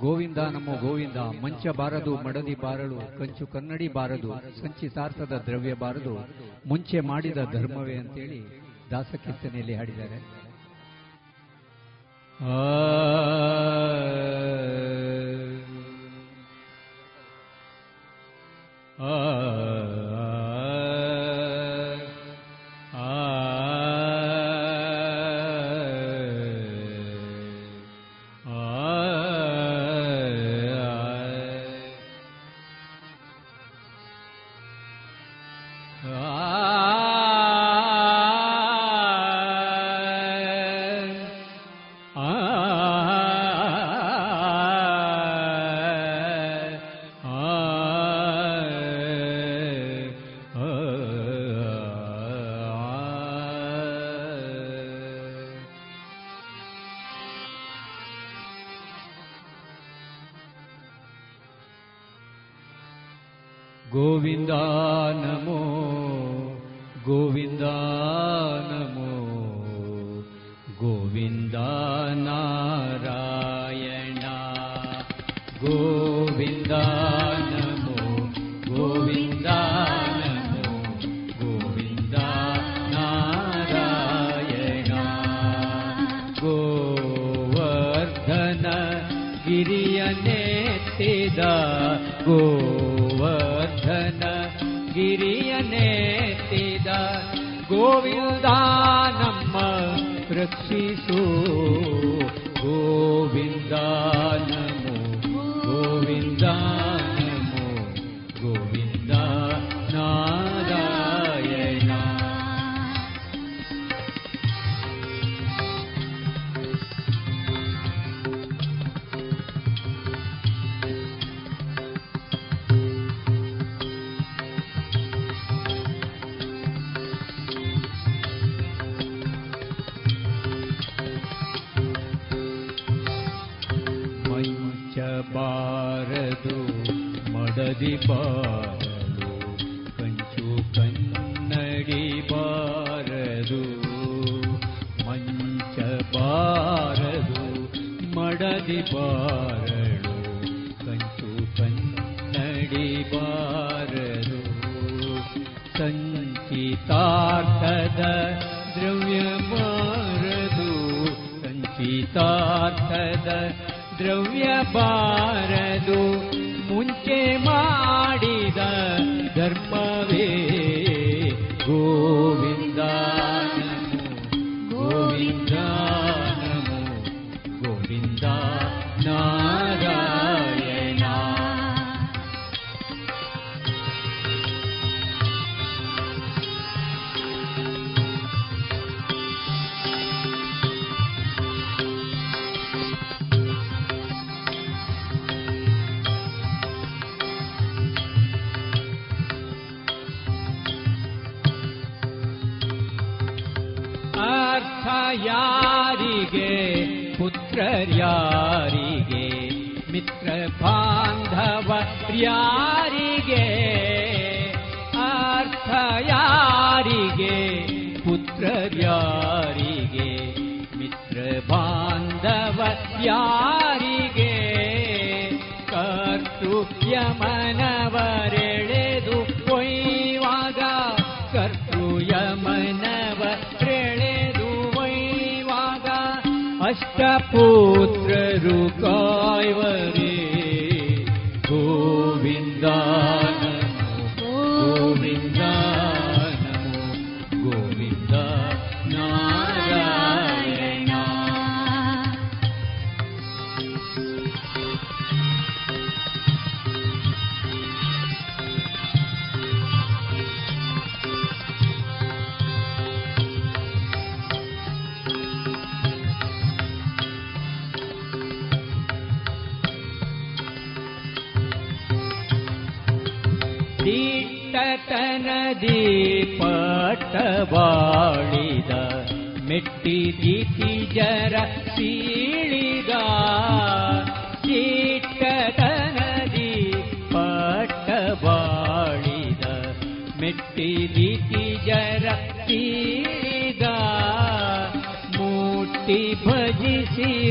[0.00, 6.28] ಗೋವಿಂದ ನಮ್ಮ ಗೋವಿಂದ, ಮಂಚ ಬಾರದು, ಮಡದಿ ಬಾರಳು ಕಂಚು ಕನ್ನಡಿ ಬಾರದು ಸಂಚಿತಾರ್ಥದ ದ್ರವ್ಯ ಬಾರದು,
[6.66, 10.44] ಮುಂಚೆ ಮಾಡಿದ ಧರ್ಮವೇ ಅಂತೇಳಿ ದಾಸಕೀರ್ತನೆಯಲ್ಲಿ ಹಾಡಿದ್ದಾರೆ.
[18.98, 19.73] ಆ.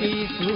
[0.00, 0.50] ರಕ್ಷಿಸು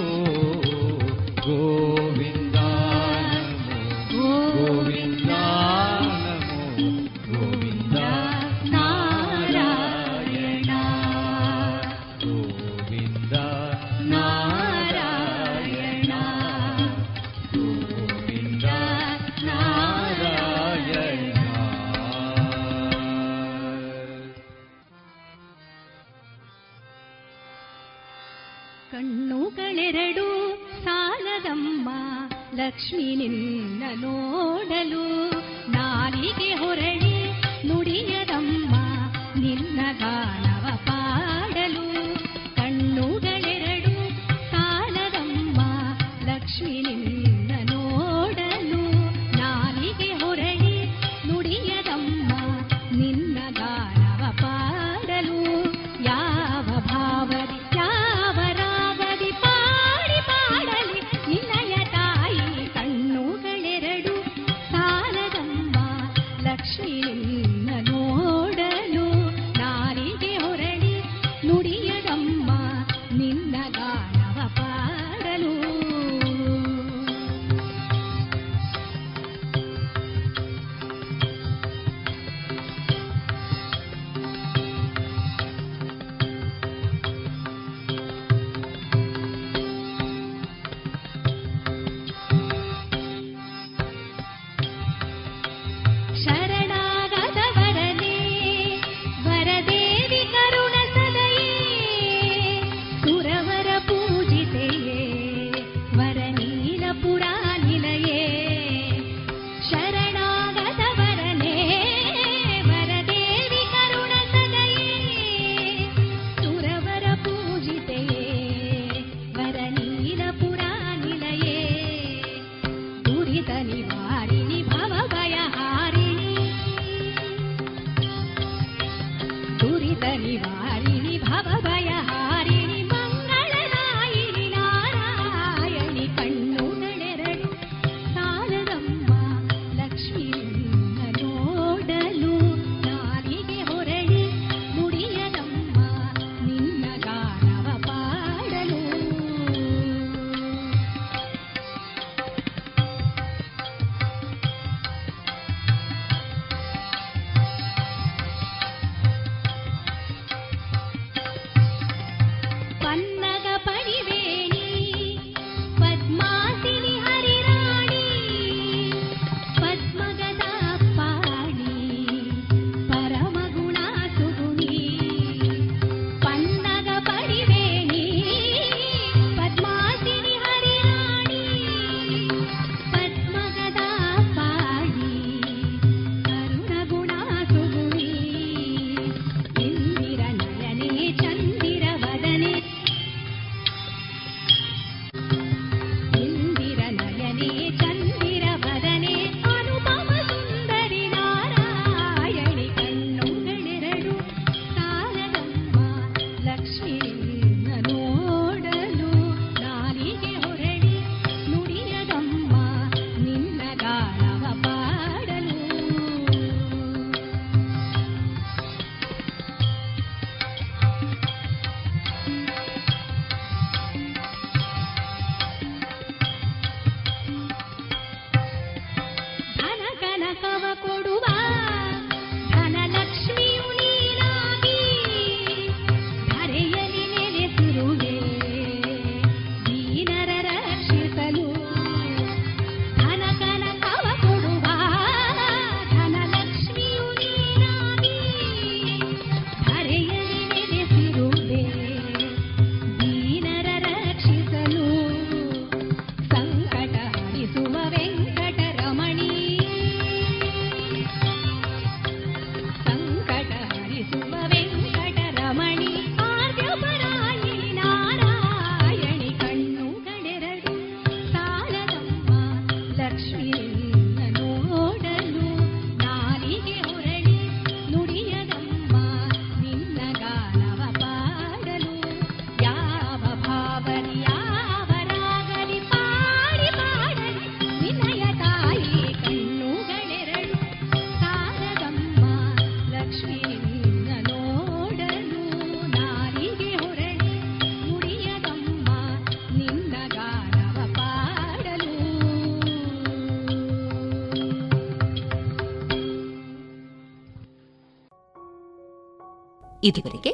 [309.86, 310.32] ಇದುವರೆಗೆ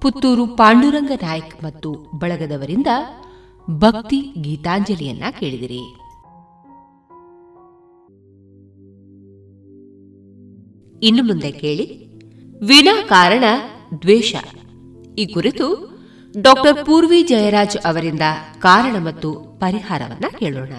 [0.00, 2.86] ಪುತ್ತೂರು ಪಾಂಡುರಂಗ ನಾಯಕ್ ಮತ್ತು ಬಳಗದವರಿಂದ
[3.70, 5.82] ಭಕ್ತಿ ಗೀತಾಂಜಲಿಯನ್ನ ಕೇಳಿದಿರಿ.
[11.06, 11.86] ಇನ್ನು ಮುಂದೆ ಕೇಳಿ
[12.66, 13.44] ವಿನಾಕಾರಣ
[14.02, 14.34] ದ್ವೇಷ.
[15.18, 15.66] ಈ ಕುರಿತು
[16.40, 18.20] ಡಾಕ್ಟರ್ ಪೂರ್ವಿ ಜಯರಾಜ್ ಅವರಿಂದ
[18.58, 20.72] ಕಾರಣ ಮತ್ತು ಪರಿಹಾರವನ್ನ ಕೇಳೋಣ.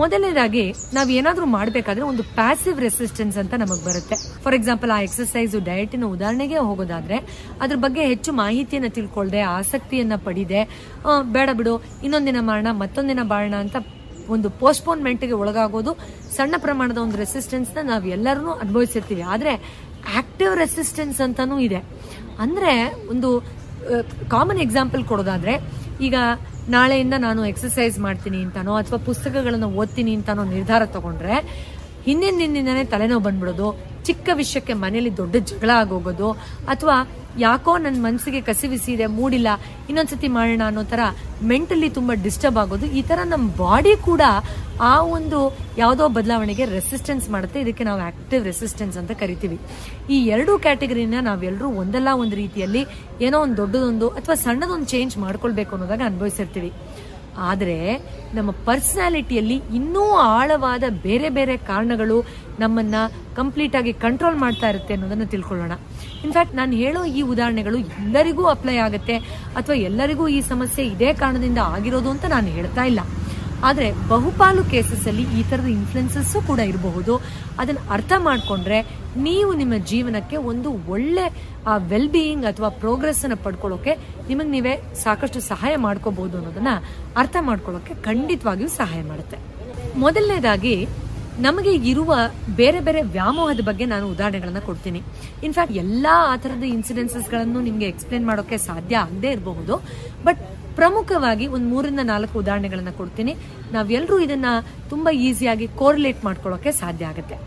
[0.00, 0.62] ಮೊದಲನೇದಾಗಿ
[0.96, 4.16] ನಾವ್ ಏನಾದರೂ ಮಾಡ್ಬೇಕಾದ್ರೆ ಒಂದು ಪ್ಯಾಸಿವ್ ರೆಸಿಸ್ಟೆನ್ಸ್ ಅಂತ ನಮಗ್ ಬರುತ್ತೆ.
[4.44, 7.18] ಫಾರ್ ಎಕ್ಸಾಂಪಲ್ ಆ ಎಕ್ಸರ್ಸೈಸ್ ಡಯಟಿನ ಉದಾಹರಣೆಗೆ ಹೋಗೋದಾದ್ರೆ,
[7.62, 10.62] ಅದ್ರ ಬಗ್ಗೆ ಹೆಚ್ಚು ಮಾಹಿತಿಯನ್ನ ತಿಳ್ಕೊಳ್ದೆ, ಆಸಕ್ತಿಯನ್ನ ಪಡಿದೆ
[11.36, 13.76] ಬೇಡ ಬಿಡು, ಇನ್ನೊಂದಿನ ಮಾಡೋಣ, ಮತ್ತೊಂದಿನ ಬಾಳೋಣ ಅಂತ
[14.34, 15.92] ಒಂದು ಪೋಸ್ಟ್ಪೋನ್ಮೆಂಟ್ಗೆ ಒಳಗಾಗೋದು
[16.36, 19.24] ಸಣ್ಣ ಪ್ರಮಾಣದ ಒಂದು ರೆಸಿಸ್ಟೆನ್ಸ್ನ ನಾವ್ ಎಲ್ಲರೂ ಅನುಭವಿಸಿರ್ತೀವಿ.
[19.34, 19.52] ಆದ್ರೆ
[20.20, 21.80] ಆಕ್ಟಿವ್ ರೆಸಿಸ್ಟೆನ್ಸ್ ಅಂತಲೂ ಇದೆ.
[22.44, 22.72] ಅಂದ್ರೆ
[23.10, 23.28] ಒಂದು
[24.30, 25.54] ಕಾಮನ್ ಎಕ್ಸಾಂಪಲ್ ಕೊಡೋದಾದ್ರೆ,
[26.06, 26.16] ಈಗ
[26.68, 31.34] ನಾಳೆಯಿಂದ ನಾನು ಎಕ್ಸಸೈಸ್ ಮಾಡ್ತೀನಿ ಅಂತಾನೋ ಅಥವಾ ಪುಸ್ತಕಗಳನ್ನು ಓದ್ತೀನಿ ಅಂತಾನೋ ನಿರ್ಧಾರ ತಗೊಂಡ್ರೆ
[32.06, 33.68] ಹಿಂದಿನ ದಿನದಿಂದನೇ ತಲೆನೋವು ಬಂದ್ಬಿಡೋದು,
[34.04, 36.30] ಚಿಕ್ಕ ವಿಷಯಕ್ಕೆ ಮನೇಲಿ ದೊಡ್ಡ ಜಗಳ ಆಗೋಗೋದು
[36.68, 36.96] ಅಥವಾ
[37.42, 39.48] ಯಾಕೋ ನನ್ನ ಮನಸ್ಸಿಗೆ ಕಸಿವಿಸಿದೆ ಮೂಡಿಲ್ಲ,
[39.88, 41.00] ಇನ್ನೊಂದ್ಸತಿ ಮಾಡೋಣ ಅನ್ನೋ ತರ
[41.50, 42.86] ಮೆಂಟಲಿ ತುಂಬಾ ಡಿಸ್ಟರ್ಬ್ ಆಗೋದು.
[42.98, 44.22] ಈ ತರ ನಮ್ಮ ಬಾಡಿ ಕೂಡ
[44.92, 45.38] ಆ ಒಂದು
[45.82, 47.58] ಯಾವುದೋ ಬದಲಾವಣೆಗೆ ರೆಸಿಸ್ಟೆನ್ಸ್ ಮಾಡುತ್ತೆ.
[47.64, 49.58] ಇದಕ್ಕೆ ನಾವು ಆಕ್ಟಿವ್ ರೆಸಿಸ್ಟೆನ್ಸ್ ಅಂತ ಕರಿತೀವಿ.
[50.14, 52.84] ಈ ಎರಡೂ ಕ್ಯಾಟಗರಿನ ನಾವೆಲ್ಲರೂ ಒಂದಲ್ಲ ಒಂದು ರೀತಿಯಲ್ಲಿ
[53.26, 56.72] ಏನೋ ಒಂದು ದೊಡ್ಡದೊಂದು ಅಥವಾ ಸಣ್ಣದೊಂದು ಚೇಂಜ್ ಮಾಡ್ಕೊಳ್ಬೇಕು ಅನ್ನೋದಾಗ ಅನುಭವಿಸಿರ್ತೀವಿ.
[57.50, 57.78] ಆದರೆ
[58.34, 60.02] ನಮ್ಮ ಪರ್ಸನಾಲಿಟಿಯಲ್ಲಿ ಇನ್ನೂ
[60.34, 62.18] ಆಳವಾದ ಬೇರೆ ಬೇರೆ ಕಾರಣಗಳು
[62.62, 62.96] ನಮ್ಮನ್ನ
[63.38, 65.72] ಕಂಪ್ಲೀಟ್ ಆಗಿ ಕಂಟ್ರೋಲ್ ಮಾಡ್ತಾ ಇರುತ್ತೆ ಅನ್ನೋದನ್ನು ತಿಳ್ಕೊಳ್ಳೋಣ.
[66.26, 69.16] ಇನ್ಫ್ಯಾಕ್ಟ್ ನಾನು ಹೇಳೋ ಈ ಉದಾಹರಣೆಗಳು ಎಲ್ಲರಿಗೂ ಅಪ್ಲೈ ಆಗುತ್ತೆ
[69.60, 73.00] ಅಥವಾ ಎಲ್ಲರಿಗೂ ಈ ಸಮಸ್ಯೆ ಇದೇ ಕಾರಣದಿಂದ ಆಗಿರೋದು ಅಂತ ನಾನು ಹೇಳ್ತಾ ಇಲ್ಲ.
[73.68, 77.12] ಆದರೆ ಬಹುಪಾಲು ಕೇಸಸ್ ಅಲ್ಲಿ ಈ ತರದ ಇನ್ಫ್ಲುಯೆನ್ಸಸ್ ಕೂಡ ಇರಬಹುದು.
[77.60, 78.78] ಅದನ್ನ ಅರ್ಥ ಮಾಡಿಕೊಂಡ್ರೆ
[79.26, 81.24] ನೀವು ನಿಮ್ಮ ಜೀವನಕ್ಕೆ ಒಂದು ಒಳ್ಳೆ
[81.92, 83.92] ವೆಲ್ ಬೀಯಿಂಗ್ ಅಥವಾ ಪ್ರೋಗ್ರೆಸ್ ಅನ್ನ ಪಡ್ಕೊಳ್ಳೋಕೆ
[84.28, 84.74] ನಿಮಗೆ ನೀವೇ
[85.04, 86.72] ಸಾಕಷ್ಟು ಸಹಾಯ ಮಾಡ್ಕೋಬಹುದು ಅನ್ನೋದನ್ನ
[87.22, 89.38] ಅರ್ಥ ಮಾಡ್ಕೊಳ್ಳೋಕೆ ಖಂಡಿತವಾಗಿಯೂ ಸಹಾಯ ಮಾಡುತ್ತೆ.
[90.04, 90.76] ಮೊದಲನೇದಾಗಿ
[91.38, 92.14] ನಮಗೆ ಇರುವ
[92.56, 95.02] ಬೇರೆ ಬೇರೆ ವ್ಯಾಮೋಹದ ಬಗ್ಗೆ ನಾನು ಉದಾಹರಣೆಗಳನ್ನ ಕೊಡ್ತೀನಿ.
[95.42, 99.76] ಇನ್ಫ್ಯಾಕ್ಟ್ ಎಲ್ಲಾ ಆ ತರದ ಇನ್ಸಿಡೆನ್ಸಸ್ಗಳನ್ನು ನಿಮ್ಗೆ ಎಕ್ಸ್ಪ್ಲೇನ್ ಮಾಡೋಕೆ ಸಾಧ್ಯ ಆಗದೆ ಇರಬಹುದು.
[100.24, 100.38] ಬಟ್
[100.76, 103.34] ಪ್ರಮುಖವಾಗಿ ಒಂದು ಮೂರಿಂದ ನಾಲ್ಕು ಉದಾಹರಣೆಗಳನ್ನ ಕೊಡ್ತೀನಿ.
[103.72, 104.46] ನಾವೆಲ್ಲರೂ ಇದನ್ನ
[104.90, 107.38] ತುಂಬಾ ಈಸಿಯಾಗಿ ಕೋರಿಲೇಟ್ ಮಾಡ್ಕೊಳ್ಳೋಕೆ ಸಾಧ್ಯ ಆಗುತ್ತೆ.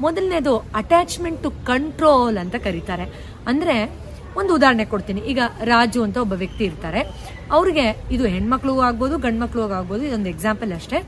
[0.00, 3.34] ಮೊದಲನೇದು ಅಟ್ಯಾಚ್ಮೆಂಟ್ ಟು ಕಂಟ್ರೋಲ್ ಅಂತ ಕರೀತಾರೆ.
[3.46, 4.04] ಅಂದ್ರೆ
[4.36, 5.20] ಒಂದು ಉದಾಹರಣೆ ಕೊಡ್ತೀನಿ.
[5.20, 7.00] ಈಗ ರಾಜು ಅಂತ ಒಬ್ಬ ವ್ಯಕ್ತಿ ಇರ್ತಾರೆ.
[7.52, 11.00] ಅವ್ರಿಗೆ ಇದು ಹೆಣ್ಮಕ್ಳಿಗೂ ಆಗ್ಬೋದು ಗಂಡ್ಮಕ್ಳಿಗೂ ಆಗ್ಬೋದು, ಇದೊಂದು ಎಕ್ಸಾಂಪಲ್ ಅಷ್ಟೇ.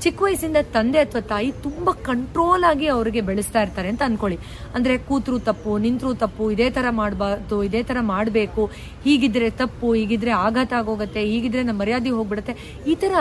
[0.00, 4.38] ಚಿಕ್ಕ ವಯಸ್ಸಿಂದ ತಂದೆ ಅಥವಾ ತಾಯಿ ತುಂಬಾ ಕಂಟ್ರೋಲ್ ಆಗಿ ಅವರಿಗೆ ಬೆಳೆಸ್ತಾ ಇರ್ತಾರೆ ಅಂತ ಅನ್ಕೊಳ್ಳಿ.
[4.74, 8.64] ಅಂದ್ರೆ ಕೂತ್ರು ತಪ್ಪು, ನಿಂತ್ರು ತಪ್ಪು, ಇದೇ ತರ ಮಾಡಬಾರ್ದು, ಇದೇ ತರ ಮಾಡಬೇಕು,
[9.04, 12.56] ಹೀಗಿದ್ರೆ ತಪ್ಪು, ಹೀಗಿದ್ರೆ ಆಘಾತ ಆಗೋಗತ್ತೆ, ಹೀಗಿದ್ರೆ ನಮ್ಮ ಮರ್ಯಾದೆ ಹೋಗ್ಬಿಡುತ್ತೆ.
[12.86, 13.14] ಈ ತರ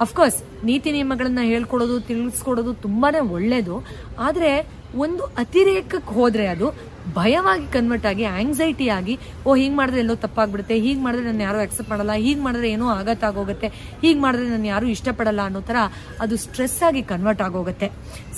[0.00, 3.84] ಅಫ್ಕೋರ್ಸ್ ನೀತಿ ನಿಯಮಗಳನ್ನ ಹೇಳ್ಕೊಡೋದು, ತಿಳಿಸ್ಕೊಡೋದು ತುಂಬಾನೇ ಒಳ್ಳೇದು.
[4.18, 10.74] ಆದ್ರೆ ಒಂದು ಅತಿರೇಕಕ್ಕೆ ಹೋದ್ರೆ ಅದು ಭಯವಾಗಿ ಕನ್ವರ್ಟ್ ಆಗಿ ಆಂಗ್ಸೈಟಿ ಆಗಿ, ಓ, ಹಿಂಗೆ ಮಾಡಿದ್ರೆ ಎಲ್ಲೋ ತಪ್ಪಾಗ್ಬಿಡುತ್ತೆ,
[10.74, 13.68] ಹೀಗೆ ಮಾಡಿದ್ರೆ ನಾನು ಯಾರು ಅಕ್ಸೆಪ್ಟ್ ಮಾಡಲ್ಲ, ಹೀಗೆ ಮಾಡಿದ್ರೆ ಏನೋ ಆಘಾತ ಆಗೋಗುತ್ತೆ,
[14.02, 15.76] ಹೀಗೆ ಮಾಡಿದ್ರೆ ನಾನು ಯಾರು ಇಷ್ಟಪಡಲ್ಲ ಅನ್ನೋ ಥರ
[16.20, 17.88] ಅದು ಸ್ಟ್ರೆಸ್ ಆಗಿ ಕನ್ವರ್ಟ್ ಆಗೋಗುತ್ತೆ.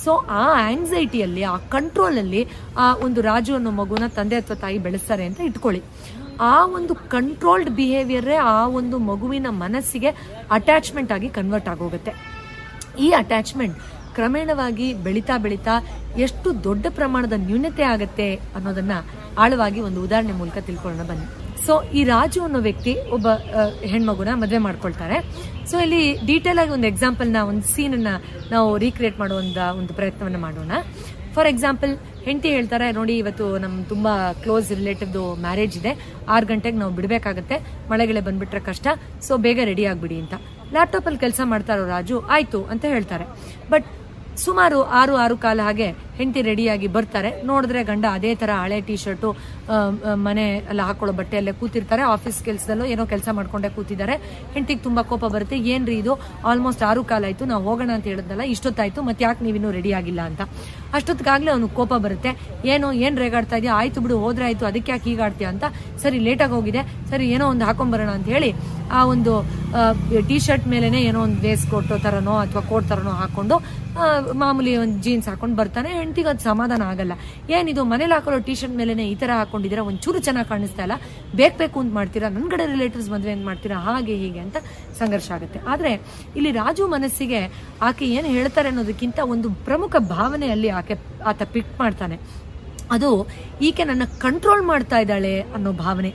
[0.03, 2.41] ಸೊ ಆ ಆಂಗ್ಸೈಟಿಯಲ್ಲಿ ಆ ಕಂಟ್ರೋಲಲ್ಲಿ
[2.77, 5.83] ಆ ಒಂದು ರಾಜು ಅನ್ನೋ ಮಗುನ ತಂದೆ ಅಥವಾ ತಾಯಿ ಬೆಳೆಸ್ತಾರೆ ಅಂತ ಇಟ್ಕೊಳ್ಳಿ.
[6.39, 10.09] ಆ ಒಂದು ಕಂಟ್ರೋಲ್ಡ್ ಬಿಹೇವಿಯರೇ ಆ ಒಂದು ಮಗುವಿನ ಮನಸ್ಸಿಗೆ
[10.51, 12.13] ಅಟ್ಯಾಚ್ಮೆಂಟ್ ಆಗಿ ಕನ್ವರ್ಟ್ ಆಗೋಗುತ್ತೆ.
[12.99, 13.77] ಈ ಅಟ್ಯಾಚ್ಮೆಂಟ್
[14.17, 15.75] ಕ್ರಮೇಣವಾಗಿ ಬೆಳೀತಾ ಬೆಳೀತಾ
[16.25, 18.93] ಎಷ್ಟು ದೊಡ್ಡ ಪ್ರಮಾಣದ ನ್ಯೂನತೆ ಆಗತ್ತೆ ಅನ್ನೋದನ್ನ
[19.43, 21.27] ಆಳವಾಗಿ ಒಂದು ಉದಾಹರಣೆ ಮೂಲಕ ತಿಳ್ಕೊಳ್ಳೋಣ ಬನ್ನಿ.
[21.65, 23.27] ಸೊ ಈ ರಾಜು ಅನ್ನೋ ವ್ಯಕ್ತಿ ಒಬ್ಬ
[23.91, 25.17] ಹೆಣ್ಮಗುನ ಮದುವೆ ಮಾಡ್ಕೊಳ್ತಾರೆ.
[25.69, 28.11] ಸೊ ಇಲ್ಲಿ ಡೀಟೇಲ್ ಆಗಿ ಒಂದು ಎಕ್ಸಾಂಪಲ್ನ, ಒಂದು ಸೀನ್ ಅನ್ನ
[28.53, 30.71] ನಾವು ರೀಕ್ರಿಯೇಟ್ ಮಾಡುವಂಥ ಒಂದು ಪ್ರಯತ್ನವನ್ನ ಮಾಡೋಣ.
[31.35, 31.93] ಫಾರ್ ಎಕ್ಸಾಂಪಲ್
[32.25, 34.13] ಹೆಂಡತಿ ಹೇಳ್ತಾರೆ, ನೋಡಿ, ಇವತ್ತು ನಮ್ ತುಂಬಾ
[34.43, 35.91] ಕ್ಲೋಸ್ ರಿಲೇಟಿವ್ದು ಮ್ಯಾರೇಜ್ ಇದೆ.
[36.33, 37.57] ಆರು ಗಂಟೆಗೆ ನಾವು ಬಿಡಬೇಕಾಗತ್ತೆ.
[37.91, 38.87] ಮಳೆಗೆಳೆ ಬಂದ್ಬಿಟ್ರೆ ಕಷ್ಟ.
[39.27, 40.35] ಸೊ ಬೇಗ ರೆಡಿ ಆಗ್ಬಿಡಿ ಅಂತ.
[40.75, 43.27] ಲ್ಯಾಪ್ಟಾಪ್ ಅಲ್ಲಿ ಕೆಲಸ ಮಾಡ್ತಾರೋ ರಾಜು, ಆಯ್ತು ಅಂತ ಹೇಳ್ತಾರೆ.
[43.73, 43.87] ಬಟ್
[44.37, 45.89] ಸುಮಾರು ಆರು ಆರು ಕಾಲ ಹಾಗೆ
[46.19, 47.29] ಹೆಂಡತಿ ರೆಡಿಯಾಗಿ ಬರ್ತಾರೆ.
[47.49, 49.29] ನೋಡಿದ್ರೆ ಗಂಡ ಅದೇ ತರ ಹಳೆ ಟಿ ಶರ್ಟು
[50.27, 52.03] ಮನೆ ಎಲ್ಲ ಹಾಕೊಳ್ಳೋ ಬಟ್ಟೆಯಲ್ಲೇ ಕೂತಿರ್ತಾರೆ.
[52.15, 54.15] ಆಫೀಸ್ ಕೆಲಸದಲ್ಲೂ ಏನೋ ಕೆಲಸ ಮಾಡ್ಕೊಂಡೆ ಕೂತಿದ್ದಾರೆ.
[54.55, 55.57] ಹೆಂಡತಿಗೆ ತುಂಬಾ ಕೋಪ ಬರುತ್ತೆ.
[55.73, 56.15] ಏನ್ರಿ ಇದು?
[56.51, 57.45] ಆಲ್ಮೋಸ್ಟ್ ಆರು ಕಾಲ ಆಯ್ತು.
[57.51, 59.01] ನಾವು ಹೋಗೋಣ ಅಂತ ಹೇಳಿದ್ನಲ್ಲ, ಇಷ್ಟೊತ್ತಾಯ್ತು.
[59.09, 60.41] ಮತ್ತೆ ಯಾಕೆ ನೀವಿನ್ನೂ ರೆಡಿ ಆಗಿಲ್ಲ ಅಂತ.
[60.97, 62.31] ಅಷ್ಟೊತ್ತಿಗಾಗಲೇ ಅವ್ನಿಗೆ ಕೋಪ ಬರುತ್ತೆ.
[62.73, 63.73] ಏನು, ಏನ್ ರೇಗಾಡ್ತಾ ಇದೆಯಾ?
[63.81, 64.65] ಆಯ್ತು ಬಿಡು, ಹೋದ್ರೆ ಆಯ್ತು.
[64.71, 65.65] ಅದಕ್ಕೆ ಯಾಕೆ ಹೀಗಾಡ್ತೀಯ ಅಂತ?
[66.03, 66.83] ಸರಿ ಲೇಟಾಗಿ ಹೋಗಿದೆ.
[67.11, 68.51] ಸರಿ, ಏನೋ ಒಂದು ಹಾಕೊಂಬರೋಣ ಅಂತ ಹೇಳಿ
[68.97, 69.31] ಆ ಒಂದು
[70.27, 73.55] ಟಿ ಶರ್ಟ್ ಮೇಲೆನೆ ಏನೋ ಒಂದು ವೇಸ್ ಕೋಟ್ ತರನೋ ಅಥವಾ ಕೋಟ್ ತರನೋ ಹಾಕೊಂಡು
[74.41, 75.91] ಮಾಮೂಲಿ ಒಂದು ಜೀನ್ಸ್ ಹಾಕೊಂಡು ಬರ್ತಾನೆ.
[76.05, 77.13] ಹೆಂಡತಿಗೆ ಅದು ಸಮಾಧಾನ ಆಗಲ್ಲ.
[77.57, 79.83] ಏನಿದು ಮನೇಲಿ ಹಾಕೊಳ್ಳೋ ಟಿ ಶರ್ಟ್ ಮೇಲೆ ಈ ತರ ಹಾಕೊಂಡಿದ್ದೀರಾ?
[79.91, 80.97] ಒಂಚೂರು ಚೆನ್ನಾಗಿ ಕಾಣಿಸ್ತಾ ಇಲ್ಲ.
[81.39, 82.29] ಬೇಕು ಬೇಕು ಅಂತ ಮಾಡ್ತೀರಾ?
[82.37, 83.77] ನನ್ನ ಕಡೆ ರಿಲೇಟಿವ್ಸ್ ಮದುವೆ ಅಂತ ಮಾಡ್ತೀರಾ?
[83.89, 84.57] ಹಾಗೆ ಹೀಗೆ ಅಂತ
[85.01, 85.59] ಸಂಘರ್ಷ ಆಗುತ್ತೆ.
[85.73, 85.91] ಆದ್ರೆ
[86.37, 87.41] ಇಲ್ಲಿ ರಾಜು ಮನಸ್ಸಿಗೆ
[87.89, 90.95] ಆಕೆ ಏನು ಹೇಳ್ತಾರೆ ಅನ್ನೋದಕ್ಕಿಂತ ಒಂದು ಪ್ರಮುಖ ಭಾವನೆಯಲ್ಲಿ ಆಕೆ,
[91.31, 92.17] ಆತ ಪಿಕ್ ಮಾಡ್ತಾನೆ.
[92.95, 93.07] ಅದು
[93.67, 96.11] ಈಕೆ ನನ್ನ ಕಂಟ್ರೋಲ್ ಮಾಡ್ತಾ ಇದ್ದಾಳೆ ಅನ್ನೋ ಭಾವನೆ.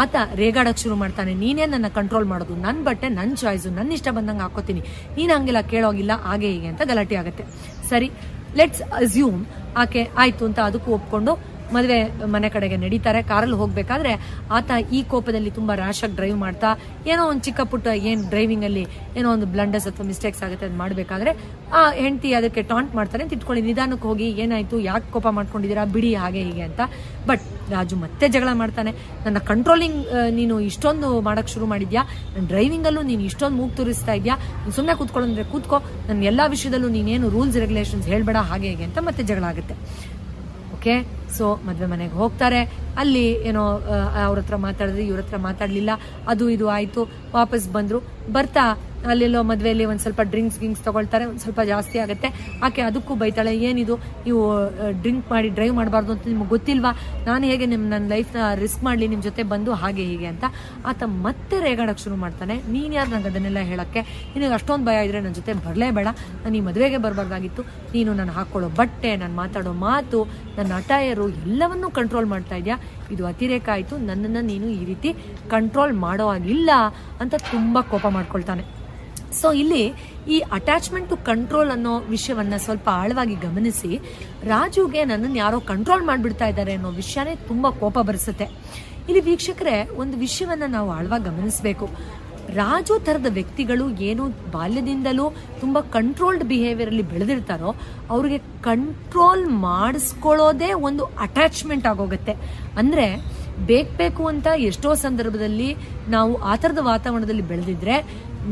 [0.00, 1.32] ಆತ ರೇಗಾಡಕ್ ಶುರು ಮಾಡ್ತಾನೆ.
[1.42, 2.54] ನೀನೇ ನನ್ನ ಕಂಟ್ರೋಲ್ ಮಾಡೋದು.
[2.64, 4.82] ನನ್ನ ಬಟ್ಟೆ ನನ್ನ ಚಾಯ್ಸು ನನ್ನ ಇಷ್ಟ ಬಂದಂಗೆ ಹಾಕೋತೀನಿ
[5.16, 6.12] ನೀನು ಹಂಗೆಲ್ಲ ಕೇಳೋಗಿಲ್ಲ.
[6.28, 7.46] ಹಾಗೆ ಹೀಗೆ ಅಂತ ಗಲಾಟೆ ಆಗುತ್ತೆ.
[7.92, 8.10] ಸರಿ
[8.56, 9.40] ಲೆಟ್ಸ್ ಅಸ್ಯೂಮ್
[9.76, 11.32] ಆಕೆ ಆಯ್ತು ಅಂತ ಅದಕ್ಕೂ ಒಪ್ಕೊಂಡು
[11.74, 11.98] ಮದುವೆ
[12.34, 14.12] ಮನೆ ಕಡೆಗೆ ನಡೀತಾರೆ, ಕಾರಲ್ಲಿ ಹೋಗ್ಬೇಕಾದ್ರೆ
[14.58, 16.70] ಆತ ಈ ಕೋಪದಲ್ಲಿ ತುಂಬಾ ರ್ಯಾಶ್ ಆಗಿ ಡ್ರೈವ್ ಮಾಡ್ತಾ,
[17.10, 18.84] ಏನೋ ಒಂದು ಚಿಕ್ಕ ಪುಟ್ಟ ಏನ್ ಡ್ರೈವಿಂಗ್ ಅಲ್ಲಿ
[19.18, 21.32] ಏನೋ ಒಂದು ಬ್ಲಂಡರ್ಸ್ ಅಥವಾ ಮಿಸ್ಟೇಕ್ಸ್ ಆಗುತ್ತೆ ಅದು ಮಾಡ್ಬೇಕಾದ್ರೆ,
[21.78, 26.42] ಆ ಹೆಂಡತಿ ಅದಕ್ಕೆ ಟಾಂಟ್ ಮಾಡ್ತಾರೆ ಅಂತ ಇಟ್ಕೊಳ್ಳಿ, ನಿಧಾನಕ್ಕೆ ಹೋಗಿ, ಏನಾಯ್ತು, ಯಾಕೆ ಕೋಪ ಮಾಡ್ಕೊಂಡಿದ್ದೀರಾ, ಬಿಡಿ ಹಾಗೆ
[26.48, 26.80] ಹೀಗೆ ಅಂತ.
[27.30, 27.44] ಬಟ್
[27.74, 28.92] ರಾಜು ಮತ್ತೆ ಜಗಳ ಮಾಡ್ತಾನೆ.
[29.24, 29.98] ನನ್ನ ಕಂಟ್ರೋಲಿಂಗ್
[30.38, 32.02] ನೀನು ಇಷ್ಟೊಂದು ಮಾಡಕ್ ಶುರು ಮಾಡಿದ್ಯಾ?
[32.34, 34.36] ನನ್ನ ಡ್ರೈವಿಂಗ್ ಅಲ್ಲೂ ನೀನು ಇಷ್ಟೊಂದು ಮೂಗ್ ತೋರಿಸ್ತಾ ಇದ್ಯಾ?
[34.76, 35.78] ಸುಮ್ಮನೆ ಕೂತ್ಕೊಳ್ಳಂದ್ರೆ ಕೂತ್ಕೋ.
[36.08, 39.76] ನನ್ನ ಎಲ್ಲಾ ವಿಷಯದಲ್ಲೂ ನೀನೇನು ರೂಲ್ಸ್ ರೆಗ್ಯುಲೇಷನ್ಸ್ ಹೇಳ್ಬೇಡ, ಹಾಗೆ ಹೀಗೆ ಅಂತ ಮತ್ತೆ ಜಗಳ ಆಗುತ್ತೆ.
[40.78, 40.94] ಓಕೆ
[41.38, 42.60] ಸೊ ಮದುವೆ ಮನೆಗೆ ಹೋಗ್ತಾರೆ.
[43.02, 43.64] ಅಲ್ಲಿ ಏನೋ
[44.26, 45.90] ಅವ್ರ ಹತ್ರ ಮಾತಾಡಿದ್ರೆ ಇವ್ರ ಹತ್ರ ಮಾತಾಡ್ಲಿಲ್ಲ.
[46.32, 47.02] ಅದು ಇದು ಆಯ್ತು.
[47.40, 48.00] ವಾಪಸ್ ಬಂದ್ರು.
[48.36, 48.64] ಬರ್ತಾ
[49.10, 51.24] ಅಲ್ಲೆಲ್ಲೋ ಮದ್ವೆಯಲ್ಲಿ ಒಂದ್ ಸ್ವಲ್ಪ ಡ್ರಿಂಕ್ಸ್ ಗಿಂಕ್ಸ್ ತಗೊಳ್ತಾರೆ.
[51.28, 52.28] ಒಂದ್ ಸ್ವಲ್ಪ ಜಾಸ್ತಿ ಆಗುತ್ತೆ.
[52.66, 53.94] ಆಕೆ ಅದಕ್ಕೂ ಬೈತಾಳೆ, ಏನಿದು?
[54.24, 54.42] ನೀವು
[55.02, 56.90] ಡ್ರಿಂಕ್ ಮಾಡಿ ಡ್ರೈವ್ ಮಾಡಬಾರ್ದು ಅಂತ ನಿಮ್ಗೆ ಗೊತ್ತಿಲ್ವಾ?
[57.28, 60.44] ನಾನು ಹೇಗೆ ನಿಮ್ ನನ್ನ ಲೈಫ್ನ ರಿಸ್ಕ್ ಮಾಡಲಿ, ನಿಮ್ ಜೊತೆ ಬಂದು ಹಾಗೆ, ಹೀಗೆ ಅಂತ
[60.90, 62.56] ಆತ ಮತ್ತೆ ರೇಗಾಡಕ್ ಶುರು ಮಾಡ್ತಾನೆ.
[62.74, 64.02] ನೀನು ಯಾರು ನಂಗೆ ಅದನ್ನೆಲ್ಲ ಹೇಳಕ್ಕೆ?
[64.34, 66.08] ನಿನಗೆ ಅಷ್ಟೊಂದು ಭಯ ಇದ್ರೆ ನನ್ನ ಜೊತೆ ಬರಲೇಬೇಡ.
[66.42, 67.64] ನಾನು ಈ ಮದುವೆಗೆ ಬರಬಾರ್ದಾಗಿತ್ತು.
[67.94, 70.20] ನೀನು ನಾನು ಹಾಕೊಳ್ಳೋ ಬಟ್ಟೆ, ನಾನು ಮಾತಾಡೋ ಮಾತು,
[70.58, 70.70] ನನ್ನ
[71.20, 72.76] ಅಟೈರು ಎಲ್ಲವನ್ನೂ ಕಂಟ್ರೋಲ್ ಮಾಡ್ತಾ ಇದೆಯಾ?
[73.10, 73.94] ಇದು ಅತಿರೇಕ ಆಯಿತು.
[74.08, 75.10] ನನ್ನನ್ನು ನೀನು ಈ ರೀತಿ
[75.50, 76.70] ಕಂಟ್ರೋಲ್ ಮಾಡೋ ಹಾಗಿಲ್ಲ
[77.20, 78.64] ಅಂತ ತುಂಬ ಕೋಪ ಮಾಡ್ಕೊಳ್ತಾನೆ.
[79.40, 79.82] ಸೊ ಇಲ್ಲಿ
[80.28, 83.90] ಈ ಅಟ್ಯಾಚ್ಮೆಂಟ್ ಟು ಕಂಟ್ರೋಲ್ ಅನ್ನೋ ವಿಷಯವನ್ನ ಸ್ವಲ್ಪ ಆಳವಾಗಿ ಗಮನಿಸಿ,
[84.44, 88.48] ರಾಜುಗೆ ನನ್ನನ್ನು ಯಾರೋ ಕಂಟ್ರೋಲ್ ಮಾಡಿಬಿಡ್ತಾ ಇದ್ದಾರೆ ಅನ್ನೋ ವಿಷಯನೇ ತುಂಬ ಕೋಪ ಬರಿಸುತ್ತೆ.
[89.08, 91.86] ಇಲ್ಲಿ ವೀಕ್ಷಕರೇ, ಒಂದು ವಿಷಯವನ್ನ ನಾವು ಆಳವಾಗಿ ಗಮನಿಸಬೇಕು.
[92.58, 94.24] ರಾಜು ಥರದ ವ್ಯಕ್ತಿಗಳು ಏನು
[94.54, 95.26] ಬಾಲ್ಯದಿಂದಲೂ
[95.60, 97.72] ತುಂಬ ಕಂಟ್ರೋಲ್ಡ್ ಬಿಹೇವಿಯರಲ್ಲಿ ಬೆಳೆದಿರ್ತಾರೋ,
[98.14, 102.34] ಅವ್ರಿಗೆ ಕಂಟ್ರೋಲ್ ಮಾಡಿಸ್ಕೊಳ್ಳೋದೇ ಒಂದು ಅಟ್ಯಾಚ್ಮೆಂಟ್ ಆಗೋಗುತ್ತೆ.
[102.80, 103.06] ಅಂದರೆ
[104.00, 105.70] ಬೇಕು ಅಂತ ಎಷ್ಟೋ ಸಂದರ್ಭದಲ್ಲಿ
[106.14, 107.96] ನಾವು ಆ ಥರದ ವಾತಾವರಣದಲ್ಲಿ ಬೆಳೆದಿದ್ರೆ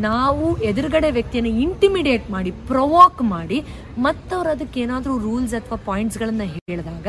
[0.06, 3.58] ನಾವು ಎದುರುಗಡೆ ವ್ಯಕ್ತಿಯನ್ನು ಇಂಟಿಮಿಡಿಯೇಟ್ ಮಾಡಿ ಪ್ರೊವಾಕ್ ಮಾಡಿ,
[4.06, 7.08] ಮತ್ತವ್ರು ಅದಕ್ಕೆ ಏನಾದರೂ ರೂಲ್ಸ್ ಅಥವಾ ಪಾಯಿಂಟ್ಸ್ಗಳನ್ನು ಹೇಳಿದಾಗ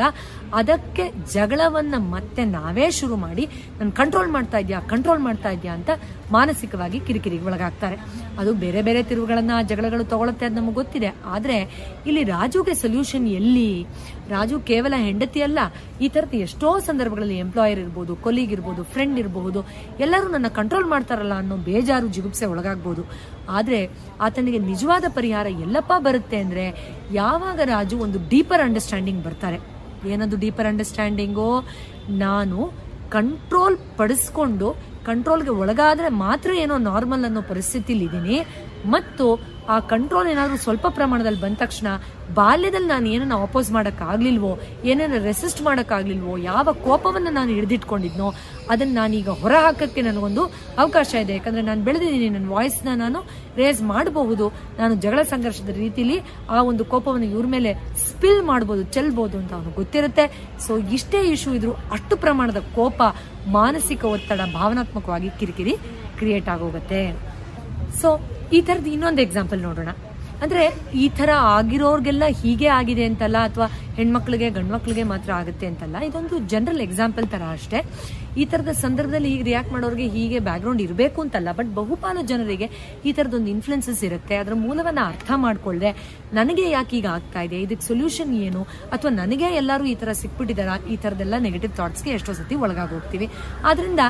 [0.60, 1.04] ಅದಕ್ಕೆ
[1.34, 3.44] ಜಗಳವನ್ನು ಮತ್ತೆ ನಾವೇ ಶುರು ಮಾಡಿ,
[3.80, 5.90] ನಾನು ಕಂಟ್ರೋಲ್ ಮಾಡ್ತಾ ಇದೆಯಾ ಕಂಟ್ರೋಲ್ ಮಾಡ್ತಾ ಇದೆಯಾ ಅಂತ
[6.36, 7.96] ಮಾನಸಿಕವಾಗಿ ಕಿರಿಕಿರಿಗೆ ಒಳಗಾಗ್ತಾರೆ.
[8.40, 11.10] ಅದು ಬೇರೆ ಬೇರೆ ತಿರುವುಗಳನ್ನ ಜಗಳಗಳು ತಗೊಳತ್ತೆ ಅದು ನಮಗೆ ಗೊತ್ತಿದೆ.
[11.34, 11.56] ಆದ್ರೆ
[12.08, 13.70] ಇಲ್ಲಿ ರಾಜುಗೆ ಸೊಲ್ಯೂಷನ್ ಎಲ್ಲಿ?
[14.34, 15.58] ರಾಜು ಕೇವಲ ಹೆಂಡತಿ ಅಲ್ಲ,
[16.04, 19.62] ಈ ತರದ ಎಷ್ಟೋ ಸಂದರ್ಭಗಳಲ್ಲಿ ಎಂಪ್ಲಾಯರ್ ಇರ್ಬೋದು ಕೊಲೀಗ್ ಇರ್ಬೋದು ಫ್ರೆಂಡ್ ಇರಬಹುದು
[20.06, 23.04] ಎಲ್ಲರೂ ನನ್ನ ಕಂಟ್ರೋಲ್ ಮಾಡ್ತಾರಲ್ಲ ಅನ್ನೋ ಬೇಜಾರು ಜಿಗುಪ್ಸೆ ಒಳಗಾಗ್ಬೋದು.
[23.58, 23.80] ಆದ್ರೆ
[24.20, 26.66] ಆತನಿಗೆ ನಿಜವಾದ ಪರಿಹಾರ ಎಲ್ಲಪ್ಪ ಬರುತ್ತೆ ಅಂದ್ರೆ
[27.12, 29.58] ಯಾವಾಗ ರಾಜು ಒಂದು ಡೀಪರ್ ಅಂಡರ್ಸ್ಟ್ಯಾಂಡಿಂಗ್ ಬರ್ತಾರೆ.
[30.12, 31.48] ಏನದು ಡೀಪರ್ ಅಂಡರ್ಸ್ಟ್ಯಾಂಡಿಂಗು
[32.24, 32.58] ನಾನು
[33.10, 34.68] ಕಂಟ್ರೋಲ್ ಪಡಿಸ್ಕೊಂಡು
[35.04, 38.36] ಕಂಟ್ರೋಲ್ಗೆ ಒಳಗಾದರೆ ಮಾತ್ರ ಏನೋ ನಾರ್ಮಲ್ ಅನ್ನೋ ಪರಿಸ್ಥಿತಿಲಿ ಇದ್ದೀನಿ
[38.86, 39.26] ಮತ್ತು
[39.68, 41.86] ಆ ಕಂಟ್ರೋಲ್ ಏನಾದರೂ ಸ್ವಲ್ಪ ಪ್ರಮಾಣದಲ್ಲಿ ಬಂದ ತಕ್ಷಣ
[42.34, 48.34] ಬಾಲ್ಯದಲ್ಲಿ ನಾನು ಏನನ್ನ ಅಪೋಸ್ ಮಾಡೋಕ್ಕಾಗ್ಲಿಲ್ವೋ, ಏನನ್ನ ರೆಸಿಸ್ಟ್ ಮಾಡೋಕ್ಕಾಗ್ಲಿಲ್ವೋ, ಯಾವ ಕೋಪವನ್ನು ನಾನು ಹಿಡಿದಿಟ್ಕೊಂಡಿದ್ನೋ,
[48.70, 50.44] ಅದನ್ನ ನಾನೀಗ ಹೊರ ಹಾಕೋಕ್ಕೆ ನನಗೊಂದು
[50.78, 51.32] ಅವಕಾಶ ಇದೆ.
[51.32, 53.20] ಯಾಕಂದರೆ ನಾನು ಬೆಳೆದಿದ್ದೀನಿ, ನನ್ನ ವಾಯ್ಸ್ನ ನಾನು
[53.56, 54.48] ರೇಸ್ ಮಾಡಬಹುದು.
[54.78, 57.74] ನಾನು ಜಗಳ ಸಂಘರ್ಷದ ರೀತಿಲಿ ಆ ಒಂದು ಕೋಪವನ್ನು ಇವ್ರ ಮೇಲೆ
[58.08, 60.26] ಸ್ಪಿಲ್ ಮಾಡ್ಬೋದು, ಚೆಲ್ಬೋದು ಅಂತ ಅವನು ಗೊತ್ತಿರುತ್ತೆ.
[60.66, 63.02] ಸೊ ಇಷ್ಟೇ ಇಶ್ಯೂ ಇದ್ರು ಅಷ್ಟು ಪ್ರಮಾಣದ ಕೋಪ
[63.46, 65.76] ಮಾನಸಿಕ ಒತ್ತಡ ಭಾವನಾತ್ಮಕವಾಗಿ ಕಿರಿಕಿರಿ
[66.18, 67.30] ಕ್ರಿಯೇಟ್ ಆಗೋಗುತ್ತೆ.
[68.02, 69.90] ಸೊ ಈ ತರದ ಇನ್ನೊಂದು ಎಕ್ಸಾಂಪಲ್ ನೋಡೋಣ.
[70.44, 70.62] ಅಂದ್ರೆ
[71.02, 73.66] ಈ ತರ ಆಗಿರೋರ್ಗೆಲ್ಲ ಹೀಗೆ ಆಗಿದೆ ಅಂತಲ್ಲ, ಅಥವಾ
[73.96, 77.80] ಹೆಣ್ಮಕ್ಳಿಗೆ, ಗಂಡ್ಮಕ್ಳಿಗೆ ಮಾತ್ರ ಆಗುತ್ತೆ ಅಂತಲ್ಲ, ಇದೊಂದು ಜನರಲ್ ಎಕ್ಸಾಂಪಲ್ ತರ ಅಷ್ಟೇ.
[78.40, 82.66] ಈ ತರದ ಸಂದರ್ಭದಲ್ಲಿ ಈಗ ರಿಯಾಕ್ಟ್ ಮಾಡೋರಿಗೆ ಹೀಗೆ ಬ್ಯಾಕ್ಗ್ರೌಂಡ್ ಇರಬೇಕು ಅಂತಲ್ಲ ಬಟ್ ಬಹುಪಾಲು ಜನರಿಗೆ
[83.08, 84.34] ಈ ತರದೊಂದು ಇನ್ಫ್ಲುಯೆನ್ಸಸ್ ಇರುತ್ತೆ.
[84.42, 85.90] ಅದರ ಮೂಲವನ್ನ ಅರ್ಥ ಮಾಡ್ಕೊಳ್ದೆ
[86.38, 88.62] ನನಗೆ ಯಾಕೆ ಈಗ ಆಗ್ತಾ ಇದೆ, ಇದಕ್ಕೆ ಸೊಲ್ಯೂಷನ್ ಏನು?
[88.94, 90.70] ಅಥವಾ ನನಗೆ ಎಲ್ಲರೂ ಈ ತರ ಸಿಕ್ಬಿಟ್ಟಿದಾರ?
[90.92, 93.28] ಈ ತರದೆಲ್ಲ ನೆಗೆಟಿವ್ ಥಾಟ್ಸ್ಗೆ ಎಷ್ಟೋ ಸತಿ ಒಳಗಾಗಿ ಹೋಗ್ತೀವಿ
[93.70, 94.00] ಆದ್ರಿಂದ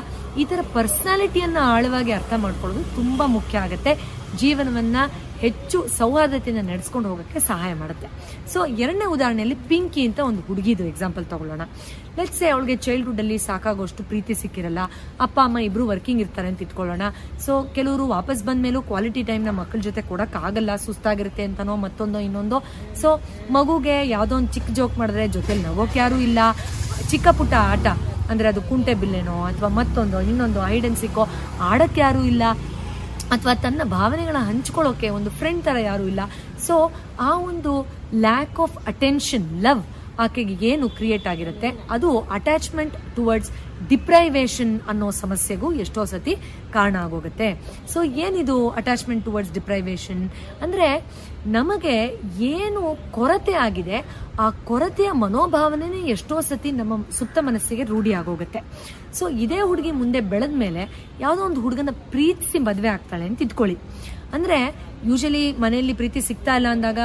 [0.41, 3.93] ಈ ತರ ಪರ್ಸನಾಲಿಟಿಯನ್ನ ಆಳವಾಗಿ ಅರ್ಥ ಮಾಡ್ಕೊಳ್ಳೋದು ತುಂಬಾ ಮುಖ್ಯ ಆಗುತ್ತೆ.
[4.39, 4.97] ಜೀವನವನ್ನ
[5.43, 8.07] ಹೆಚ್ಚು ಸೌಹಾರ್ದತೆಯಿಂದ ನಡೆಸ್ಕೊಂಡು ಹೋಗೋಕ್ಕೆ ಸಹಾಯ ಮಾಡುತ್ತೆ.
[8.53, 11.63] ಸೊ ಎರಡನೇ ಉದಾಹರಣೆಯಲ್ಲಿ ಪಿಂಕಿ ಅಂತ ಒಂದು ಹುಡುಗಿದು ಎಕ್ಸಾಂಪಲ್ ತಗೊಳ್ಳೋಣ.
[12.17, 14.81] ಲೆಟ್ಸ್ ಅವಳಿಗೆ ಚೈಲ್ಡ್ಹುಡ್ ಅಲ್ಲಿ ಸಾಕಾಗೋಷ್ಟು ಪ್ರೀತಿ ಸಿಕ್ಕಿರಲ್ಲ,
[15.25, 17.03] ಅಪ್ಪ, ಅಮ್ಮ ಇಬ್ರು ವರ್ಕಿಂಗ್ ಇರ್ತಾರೆ ಅಂತ ಇಟ್ಕೊಳ್ಳೋಣ.
[17.45, 22.59] ಸೊ ಕೆಲವರು ವಾಪಸ್ ಬಂದ ಮೇಲೂ ಕ್ವಾಲಿಟಿ ಟೈಮ್ನ ಮಕ್ಕಳ ಜೊತೆ ಕೊಡಕ್ ಆಗಲ್ಲ ಸುಸ್ತಾಗಿರುತ್ತೆ ಅಂತನೋ ಮತ್ತೊಂದೋ ಇನ್ನೊಂದೋ.
[23.01, 23.11] ಸೊ
[23.57, 26.39] ಮಗುಗೆ ಯಾವುದೋ ಒಂದು ಚಿಕ್ಕ ಜೋಕ್ ಮಾಡಿದ್ರೆ ಜೊತೆಲಿ ನಗೋಕೆ ಯಾರು ಇಲ್ಲ.
[27.13, 27.87] ಚಿಕ್ಕ ಪುಟ್ಟ ಆಟ,
[28.31, 31.23] ಅಂದ್ರೆ ಅದು ಕುಂಟೆ ಬಿಲ್ಲೆನೋ ಅಥವಾ ಮತ್ತೊಂದು ಇನ್ನೊಂದು ಐಡೆನ್ಸಿಕೋ
[31.71, 32.43] ಆಡಕ್ಕೆ ಯಾರು ಇಲ್ಲ.
[33.35, 36.21] ಅಥವಾ ತನ್ನ ಭಾವನೆಗಳ ಹಂಚ್ಕೊಳ್ಳೋಕೆ ಒಂದು ಫ್ರೆಂಡ್ ತರ ಯಾರು ಇಲ್ಲ.
[36.67, 36.75] ಸೊ
[37.19, 37.73] ಆ ಒಂದು
[38.25, 39.83] ಲ್ಯಾಕ್ ಆಫ್ ಅಟೆನ್ಷನ್ ಲವ್
[40.19, 41.69] ಆಕೆಗೆ ಏನು ಕ್ರಿಯೇಟ್ ಆಗಿರುತ್ತೆ?
[41.91, 43.51] ಅದು ಅಟ್ಯಾಚ್ಮೆಂಟ್ ಟುವರ್ಡ್ಸ್
[43.89, 46.33] ಡಿಪ್ರೈವೇಶನ್ ಅನ್ನೋ ಸಮಸ್ಯೆಗೂ ಎಷ್ಟೋ ಸತಿ
[46.75, 47.47] ಕಾರಣ ಆಗೋಗುತ್ತೆ.
[47.93, 50.23] ಸೊ ಏನಿದು ಅಟ್ಯಾಚ್ಮೆಂಟ್ ಟುವರ್ಡ್ಸ್ ಡಿಪ್ರೈವೇಷನ್
[50.65, 50.87] ಅಂದರೆ
[51.55, 51.95] ನಮಗೆ
[52.53, 52.81] ಏನು
[53.17, 53.97] ಕೊರತೆ ಆಗಿದೆ,
[54.43, 58.59] ಆ ಕೊರತೆಯ ಮನೋಭಾವನೆನೇ ಎಷ್ಟೋ ಸತಿ ನಮ್ಮ ಸುಪ್ತ ಮನಸ್ಸಿಗೆ ರೂಢಿ ಆಗೋಗುತ್ತೆ.
[59.17, 60.83] ಸೊ ಇದೇ ಹುಡುಗಿ ಮುಂದೆ ಬೆಳೆದ ಮೇಲೆ
[61.25, 63.77] ಯಾವುದೋ ಒಂದು ಹುಡುಗನ ಪ್ರೀತಿಸಿ ಮದುವೆ ಆಗ್ತಾಳೆ ಅಂತ ಇಟ್ಕೊಳ್ಳಿ.
[64.35, 64.57] ಅಂದರೆ
[65.09, 66.99] ಯೂಶಲಿ ಮನೆಯಲ್ಲಿ ಪ್ರೀತಿ ಸಿಗ್ತಾ ಇಲ್ಲ ಅಂದಾಗ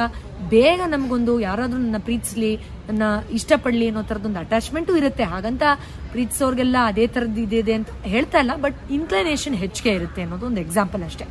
[0.51, 2.51] ಬೇಗ ನಮಗೊಂದು ಯಾರಾದರೂ ನನ್ನ ಪ್ರೀತಿಸ್ಲಿ,
[2.87, 3.03] ನನ್ನ
[3.37, 5.25] ಇಷ್ಟಪಡ್ಲಿ ಅನ್ನೋ ತರದೊಂದು ಅಟ್ಯಾಚ್ಮೆಂಟು ಇರುತ್ತೆ.
[5.33, 5.63] ಹಾಗಂತ
[6.17, 11.25] ಪ್ರೀತಿಸೋರ್ಗೆಲ್ಲ ಅದೇ ಥರದ್ದು ಇದೆ ಅಂತ ಹೇಳ್ತಾ ಇಲ್ಲ ಬಟ್ ಇನ್ಕ್ಲನೇಷನ್ ಹೆಚ್ಚಿಗೆ ಇರುತ್ತೆ ಅನ್ನೋದು ಒಂದು ಎಕ್ಸಾಂಪಲ್ ಅಷ್ಟೇ.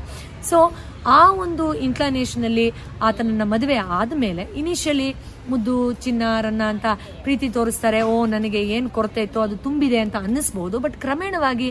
[0.50, 0.58] ಸೊ
[1.06, 2.66] ಆ ಒಂದು ಇನ್ಕ್ಲನೇಷನಲ್ಲಿ
[3.02, 5.08] ಆತನನ್ನ ಮದುವೆ ಆದ್ಮೇಲೆ ಇನಿಷಿಯಲಿ
[5.48, 6.86] ಮುದ್ದು, ಚಿನ್ನ, ರನ್ನ ಅಂತ
[7.22, 11.68] ಪ್ರೀತಿ ತೋರಿಸ್ತಾರೆ, ಓ, ನನಗೆ ಏನು ಕೊರತೆ ಇತ್ತು ಅದು ತುಂಬಿದೆ ಅಂತ ಅನ್ನಿಸ್ಬಹುದು ಬಟ್ ಕ್ರಮೇಣವಾಗಿ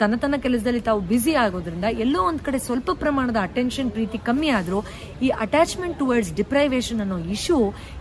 [0.00, 4.78] ತನ್ನ ತನ್ನ ಕೆಲಸದಲ್ಲಿ ತಾವು ಬ್ಯುಸಿ ಆಗೋದ್ರಿಂದ ಎಲ್ಲೋ ಒಂದ್ ಕಡೆ ಸ್ವಲ್ಪ ಪ್ರಮಾಣದ ಅಟೆನ್ಷನ್ ಪ್ರೀತಿ ಕಮ್ಮಿ ಆದ್ರೂ
[5.22, 7.58] ಈ ಅಟ್ಯಾಚ್ಮೆಂಟ್ ಟುವರ್ಡ್ಸ್ ಡಿಪ್ರೈವೇಶನ್ ಅನ್ನೋ ಇಶ್ಯೂ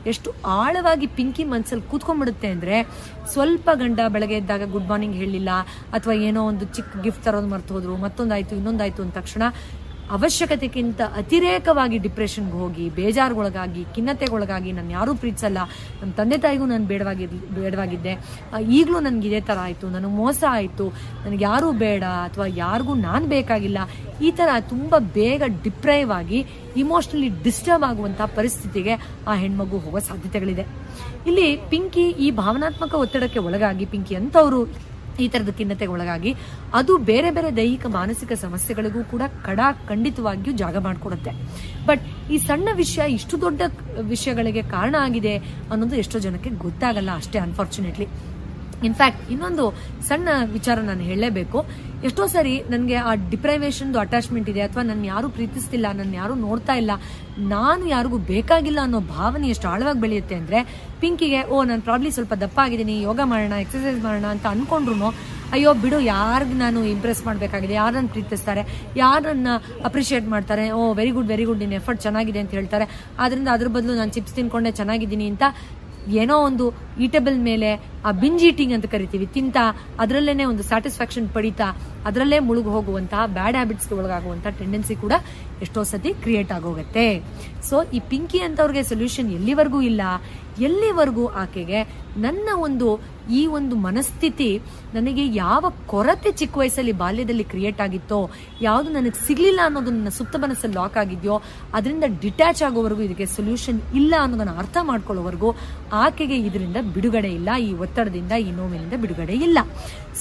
[0.08, 2.78] ಎಷ್ಟು ಆಳವಾಗಿ ಪಿಂಕಿ ಮನ್ಸಲ್ಲಿ ಕೂತ್ಕೊಂಡ್ಬಿಡುತ್ತೆ ಅಂದ್ರೆ
[3.34, 5.52] ಸ್ವಲ್ಪ ಗಂಡ ಬೆಳಗ್ಗೆ ಎದ್ದಾಗ ಗುಡ್ ಮಾರ್ನಿಂಗ್ ಹೇಳಿಲ್ಲ
[5.94, 9.44] ಅಥವಾ ಏನೋ ಒಂದು ಚಿಕ್ಕ ಗಿಫ್ಟ್ ತರೋದು ಮರ್ತು ಹೋದ್ರು, ಮತ್ತೊಂದಾಯ್ತು, ಇನ್ನೊಂದಾಯ್ತು ಅಂದ ತಕ್ಷಣ
[10.12, 15.58] ಅವಶ್ಯಕತೆಗಿಂತ ಅತಿರೇಕವಾಗಿ ಡಿಪ್ರೆಷನ್ಗೆ ಹೋಗಿ, ಬೇಜಾರುಗೊಳಗಾಗಿ, ಖಿನ್ನತೆಗೊಳಗಾಗಿ ನಾನು ಯಾರೂ ಪ್ರೀತಿಸಲ್ಲ.
[16.02, 17.26] ನಮ್ಮ ತಂದೆ ತಾಯಿಗೂ ನಾನು ಬೇಡವಾಗಿ,
[17.62, 18.14] ಬೇಡವಾಗಿದ್ದೆ.
[18.72, 19.90] ಈಗಲೂ ನನಗೆ ಇದೇ ಥರ ಆಯಿತು.
[19.90, 20.88] ನನಗೆ ಮೋಸ ಆಯಿತು.
[21.26, 23.78] ನನಗೆ ಯಾರೂ ಬೇಡ ಅಥವಾ ಯಾರಿಗೂ ನಾನು ಬೇಕಾಗಿಲ್ಲ.
[24.22, 26.46] ಈ ಥರ ತುಂಬ ಬೇಗ ಡಿಪ್ರೈವ್ ಆಗಿ,
[26.78, 28.96] ಇಮೋಷ್ನಲಿ ಡಿಸ್ಟರ್ಬ್ ಆಗುವಂಥ ಪರಿಸ್ಥಿತಿಗೆ
[29.28, 30.66] ಆ ಹೆಣ್ಮಗು ಹೋಗೋ ಸಾಧ್ಯತೆಗಳಿದೆ.
[31.28, 34.89] ಇಲ್ಲಿ ಪಿಂಕಿ ಈ ಭಾವನಾತ್ಮಕ ಒತ್ತಡಕ್ಕೆ ಒಳಗಾಗಿ, ಪಿಂಕಿ ಅಂತವರು
[35.24, 36.32] ಈ ತರದ ಖಿನ್ನತೆಗೆ ಒಳಗಾಗಿ
[36.74, 39.60] ಅದು ಬೇರೆ ಬೇರೆ ದೈಹಿಕ ಮಾನಸಿಕ ಸಮಸ್ಯೆಗಳಿಗೂ ಕೂಡ ಕಡ
[39.90, 41.32] ಖಂಡಿತವಾಗಿಯೂ ಜಾಗ ಮಾಡಿಕೊಡುತ್ತೆ.
[41.86, 43.62] ಬಟ್ ಈ ಸಣ್ಣ ವಿಷಯ ಇಷ್ಟು ದೊಡ್ಡ
[44.02, 45.36] ವಿಷಯಗಳಿಗೆ ಕಾರಣ ಆಗಿದೆ
[45.72, 48.08] ಅನ್ನೋದು ಎಷ್ಟೋ ಜನಕ್ಕೆ ಗೊತ್ತಾಗಲ್ಲ ಅಷ್ಟೇ ಅನ್ಫಾರ್ಚುನೇಟ್ಲಿ
[48.88, 49.66] ಇನ್ಫ್ಯಾಕ್ಟ್ ಇನ್ನೊಂದು
[50.10, 51.60] ಸಣ್ಣ ವಿಚಾರ ನಾನು ಹೇಳಲೇಬೇಕು.
[52.08, 56.92] ಎಷ್ಟೋ ಸರಿ ನನಗೆ ಆ ಡಿಪ್ರೈವೇಶನ್ದು ಅಟ್ಯಾಚ್ಮೆಂಟ್ ಇದೆ, ಅಥವಾ ನನ್ನ ಯಾರು ಪ್ರೀತಿಸ್ತಿಲ್ಲ ನನ್ನ ಯಾರು ನೋಡ್ತಾ ಇಲ್ಲ,
[57.56, 60.60] ನಾನು ಯಾರಿಗೂ ಬೇಕಾಗಿಲ್ಲ ಅನ್ನೋ ಭಾವನೆ ಎಷ್ಟು ಆಳವಾಗಿ ಬೆಳೆಯುತ್ತೆ ಅಂದರೆ,
[61.02, 65.10] ಪಿಂಕಿಗೆ, ಓ, ನಾನು ಪ್ರಾಬ್ಲಿ ಸ್ವಲ್ಪ ದಪ್ಪ ಆಗಿದ್ದೀನಿ, ಯೋಗ ಮಾಡೋಣ ಎಕ್ಸಸೈಸ್ ಮಾಡೋಣ ಅಂತ ಅಂದ್ಕೊಂಡ್ರು
[65.56, 68.64] ಅಯ್ಯೋ, ಬಿಡು, ಯಾರಿಗೆ ನಾನು ಇಂಪ್ರೆಸ್ ಮಾಡಬೇಕಾಗಿದೆ ಯಾರನ್ನ ಪ್ರೀತಿಸ್ತಾರೆ
[69.04, 69.48] ಯಾರನ್ನ
[69.88, 72.88] ಅಪ್ರಿಷಿಯೇಟ್ ಮಾಡ್ತಾರೆ, oh very good very good ನಿನ್ನ ಎಫರ್ಟ್ ಚೆನ್ನಾಗಿದೆ ಅಂತ ಹೇಳ್ತಾರೆ,
[73.24, 75.44] ಆದ್ರಿಂದ ಅದ್ರ ಬದಲು ನಾನು ಚಿಪ್ಸ್ ತಿನ್ಕೊಂಡೆ ಚೆನ್ನಾಗಿದ್ದೀನಿ ಅಂತ
[76.14, 76.66] ಏನೋ ಒಂದು
[77.00, 77.70] ಈಟಬಲ್ ಮೇಲೆ
[78.06, 79.58] ಆ ಬಿಂಜ್ ಈಟಿಂಗ್ ಅಂತ ಕರಿತೀವಿ, ತಿಂತ,
[80.00, 81.68] ಅದರಲ್ಲೇನೆ ಒಂದು ಸ್ಯಾಟಿಸ್ಫ್ಯಾಕ್ಷನ್ ಪಡಿತಾ,
[82.06, 85.14] ಅದರಲ್ಲೇ ಮುಳುಗು ಹೋಗುವಂತಹ ಬ್ಯಾಡ್ ಹ್ಯಾಬಿಟ್ಸ್ಗೆ ಒಳಗಾಗುವಂತಹ ಟೆಂಡೆನ್ಸಿ ಕೂಡ
[85.62, 87.08] ಎಷ್ಟೋ ಸತಿ ಕ್ರಿಯೇಟ್ ಆಗೋಗುತ್ತೆ.
[87.70, 90.02] ಸೊ ಈ ಪಿಂಕಿ ಅಂತವ್ರಿಗೆ ಸೊಲ್ಯೂಷನ್ ಎಲ್ಲಿವರೆಗೂ ಇಲ್ಲ?
[90.60, 91.82] ಎಲ್ಲಿವರೆಗೂ ಆಕೆಗೆ
[92.18, 94.50] ನನ್ನ ಒಂದು ಈ ಒಂದು ಮನಸ್ಥಿತಿ
[94.96, 98.20] ನನಗೆ ಯಾವ ಕೊರತೆ ಚಿಕ್ಕ ವಯಸ್ಸಲ್ಲಿ ಬಾಲ್ಯದಲ್ಲಿ ಕ್ರಿಯೇಟ್ ಆಗಿತ್ತೋ,
[98.68, 101.36] ಯಾವುದು ನನಗೆ ಸಿಗ್ಲಿಲ್ಲ ಅನ್ನೋದು ನನ್ನ ಸುತ್ತ ಮನಸ್ಸಲ್ಲಿ ಲಾಕ್ ಆಗಿದೆಯೋ,
[101.78, 105.52] ಅದರಿಂದ ಡಿಟ್ಯಾಚ್ ಆಗೋವರೆಗೂ ಇದಕ್ಕೆ ಸೊಲ್ಯೂಷನ್ ಇಲ್ಲ ಅನ್ನೋದನ್ನ ಅರ್ಥ ಮಾಡ್ಕೊಳ್ಳೋವರೆಗೂ
[106.06, 109.60] ಆಕೆಗೆ ಇದರಿಂದ ಬಿಡುಗಡೆ ಇಲ್ಲ, ಈ ಒತ್ತಡದಿಂದ, ಈ ನೋವಿನಿಂದ ಬಿಡುಗಡೆ ಇಲ್ಲ.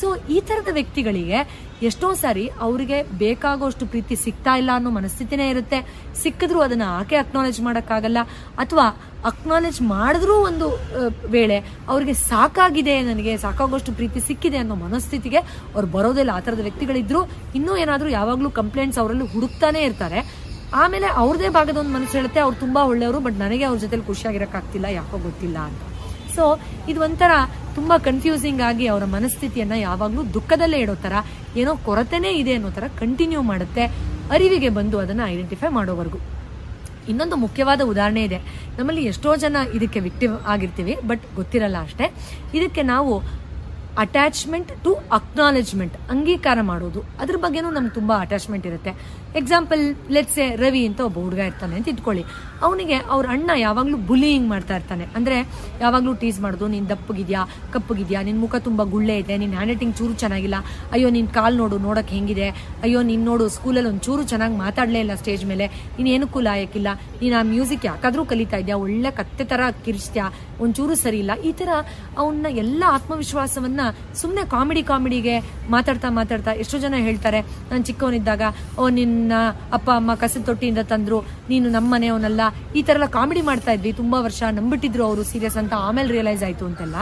[0.01, 1.39] ಸೊ ಈ ತರದ ವ್ಯಕ್ತಿಗಳಿಗೆ
[1.89, 5.79] ಎಷ್ಟೋ ಸಾರಿ ಅವರಿಗೆ ಬೇಕಾಗೋಷ್ಟು ಪ್ರೀತಿ ಸಿಗ್ತಾ ಇಲ್ಲ ಅನ್ನೋ ಮನಸ್ಥಿತಿನೇ ಇರುತ್ತೆ.
[6.23, 8.19] ಸಿಕ್ಕಿದ್ರು ಅದನ್ನ ಆಕೆ ಅಕ್ನಾಲೇಜ್ ಮಾಡೋಕ್ಕಾಗಲ್ಲ,
[8.63, 8.87] ಅಥವಾ
[9.31, 10.67] ಅಕ್ನಾಲೇಜ್ ಮಾಡಿದ್ರೂ ಒಂದು
[11.35, 11.59] ವೇಳೆ
[11.93, 15.41] ಅವ್ರಿಗೆ ಸಾಕಾಗಿದೆ, ನನಗೆ ಸಾಕಾಗೋಷ್ಟು ಪ್ರೀತಿ ಸಿಕ್ಕಿದೆ ಅನ್ನೋ ಮನಸ್ಥಿತಿಗೆ
[15.75, 16.31] ಅವ್ರು ಬರೋದಿಲ್ಲ.
[16.39, 17.23] ಆ ಥರದ ವ್ಯಕ್ತಿಗಳಿದ್ರು,
[17.61, 20.21] ಇನ್ನೂ ಏನಾದರೂ ಯಾವಾಗಲೂ ಕಂಪ್ಲೇಂಟ್ಸ್ ಅವರಲ್ಲಿ ಹುಡುಕ್ತಾನೆ ಇರ್ತಾರೆ.
[20.83, 25.19] ಆಮೇಲೆ ಅವ್ರದೇ ಭಾಗದ ಒಂದು ಮನಸ್ಸು ಹೇಳುತ್ತೆ, ಅವ್ರು ತುಂಬಾ ಒಳ್ಳೆಯವರು, ಬಟ್ ನನಗೆ ಅವ್ರ ಜೊತೆಲಿ ಖುಷಿಯಾಗಿರೋಕ್ಕಾಗ್ತಿಲ್ಲ, ಯಾಕೋ
[25.29, 25.83] ಗೊತ್ತಿಲ್ಲ ಅಂತ.
[26.39, 26.47] ಸೊ
[26.89, 27.33] ಇದು ಒಂಥರ
[27.75, 31.15] ತುಂಬಾ ಕನ್ಫ್ಯೂಸಿಂಗ್ ಆಗಿ ಅವರ ಮನಸ್ಥಿತಿಯನ್ನ ಯಾವಾಗ್ಲೂ ದುಃಖದಲ್ಲೇ ಇಡೋ ತರ,
[31.57, 33.85] ಏನೋ ಕೊರತೆನೇ ಇದೆ ಅನ್ನೋ ತರ ಕಂಟಿನ್ಯೂ ಮಾಡುತ್ತೆ,
[34.31, 36.21] ಅರಿವಿಗೆ ಬಂದು ಅದನ್ನ ಐಡೆಂಟಿಫೈ ಮಾಡೋವರೆಗೂ.
[37.11, 38.39] ಇನ್ನೊಂದು ಮುಖ್ಯವಾದ ಉದಾಹರಣೆ ಇದೆ.
[38.79, 42.07] ನಮ್ಮಲ್ಲಿ ಎಷ್ಟೋ ಜನ ಇದಕ್ಕೆ ವಿಕ್ಟಿವ್ ಆಗಿರ್ತೀವಿ ಬಟ್ ಗೊತ್ತಿರಲ್ಲ ಅಷ್ಟೇ.
[42.55, 43.13] ಇದಕ್ಕೆ ನಾವು
[43.99, 48.93] ಅಟ್ಯಾಚ್ಮೆಂಟ್ ಟು ಅಕ್ನಾಲೆಜ್ಮೆಂಟ್ ಅಂಗೀಕಾರ ಮಾಡೋದು, ಅದ್ರ ಬಗ್ಗೆನೂ ನಮ್ಗೆ ತುಂಬಾ ಅಟ್ಯಾಚ್ಮೆಂಟ್ ಇರುತ್ತೆ.
[49.41, 49.83] ಎಕ್ಸಾಂಪಲ್
[50.15, 52.23] ಲೆಟ್ಸ್ ಎ ರವಿ ಅಂತ ಒಬ್ಬ ಹುಡುಗ ಇರ್ತಾನೆ ಅಂತ ಇಟ್ಕೊಳ್ಳಿ.
[52.67, 55.05] ಅವನಿಗೆ ಅವ್ರ ಅಣ್ಣ ಯಾವಾಗಲೂ ಬುಲಿಯಿಂಗ್ ಮಾಡ್ತಾ ಇರ್ತಾನೆ.
[55.19, 55.37] ಅಂದ್ರೆ
[55.83, 57.43] ಯಾವಾಗಲೂ ಟೀಸ್ ಮಾಡೋದು, ನೀನು ದಪ್ಪಗಿದ್ಯಾ,
[57.75, 60.59] ಕಪ್ಪಗಿದ್ಯಾ, ನಿನ್ ಮುಖ ತುಂಬಾ ಗುಳ್ಳೆ ಇದೆ ನಿನ್ನ ಹ್ಯಾಂಡ್ ರೈಟಿಂಗ್ ಚೂರು ಚೆನ್ನಾಗಿಲ್ಲ,
[60.95, 62.49] ಅಯ್ಯೋ ನಿನ್ ಕಾಲು ನೋಡು, ನೋಡಕ್ ಹೆಂಗಿದೆ,
[62.87, 66.89] ಅಯ್ಯೋ ನೀನು ನೋಡು ಸ್ಕೂಲಲ್ಲಿ ಒಂದು ಚೂರು ಚೆನ್ನಾಗಿ ಮಾತಾಡ್ಲೇ ಇಲ್ಲ ಸ್ಟೇಜ್ ಮೇಲೆ, ನೀನ್ ಏನಕ್ಕೂ ಲಾಯಕ್ಕಿಲ್ಲ
[67.23, 70.27] ನೀನು ಆ ಮ್ಯೂಸಿಕ್ ಯಾಕಾದರೂ ಕಲಿತಾ ಇದ್ಯಾ, ಒಳ್ಳೆ ಕತ್ತೆ ತರ ಕಿರಿಸ್ತ್ಯಾ
[70.65, 71.33] ಒಂಚೂರು ಸರಿ ಇಲ್ಲ.
[71.49, 71.71] ಈ ತರ
[72.21, 73.81] ಅವನ್ನ ಎಲ್ಲ ಆತ್ಮವಿಶ್ವಾಸವನ್ನ
[74.21, 75.37] ಸುಮ್ಮನೆ ಕಾಮಿಡಿ ಕಾಮಿಡಿಗೆ
[75.77, 78.43] ಮಾತಾಡ್ತಾ ಮಾತಾಡ್ತಾ ಎಷ್ಟೋ ಜನ ಹೇಳ್ತಾರೆ, ನಾನು ಚಿಕ್ಕವನಿದ್ದಾಗ,
[78.81, 79.28] ಓ ನಿನ್ನ
[79.73, 81.21] ಅಪ್ಪ, ಅಮ್ಮ ಕಸದ ತೊಟ್ಟಿಯಿಂದ ತಂದ್ರು.
[81.49, 82.41] ನೀನು ನಮ್ಮ ಮನೆಯವನಲ್ಲ
[82.77, 86.97] ಈ ಎಲ್ಲ ಕಾಮಿಡಿ ಮಾಡ್ತಾ ಇದ್ವಿ ತುಂಬಾ ವರ್ಷ ನಂಬಿಟ್ಟಿದ್ರು ಅವರು ಸೀರಿಯಸ್ ಅಂತ ಆಮೇಲೆ ರಿಯಲೈಸ್ ಆಯ್ತು ಅಂತೆಲ್ಲ.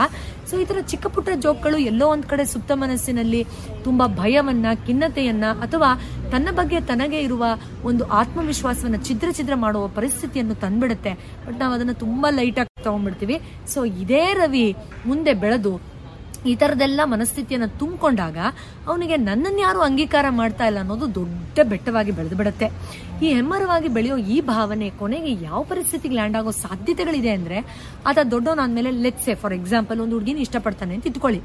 [0.49, 3.45] ಸೊ ಈ ತರ ಚಿಕ್ಕ ಪುಟ್ಟ ಜೋಕ್ಗಳು ಎಲ್ಲೋ ಒಂದ್ ಕಡೆ ಸುಪ್ತ ಮನಸ್ಸಿನಲ್ಲಿ
[3.83, 6.01] ತುಂಬಾ ಭಯವನ್ನ, ಖಿನ್ನತೆಯನ್ನ ಅಥವಾ
[6.31, 7.45] ತನ್ನ ಬಗ್ಗೆ ತನಗೆ ಇರುವ
[7.83, 11.13] ಒಂದು ಆತ್ಮವಿಶ್ವಾಸವನ್ನ ಚಿದ್ರ ಚಿದ್ರ ಮಾಡುವ ಪರಿಸ್ಥಿತಿಯನ್ನು ತಂದ್ಬಿಡುತ್ತೆ.
[11.47, 13.41] ಬಟ್ ನಾವು ಅದನ್ನ ತುಂಬಾ ಲೈಟ್ ಆಗಿ ತಗೊಂಡ್ಬಿಡ್ತೀವಿ.
[13.73, 14.75] ಸೊ ಇದೇ ರವಿ
[15.05, 15.96] ಮುಂದೆ ಬೆಳೆದು
[16.49, 18.37] ಈ ತರದೆಲ್ಲ ಮನಸ್ಥಿತಿಯನ್ನ ತುಂಬಿಕೊಂಡಾಗ
[18.87, 22.67] ಅವನಿಗೆ ನನ್ನನ್ನು ಯಾರು ಅಂಗೀಕಾರ ಮಾಡ್ತಾ ಇಲ್ಲ ಅನ್ನೋದು ದೊಡ್ಡ ಬೆಟ್ಟವಾಗಿ ಬೆಳೆದು ಬಿಡುತ್ತೆ.
[23.25, 27.59] ಈ ಹೆಮ್ಮರವಾಗಿ ಬೆಳೆಯೋ ಈ ಭಾವನೆ ಕೊನೆಗೆ ಯಾವ ಪರಿಸ್ಥಿತಿಗೆ ಲ್ಯಾಂಡ್ ಆಗೋ ಸಾಧ್ಯತೆಗಳಿದೆ ಅಂದ್ರೆ
[28.09, 31.41] ಆತ ದೊಡ್ಡವನಾದ್ಮೇಲೆ ಲೆಟ್ಸೆ ಫಾರ್ ಎಕ್ಸಾಂಪಲ್ ಒಂದು ಹುಡುಗಿನ ಇಷ್ಟಪಡ್ತಾನೆ ಅಂತ ಇಟ್ಕೊಳ್ಳಿ.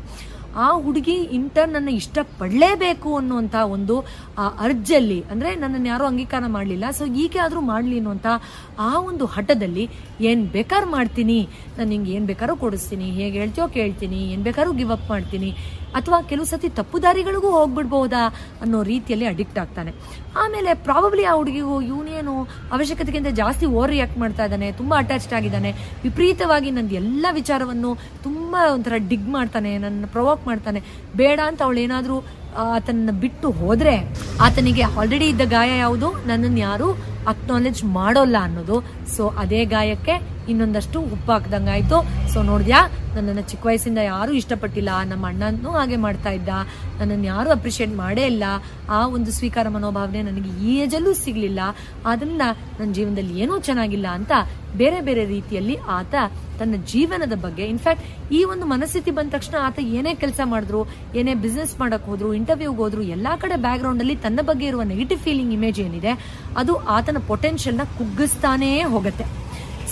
[0.56, 4.04] ಆ ಹುಡುಗಿ ಇಂಟರ್ನ್ ನನ್ನ ಇಷ್ಟಪಡಲೇಬೇಕು ಅನ್ನುವಂತ ಒಂದು,
[4.38, 6.84] ಆ, ಅರ್ಜಲ್ಲಿ, ಅಂದ್ರೆ ನನ್ನನ್ನು ಯಾರೂ ಅಂಗೀಕಾರ ಮಾಡಲಿಲ್ಲ.
[6.90, 8.26] ಸೊ ಈಗ ಆದರೂ ಮಾಡಲಿ ಅನ್ನುವಂತ
[8.78, 11.48] ಆ ಒಂದು ಹಠದಲ್ಲಿ, ಏನ್ ಬೇಕಾದ್ರೂ ಮಾಡ್ತೀನಿ.
[11.78, 13.04] ನಾನು ನಿಂಗೆ ಏನು ಬೇಕಾದ್ರೂ ಕೊಡಿಸ್ತೀನಿ.
[13.04, 14.16] ಹೇಗೆ ಹೇಳ್ತೀಯೋ ಕೇಳ್ತೀನಿ.
[14.16, 15.54] ಏನ್ ಬೇಕಾದ್ರೂ ಗಿವ್ ಅಪ್ ಮಾಡ್ತೀನಿ.
[15.94, 18.22] ಅಥವಾ ಕೆಲವು ಸತಿ ತಪ್ಪು ದಾರಿಗಳಿಗೂ ಹೋಗ್ಬಿಡ್ಬಹುದಾ
[18.62, 19.92] ಅನ್ನೋ ರೀತಿಯಲ್ಲಿ ಅಡಿಕ್ಟ್ ಆಗ್ತಾನೆ.
[20.36, 22.34] ಆಮೇಲೆ ಪ್ರಾಬಬ್ಲಿ ಆ ಹುಡುಗಿಗೂ ಇವನೇನು
[22.72, 27.90] ಅವಶ್ಯಕತೆಗಿಂತ ಜಾಸ್ತಿ ಓವರ್ ರಿಯಾಕ್ಟ್ ಮಾಡ್ತಾ ಇದ್ದಾನೆ, ತುಂಬಾ ಅಟ್ಯಾಚ್ಡ್ ಆಗಿದ್ದಾನೆ, ವಿಪರೀತವಾಗಿ ನನ್ನ ಎಲ್ಲ ವಿಚಾರವನ್ನು
[28.22, 30.82] ತುಂಬಾ ಒಂಥರ ಡಿಗ್ ಮಾಡ್ತಾನೆ ನನ್ನ ಪ್ರೊವೋಕ್ ಮಾಡ್ತಾನೆ.
[31.16, 32.18] ಬೇಡ ಅಂತ ಅವಳು ಏನಾದರೂ
[32.74, 33.92] ಆತನ ಬಿಟ್ಟು ಹೋದ್ರೆ
[34.40, 36.08] ಆತನಿಗೆ ಆಲ್ರೆಡಿ ಇದ್ದ ಗಾಯ ಯಾವುದು?
[36.26, 36.88] ನನ್ನನ್ನು ಯಾರು
[37.26, 38.84] ಅಕ್ನಾಲೆಜ್ ಮಾಡೋಲ್ಲ ಅನ್ನೋದು.
[39.16, 42.28] ಸೊ ಅದೇ ಗಾಯಕ್ಕೆ ಇನ್ನೊಂದಷ್ಟು ಉಪ್ಪು ಹಾಕ್ದಂಗಾಯ್ತು.
[42.32, 42.90] ಸೊ ನೋಡಿದ್ಯಾ?
[43.14, 44.88] ನನ್ನನ್ನು ಚಿಕ್ಕ ವಯಸ್ಸಿಂದ ಯಾರು ಇಷ್ಟಪಟ್ಟಿಲ್ಲ.
[45.04, 46.48] ನಮ್ಮ ಅಣ್ಣನೂ ಹಾಗೆ ಮಾಡ್ತಾ ಇದ್ದ.
[47.00, 48.44] ನನ್ನನ್ನು ಯಾರು ಅಪ್ರಿಷಿಯೇಟ್ ಮಾಡೇ ಇಲ್ಲ.
[48.88, 51.60] ಆ ಒಂದು ಸ್ವೀಕಾರ ಮನೋಭಾವನೆ ನನಗೆ ಈ ಏಜಲ್ಲೂ ಸಿಗ್ಲಿಲ್ಲ.
[52.06, 52.42] ಆದ್ರಿಂದ
[52.80, 54.32] ನನ್ನ ಜೀವನದಲ್ಲಿ ಏನೂ ಚೆನ್ನಾಗಿಲ್ಲ ಅಂತ
[54.76, 56.14] ಬೇರೆ ಬೇರೆ ರೀತಿಯಲ್ಲಿ ಆತ
[56.58, 61.80] ತನ್ನ ಜೀವನದ ಬಗ್ಗೆ ಇನ್ಫ್ಯಾಕ್ಟ್ ಈ ಒಂದು ಮನಸ್ಥಿತಿ ಬಂದ ತಕ್ಷಣ ಆತ ಏನೇ ಕೆಲಸ ಮಾಡಿದ್ರು, ಏನೇ ಬಿಸ್ನೆಸ್
[61.80, 66.42] ಮಾಡಕ್ ಹೋದ್ರು ಇಂಟರ್ವ್ಯೂಗೆ ಹೋದ್ರು, ಎಲ್ಲಾ ಕಡೆ ಬ್ಯಾಕ್ ಅಲ್ಲಿ ತನ್ನ ಬಗ್ಗೆ ಇರುವ ನೆಗೆಟಿವ್ ಫೀಲಿಂಗ್ ಇಮೇಜ್ ಏನಿದೆ,
[66.56, 69.24] ಅದು ಆತನ ಪೊಟೆನ್ಷಿಯಲ್ನ ಕುಗ್ಗಿಸ್ತಾನೇ ಹೋಗುತ್ತೆ.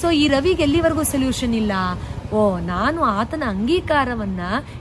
[0.00, 1.72] ಸೊ ಈ ರವಿಗೆ ಎಲ್ಲಿವರೆಗೂ ಸೊಲ್ಯೂಷನ್ ಇಲ್ಲ?
[2.32, 4.40] ಓ, ನಾನು ಆತನ ಅಂಗೀಕಾರವನ್ನ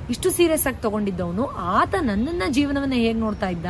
[0.09, 3.65] ಇಷ್ಟು ಸೀರಿಯಸ್ ಆಗಿ ತಗೊಂಡಿದ್ದವನು, ಆತ ನನ್ನನ್ನ ಜೀವನವನ್ನ ಹೇಗ್ ನೋಡ್ತಾ ಇದ್ದ?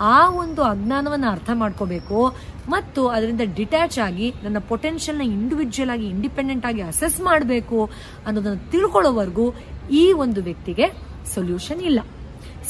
[0.00, 2.36] ಆ ಒಂದು ಅಜ್ಞಾನವನ್ನ ಅರ್ಥ ಮಾಡ್ಕೋಬೇಕು.
[2.68, 7.90] ಮತ್ತು ಅದರಿಂದ ಡಿಟ್ಯಾಚ್ ಆಗಿ ನನ್ನ ಪೊಟೆನ್ಷಿಯಲ್ನ ಇಂಡಿವಿಜುವಲ್ ಆಗಿ ಇಂಡಿಪೆಂಡೆಂಟ್ ಆಗಿ ಅಸೆಸ್ ಮಾಡಬೇಕು
[8.26, 9.54] ಅನ್ನೋದನ್ನ ತಿಳ್ಕೊಳ್ಳೋವರೆಗೂ
[9.90, 10.88] ಈ ಒಂದು ವ್ಯಕ್ತಿಗೆ
[11.34, 12.00] ಸೊಲ್ಯೂಷನ್ ಇಲ್ಲ.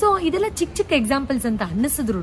[0.03, 2.23] ಸೊ ಇದೆಲ್ಲ ಚಿಕ್ಕ ಚಿಕ್ಕ ಎಕ್ಸಾಂಪಲ್ಸ್ ಅಂತ ಅನ್ನಿಸಿದ್ರು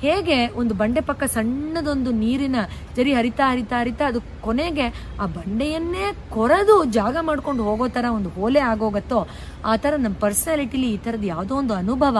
[0.00, 2.58] ಹೇಗೆ ಒಂದು ಬಂಡೆ ಪಕ್ಕ ಸಣ್ಣದೊಂದು ನೀರಿನ
[2.96, 4.86] ಜರಿ ಹರಿತಾ ಹರಿತಾ ಹರಿತಾ ಅದು ಕೊನೆಗೆ
[5.20, 9.20] ಆ ಬಂಡೆಯನ್ನೇ ಕೊರೆದು ಜಾಗ ಮಾಡ್ಕೊಂಡು ಹೋಗೋ ತರ ಒಂದು ಹೋಲೆ ಆಗೋಗತ್ತೋ,
[9.64, 12.18] ಆ ತರ ನಮ್ಮ ಪರ್ಸನಾಲಿಟಿಲಿ ಈ ತರದ ಯಾವುದೋ ಒಂದು ಅನುಭವ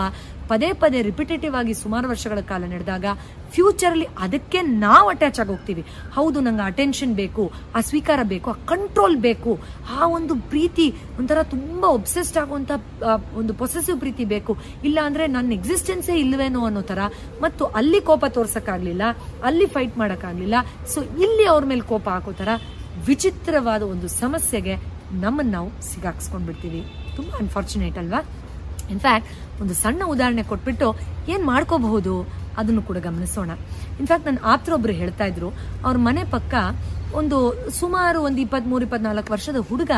[0.51, 3.05] ಪದೇ ಪದೇ ರಿಪಿಟೇಟಿವ್ ಆಗಿ ಸುಮಾರು ವರ್ಷಗಳ ಕಾಲ ನಡೆದಾಗ
[3.55, 5.83] ಫ್ಯೂಚರ್ ಅಲ್ಲಿ ಅದಕ್ಕೆ ನಾವು ಅಟ್ಯಾಚ್ ಆಗಿ ಹೋಗ್ತೀವಿ.
[6.17, 7.45] ಹೌದು, ನಂಗೆ ಅಟೆನ್ಷನ್ ಬೇಕು,
[7.77, 9.53] ಆ ಸ್ವೀಕಾರ ಬೇಕು, ಆ ಕಂಟ್ರೋಲ್ ಬೇಕು,
[9.99, 10.87] ಆ ಒಂದು ಪ್ರೀತಿ,
[11.21, 12.71] ಒಂಥರ ತುಂಬಾ ಒಬ್ಸೆಸ್ಡ್ ಆಗುವಂತ
[13.43, 14.55] ಒಂದು ಪೊಸೆಸಿವ್ ಪ್ರೀತಿ ಬೇಕು.
[14.91, 17.01] ಇಲ್ಲ ಅಂದ್ರೆ ನನ್ನ ಎಕ್ಸಿಸ್ಟೆನ್ಸೇ ಇಲ್ವೇನೋ ಅನ್ನೋ ಥರ,
[17.45, 19.03] ಮತ್ತು ಅಲ್ಲಿ ಕೋಪ ತೋರ್ಸೋಕ್ಕಾಗಲಿಲ್ಲ,
[19.51, 20.57] ಅಲ್ಲಿ ಫೈಟ್ ಮಾಡೋಕ್ಕಾಗಲಿಲ್ಲ
[20.95, 22.51] ಸೊ ಇಲ್ಲಿ ಅವ್ರ ಮೇಲೆ ಕೋಪ ಹಾಕೋ ಥರ
[23.11, 24.75] ವಿಚಿತ್ರವಾದ ಒಂದು ಸಮಸ್ಯೆಗೆ
[25.23, 26.81] ನಮ್ಮನ್ನು ನಾವು ಸಿಗಾಕ್ಸ್ಕೊಂಡ್ಬಿಡ್ತೀವಿ.
[27.17, 28.21] ತುಂಬ ಅನ್ಫಾರ್ಚುನೇಟ್ ಅಲ್ವಾ?
[28.95, 29.31] ಇನ್ಫ್ಯಾಕ್ಟ್
[29.63, 30.89] ಒಂದು ಸಣ್ಣ ಉದಾಹರಣೆ ಕೊಟ್ಬಿಟ್ಟು
[31.33, 32.15] ಏನ್ ಮಾಡ್ಕೋಬಹುದು?
[32.61, 33.51] ಅದನ್ನು ಕೂಡ ಗಮನಿಸೋಣ.
[34.01, 35.49] ಇನ್ಫ್ಯಾಕ್ಟ್ ನನ್ನ ಆಪ್ತರೊಬ್ರು ಹೇಳ್ತಾ ಇದ್ರು,
[35.85, 36.55] ಅವ್ರ ಮನೆ ಪಕ್ಕ
[37.21, 37.39] ಒಂದು
[37.81, 39.93] ಸುಮಾರು ಒಂದು ಇಪ್ಪತ್ಮೂರು, ಇಪ್ಪತ್ನಾಲ್ಕು ವರ್ಷದ ಹುಡುಗ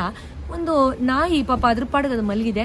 [0.56, 0.74] ಒಂದು
[1.10, 2.64] ನಾಯಿ ಪಾಪ ಅದ್ರ ಪಾಡಿಗೆ ಅದು ಮಲಗಿದೆ.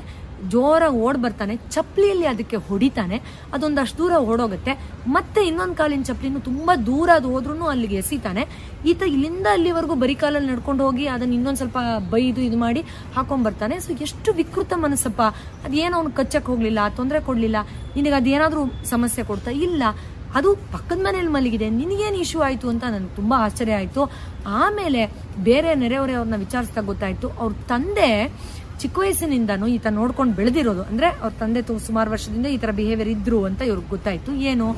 [0.53, 3.17] ಜೋರಾಗಿ ಓಡ್ ಬರ್ತಾನೆ ಚಪ್ಪಲಿಯಲ್ಲಿ ಅದಕ್ಕೆ ಹೊಡಿತಾನೆ,
[3.53, 4.73] ಅದೊಂದಷ್ಟು ದೂರ ಓಡೋಗುತ್ತೆ.
[5.07, 8.43] ಮತ್ತೆ ಇನ್ನೊಂದು ಕಾಲಿನ ಚಪ್ಲಿನೂ ತುಂಬಾ ದೂರ ಅದು ಹೋದ್ರೂ ಅಲ್ಲಿಗೆ ಎಸಿತಾನೆ.
[8.85, 11.77] ಈತ ಇಲ್ಲಿಂದ ಅಲ್ಲಿವರೆಗೂ ಬರಿ ಕಾಲಲ್ಲಿ ನಡ್ಕೊಂಡು ಹೋಗಿ ಅದನ್ನ ಇನ್ನೊಂದು ಸ್ವಲ್ಪ
[12.11, 12.81] ಬೈದು ಇದು ಮಾಡಿ
[13.15, 15.21] ಹಾಕೊಂಡ್ ಬರ್ತಾನೆ ಸೊ ಎಷ್ಟು ವಿಕೃತ ಮನಸ್ಸಪ್ಪ.
[15.65, 17.57] ಅದೇನೋ ಅವ್ನು ಕಚ್ಚಕ್ಕೆ ಹೋಗ್ಲಿಲ್ಲ, ತೊಂದರೆ ಕೊಡ್ಲಿಲ್ಲ,
[17.95, 19.51] ನಿನಗೆ ಅದೇನಾದ್ರೂ ಸಮಸ್ಯೆ ಕೊಡ್ತಾ?
[19.51, 19.83] ಇಲ್ಲ.
[20.35, 21.67] ಅದು ಪಕ್ಕದ ಮನೇಲಿ ಮಲಗಿದೆ.
[21.69, 24.01] ನಿನಗೇನು ಇಶ್ಯೂ ಆಯ್ತು ಅಂತ ನನಗೆ ತುಂಬಾ ಆಶ್ಚರ್ಯ ಆಯಿತು.
[24.61, 25.01] ಆಮೇಲೆ
[25.43, 27.27] ಬೇರೆ ನೆರೆಹೊರೆಯವ್ರನ್ನ ವಿಚಾರಿಸ್ದಾಗ ಗೊತ್ತಾಯ್ತು.
[27.41, 28.09] ಅವ್ರ ತಂದೆ
[28.79, 30.83] ಚಿಕ್ಕ ವಯಸ್ಸಿನಿಂದನೂ ಈತ ನೋಡ್ಕೊಂಡು ಬೆಳೆದಿರೋದು.
[30.83, 34.33] ಅಂದ್ರೆ ಅವ್ರ ತಂದೆ ತು- ಸುಮಾರು ವರ್ಷದಿಂದ ಈ ತರ ಬಿಹೇವಿಯರ್ ಇದ್ರು ಅಂತ ಇವ್ರಿಗೆ ಗೊತ್ತಾಯ್ತು.
[34.33, 34.75] ಏನು,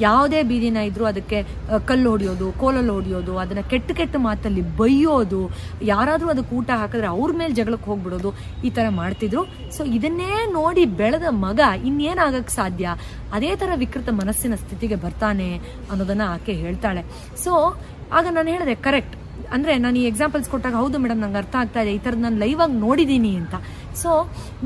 [0.00, 1.46] ಯಾವುದೇ ಬೀದಿನ ಇದ್ರು ಅದಕ್ಕೆ
[1.84, 5.50] ಕಲ್ಲು ಹೊಡಿಯೋದು, ಕೋಲಲ್ಲಿ ಹೊಡಿಯೋದು, ಅದನ್ನ ಕೆಟ್ಟ ಕೆಟ್ಟ ಮಾತಲ್ಲಿ ಬೈಯೋದು,
[5.82, 8.32] ಯಾರಾದರೂ ಅದಕ್ಕೆ ಊಟ ಹಾಕಿದ್ರೆ ಅವ್ರ ಮೇಲೆ ಜಗಳಕ್ಕೆ ಹೋಗ್ಬಿಡೋದು
[8.64, 9.44] ಈ ತರ ಮಾಡ್ತಿದ್ರು.
[9.76, 12.94] ಸೊ ಇದನ್ನೇ ನೋಡಿ ಬೆಳೆದ ಮಗ ಇನ್ನೇನಾಗಕ್ ಸಾಧ್ಯ?
[13.32, 15.60] ಅದೇ ತರ ವಿಕೃತ ಮನಸ್ಸಿನ ಸ್ಥಿತಿಗೆ ಬರ್ತಾನೆ
[15.90, 17.02] ಅನ್ನೋದನ್ನ ಆಕೆ ಹೇಳ್ತಾಳೆ.
[17.44, 17.80] ಸೊ
[18.12, 19.16] ಆಗ ನಾನು ಹೇಳಿದೆ ಕರೆಕ್ಟ್
[19.54, 21.92] ಅಂದ್ರೆ ನಾನು ಈ ಎಕ್ಸಾಂಪಲ್ಸ್ ಕೊಟ್ಟಾಗ ಹೌದು ಮೇಡಮ್ ನಂಗೆ ಅರ್ಥ ಆಗ್ತಾ ಇದೆ.
[21.96, 23.54] ಈ ಥರದ್ದು ನಾನು ಲೈವ್ ಆಗಿ ನೋಡಿದ್ದೀನಿ ಅಂತ.
[24.00, 24.10] ಸೊ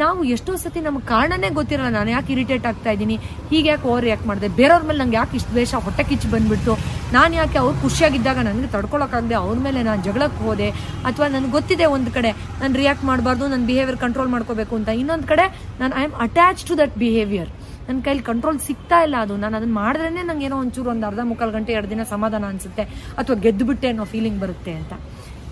[0.03, 3.17] ನಾವು ಎಷ್ಟೋ ಸತಿ ನಮ್ಗೆ ಕಾರಣನೇ ಗೊತ್ತಿರಲ್ಲ ನಾನು ಯಾಕೆ ಇರಿಟೇಟ್ ಆಗ್ತಾ ಇದ್ದೀನಿ
[3.51, 4.49] ಹೀಗೆ ಯಾಕೆ ಓವರ್ ರಿಯಾಕ್ಟ್ ಮಾಡಿದೆ.
[4.61, 6.75] ಬೇರೆಯವ್ರ ಮೇಲೆ ನಂಗೆ ಯಾಕೆ ಇಷ್ಟು ದ್ವೇಷ ಹೊಟ್ಟೆ ಕಿಚ್ಚು ಬಂದ್ಬಿಟ್ಟು
[7.17, 10.69] ನಾನು ಯಾಕೆ ಅವ್ರು ಖುಷಿಯಾಗಿದ್ದಾಗ ನನಗೆ ತಡ್ಕೊಳಕ್ಕಾಗದೆ ಅವ್ರ ಮೇಲೆ ನಾನು ಜಗಳಕ್ಕೆ ಹೋದೆ?
[11.11, 14.89] ಅಥವಾ ನನಗೆ ಗೊತ್ತಿದೆ ಒಂದು ಕಡೆ, ನಾನು ರಿಯಾಕ್ಟ್ ಮಾಡಬಾರ್ದು ನನ್ನ ಬಿಹೇವಿಯರ್ ಕಂಟ್ರೋಲ್ ಮಾಡ್ಕೋಬೇಕು ಅಂತ.
[15.03, 15.47] ಇನ್ನೊಂದು ಕಡೆ,
[15.81, 17.53] ನಾನು I am attach to that behaviour
[17.89, 19.37] ನನ್ನ ಕೈಲಿ ಕಂಟ್ರೋಲ್ ಸಿಗ್ತಾ ಇಲ್ಲ ಅದು.
[19.37, 22.83] ನಾನು ಅದನ್ನ ಮಾಡಿದ್ರೇನೆ ನಂಗೆ ಏನೋ ಒಂಚೂರು ಒಂದು ಅರ್ಧ ಮುಕ್ಕಾಲು ಗಂಟೆ, ಎರಡು ದಿನ ಸಮಾಧಾನ ಅನಿಸುತ್ತೆ.
[23.19, 24.93] ಅಥವಾ ಗೆದ್ದು ಬಿಟ್ಟೆ ಅನ್ನೋ ಫೀಲಿಂಗ್ ಬರುತ್ತೆ ಅಂತ.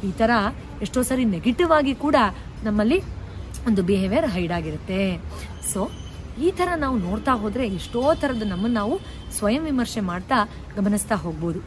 [0.04, 0.30] ಈ ತರ
[0.82, 2.16] ಎಷ್ಟೋ ಸರಿ ನೆಗೆಟಿವ್ ಆಗಿ ಕೂಡ
[2.64, 2.98] ನಮ್ಮಲ್ಲಿ
[3.66, 5.20] ಒಂದು ಬಿಹೇವಿಯರ್ ಹೈಡ್ ಆಗಿರುತ್ತೆ.
[5.72, 5.90] ಸೊ
[6.42, 9.00] ಈ ತರ ನಾವು ನೋಡ್ತಾ ಹೋದರೆ ಎಷ್ಟೋ ಥರದ ನಮ್ಮನ್ನು ನಾವು
[9.36, 10.38] ಸ್ವಯಂ ವಿಮರ್ಶೆ ಮಾಡ್ತಾ
[10.76, 11.60] ಗಮನಿಸ್ತಾ ಹೋಗ್ಬೋದು.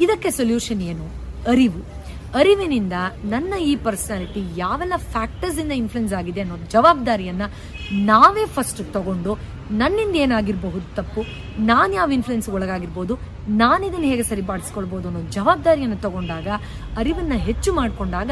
[0.00, 1.06] ಇದಕ್ಕೆ ಸೊಲ್ಯೂಷನ್ ಏನು?
[1.50, 1.97] ಅರಿವು.
[2.36, 2.92] ಅರಿವಿನಿಂದ
[3.32, 7.44] ನನ್ನ ಈ ಪರ್ಸನಾಲಿಟಿ ಯಾವೆಲ್ಲ ಫ್ಯಾಕ್ಟರ್ಸ್ ಇಂದ ಇನ್ಫ್ಲುಯೆನ್ಸ್ ಆಗಿದೆ ಅನ್ನೋ ಜವಾಬ್ದಾರಿಯನ್ನ
[8.10, 9.32] ನಾವೇ ಫಸ್ಟ್ ತಗೊಂಡು
[9.80, 11.22] ನನ್ನಿಂದ ಏನಾಗಿರಬಹುದು ತಪ್ಪು,
[11.70, 13.14] ನಾನು ಯಾವ ಇನ್ಫ್ಲುಯೆನ್ಸ್ ಒಳಗಾಗಿರ್ಬೋದು,
[13.62, 16.48] ನಾನು ಇದನ್ನ ಹೇಗೆ ಸರಿಪಡಿಸ್ಕೊಳ್ಬೋದು ಅನ್ನೋ ಜವಾಬ್ದಾರಿಯನ್ನು ತಗೊಂಡಾಗ,
[17.00, 18.30] ಅರಿವನ್ನ ಹೆಚ್ಚು ಮಾಡಿಕೊಂಡಾಗ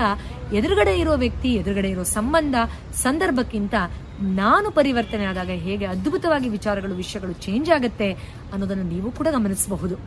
[0.58, 2.54] ಎದುರುಗಡೆ ಇರೋ ವ್ಯಕ್ತಿ, ಎದುರುಗಡೆ ಇರೋ ಸಂಬಂಧ,
[3.04, 3.74] ಸಂದರ್ಭಕ್ಕಿಂತ
[4.40, 8.10] ನಾನು ಪರಿವರ್ತನೆ ಆದಾಗ ಹೇಗೆ ಅದ್ಭುತವಾಗಿ ವಿಚಾರಗಳು, ವಿಷಯಗಳು ಚೇಂಜ್ ಆಗುತ್ತೆ
[8.52, 9.98] ಅನ್ನೋದನ್ನು ನೀವು ಕೂಡ ಗಮನಿಸಬಹುದು.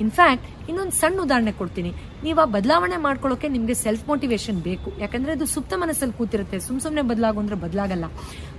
[0.00, 1.90] ಇನ್ಫ್ಯಾಕ್ಟ್ ಇನ್ನೊಂದು ಸಣ್ಣ ಉದಾಹರಣೆ ಕೊಡ್ತೀನಿ.
[2.24, 4.92] ನೀವು ಆ ಬದಲಾವಣೆ ಮಾಡ್ಕೊಳ್ಳೋಕೆ ನಿಮಗೆ ಸೆಲ್ಫ್ ಮೋಟಿವೇಶನ್ ಬೇಕು.
[5.00, 6.60] ಯಾಕಂದ್ರೆ ಅದು ಸುಪ್ತ ಮನಸ್ಸಲ್ಲಿ ಕೂತಿರುತ್ತೆ.
[6.60, 8.04] ಸುಮ್ ಸುಮ್ಮನೆ ಬದಲಾಗು ಅಂದ್ರೆ ಬದಲಾಗಲ್ಲ.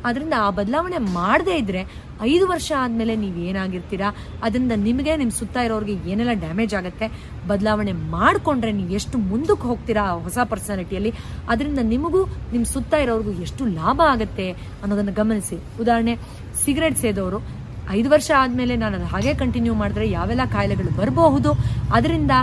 [0.06, 1.82] ಆದ್ರಿಂದ ಆ ಬದಲಾವಣೆ ಮಾಡದೇ ಇದ್ರೆ
[2.22, 4.10] ಐದು ವರ್ಷ ಆದಮೇಲೆ ನೀವು ಏನಾಗಿರ್ತೀರಾ?
[4.44, 7.08] ಅದರಿಂದ ನಿಮಗೆ ನಿಮ್ಮ ಸುತ್ತ ಇರೋರಿಗೆ ಏನೆಲ್ಲ ಡ್ಯಾಮೇಜ್ ಆಗುತ್ತೆ?
[7.48, 11.14] ಬದಲಾವಣೆ ಮಾಡಿಕೊಂಡ್ರೆ ನೀವು ಎಷ್ಟು ಮುಂದಕ್ಕೆ ಹೋಗ್ತೀರಾ ಹೊಸ ಪರ್ಸನಾಲಿಟಿಯಲ್ಲಿ
[11.50, 14.52] ಅದರಿಂದ ನಿಮಗೂ ನಿಮ್ಮ ಸುತ್ತ ಇರೋರಿಗೂ ಎಷ್ಟು ಲಾಭ ಆಗುತ್ತೆ
[14.84, 15.58] ಅನ್ನೋದನ್ನು ಗಮನಿಸಿ.
[15.80, 16.16] ಉದಾಹರಣೆ,
[16.64, 17.57] ಸಿಗರೇಟ್ ಸೇದೋರು.
[17.96, 21.52] ಐದು ವರ್ಷ ಆದಮೇಲೆ ನಾನು ಅದು ಹಾಗೆ ಕಂಟಿನ್ಯೂ ಮಾಡಿದ್ರೆ ಯಾವೆಲ್ಲ ಕಾಯಿಲೆಗಳು ಬರಬಹುದು?
[21.98, 22.34] ಅದರಿಂದ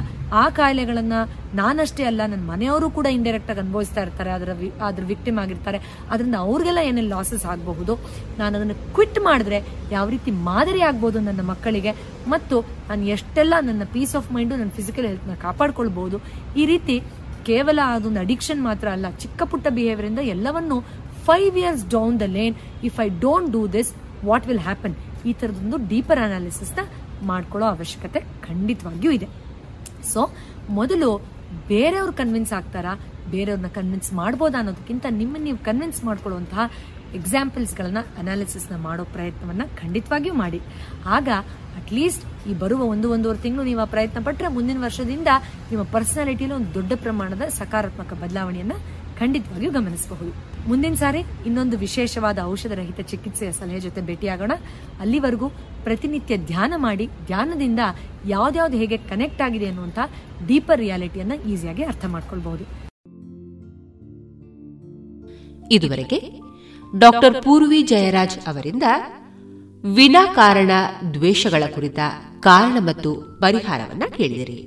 [0.42, 1.18] ಆ ಕಾಯಿಲೆಗಳನ್ನು
[1.60, 4.50] ನಾನಷ್ಟೇ ಅಲ್ಲ ನನ್ನ ಮನೆಯವರು ಕೂಡ ಇಂಡೈರೆಕ್ಟ್ ಆಗಿ ಅನುಭವಿಸ್ತಾ ಇರ್ತಾರೆ ಅದರ
[4.88, 5.78] ಅದ್ರ ವಿಕ್ಟಿಮ್ ಆಗಿರ್ತಾರೆ.
[6.12, 7.94] ಅದರಿಂದ ಅವ್ರಿಗೆಲ್ಲ ಏನೇನು ಲಾಸಸ್ ಆಗಬಹುದು?
[8.40, 9.58] ನಾನು ಅದನ್ನು ಕ್ವಿಟ್ ಮಾಡಿದ್ರೆ
[9.96, 11.94] ಯಾವ ರೀತಿ ಮಾದರಿ ಆಗ್ಬೋದು ನನ್ನ ಮಕ್ಕಳಿಗೆ?
[12.34, 12.58] ಮತ್ತು
[12.88, 16.18] ನಾನು ಎಷ್ಟೆಲ್ಲ ನನ್ನ ಪೀಸ್ ಆಫ್ ಮೈಂಡು ನನ್ನ ಫಿಸಿಕಲ್ ಹೆಲ್ತ್ನ ಕಾಪಾಡ್ಕೊಳ್ಬಹುದು?
[16.62, 16.98] ಈ ರೀತಿ
[17.48, 20.76] ಕೇವಲ ಅದೊಂದು ಅಡಿಕ್ಷನ್ ಮಾತ್ರ ಅಲ್ಲ, ಚಿಕ್ಕ ಪುಟ್ಟ ಬಿಹೇವಿಯರ್ ಇಂದ ಎಲ್ಲವನ್ನು
[21.26, 22.54] five years down the lane
[22.88, 23.90] if I don't do this
[24.28, 24.94] what will happen
[25.26, 26.80] ಈ ಥರದೊಂದು ಡೀಪರ್ ಅನಾಲಿಸಿಸ್ನ
[27.26, 29.28] ಮಾಡ್ಕೊಳ್ಳೋ ಅವಶ್ಯಕತೆ ಖಂಡಿತವಾಗಿಯೂ ಇದೆ.
[30.12, 30.30] ಸೊ
[30.70, 31.10] ಮೊದಲು
[31.68, 32.92] ಬೇರೆಯವ್ರು ಕನ್ವಿನ್ಸ್ ಆಗ್ತಾರಾ?
[33.30, 36.70] ಬೇರೆಯವ್ರನ್ನ ಕನ್ವಿನ್ಸ್ ಮಾಡ್ಬೋದಾ ಅನ್ನೋದಕ್ಕಿಂತ ನಿಮ್ಮ ನೀವು ಕನ್ವಿನ್ಸ್ ಮಾಡ್ಕೊಳ್ಳುವಂತಹ
[37.14, 40.60] ಎಕ್ಸಾಂಪಲ್ಸ್ಗಳನ್ನ ಅನಾಲಿಸಿಸ್ನ ಮಾಡೋ ಪ್ರಯತ್ನವನ್ನ ಖಂಡಿತವಾಗಿಯೂ ಮಾಡಿ.
[41.06, 41.28] ಆಗ
[41.76, 45.28] ಅಟ್ಲೀಸ್ಟ್ ಈ ಬರುವ ಒಂದು ಒಂದೂವರೆ ತಿಂಗಳು ನೀವು ಆ ಪ್ರಯತ್ನ ಪಟ್ಟರೆ ಮುಂದಿನ ವರ್ಷದಿಂದ
[45.70, 48.72] ನಿಮ್ಮ ಪರ್ಸನಾಲಿಟಿಯಲ್ಲಿ ಒಂದು ದೊಡ್ಡ ಪ್ರಮಾಣದ ಸಕಾರಾತ್ಮಕ ಬದಲಾವಣೆಯನ್ನ
[49.18, 50.32] ಖಂಡಿತವಾಗಿಯೂ ಗಮನಿಸಬಹುದು.
[50.68, 54.52] ಮುಂದಿನ ಸಾರಿ ಇನ್ನೊಂದು ವಿಶೇಷವಾದ ಔಷಧರಹಿತ ಚಿಕಿತ್ಸೆಯ ಸಲಹೆ ಜೊತೆ ಭೇಟಿಯಾಗೋಣ.
[55.00, 55.48] ಅಲ್ಲಿವರೆಗೂ
[55.84, 57.80] ಪ್ರತಿನಿತ್ಯ ಧ್ಯಾನ ಮಾಡಿ, ಧ್ಯಾನದಿಂದ
[58.26, 59.98] ಯಾವ್ದ್ಯಾವ್ದು ಹೇಗೆ ಕನೆಕ್ಟ್ ಆಗಿದೆ ಅನ್ನುವಂಥ
[60.46, 62.64] ಡೀಪರ್ ರಿಯಾಲಿಟಿಯನ್ನ ಈಸಿಯಾಗಿ ಅರ್ಥ ಮಾಡ್ಕೊಳ್ಬಹುದು.
[65.70, 66.40] ಇದುವರೆಗೆ
[66.98, 68.82] ಡಾಕ್ಟರ್ ಪೂರ್ವಿ ಜಯರಾಜ್ ಅವರಿಂದ
[69.94, 70.70] ವಿನಾಕಾರಣ
[71.14, 71.98] ದ್ವೇಷಗಳ ಕುರಿತ
[72.40, 73.10] ಕಾರಣ ಮತ್ತು
[73.40, 74.58] ಪರಿಹಾರವನ್ನ ಕೇಳಿದಿರಿ.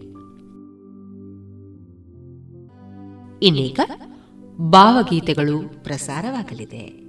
[3.42, 3.80] ಇನ್ನೀಗ
[4.60, 7.08] ಭಾವಗೀತೆಗಳು ಪ್ರಸಾರವಾಗಲಿದೆ.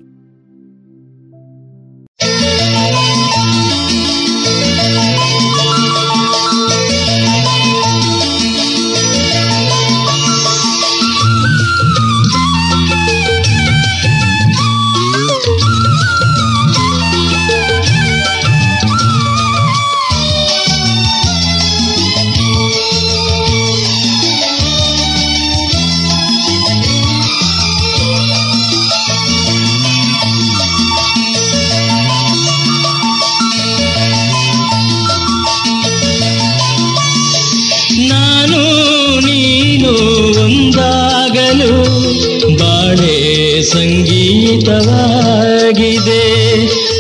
[43.73, 46.25] ಸಂಗೀತವಾಗಿದೆ.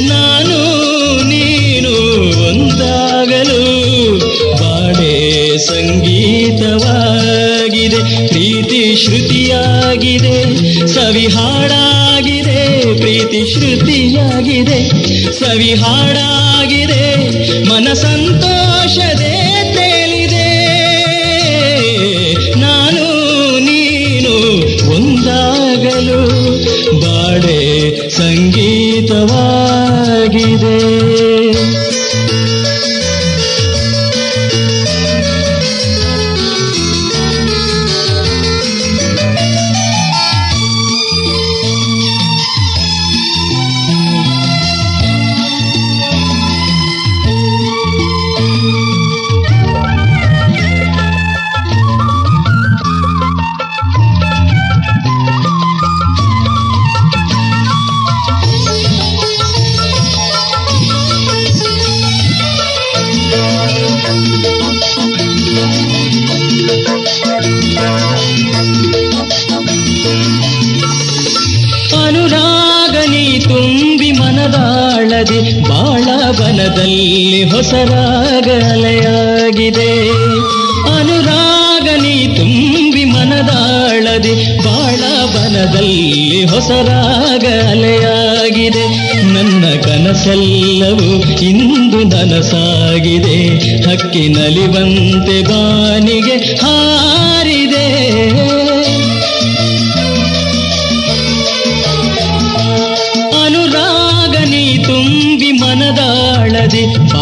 [0.08, 0.58] ನಾನು
[1.22, 1.92] ನೀನು
[2.48, 3.62] ಒಂದಾಗಲು
[4.60, 8.28] ಬಾಡೆ ಸಂಗೀತವಾಗಿದೆ.
[8.28, 10.36] ಪ್ರೀತಿ ಶ್ರುತಿಯಾಗಿದೆ
[10.86, 14.88] ಸವಿಹಾಡಾಗಿದೆ ಪ್ರೀತಿ ಶ್ರುತಿಯಾಗಿದೆ.
[14.88, 17.04] ಸವಿ ಸವಿಹಾಡಾಗಿದೆ
[17.68, 18.47] ಮನಸಂತ
[30.30, 30.72] ಸಾಗಿದೆ
[74.78, 79.92] ಬಾಳದಿ ಬಾಳವನದಲ್ಲಿ ಹೊಸರಾಗಲೆಯಾಗಿದೆ
[80.98, 84.34] ಅನುರಾಗನಿ ತುಂಬಿ ಮನದಾಳದಿ
[84.64, 88.84] ಬಾಳವನದಲ್ಲಿ ಹೊಸರಾಗಲೆಯಾಗಿದೆ
[89.24, 93.58] ನನ್ನ ಕನಸೆಲ್ಲವೂ ಇಂದು ನನಸಾಗಿದೆ.
[93.90, 97.86] ಹಕ್ಕಿನಲಿ ಬಂತೆ ಬಾನಿಗೆ ಹಾರಿದೆ.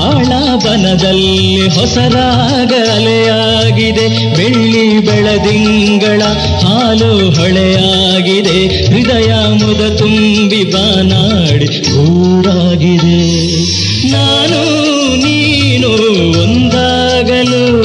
[0.06, 6.22] ಬಾಳ ಹೊಸರಾಗ ಹೊಸರಾಗಲೆಯಾಗಿದೆ ಬೆಳ್ಳಿ ಬೆಳದಿಂಗಳ
[6.62, 8.86] ಹಾಲು ಹೊಳೆಯಾಗಿದೆ.
[8.86, 13.50] ಹೃದಯ ಮುದ ತುಂಬಿ ಬಾನಾಡಿ ಊರಾಗಿದೆ.
[14.10, 14.76] ನಾನು,
[15.16, 15.88] ನೀನು
[16.42, 17.82] ಒಂದಾಗಲು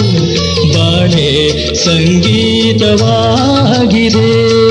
[0.74, 4.71] ಬಾಳೆ ಸಂಗೀತವಾಗಿದೆ.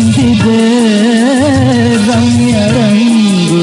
[0.00, 0.60] ತಂದಿದೆ
[2.06, 3.62] ರಮ್ಯ ರಂಗು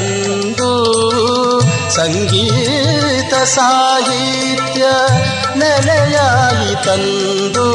[0.00, 0.72] ತಂದು
[1.90, 4.82] ಸಂಗೀತ ಸಾಹಿತ್ಯ
[5.58, 7.66] ನೆಲೆಯಾಗಿ ತಂದು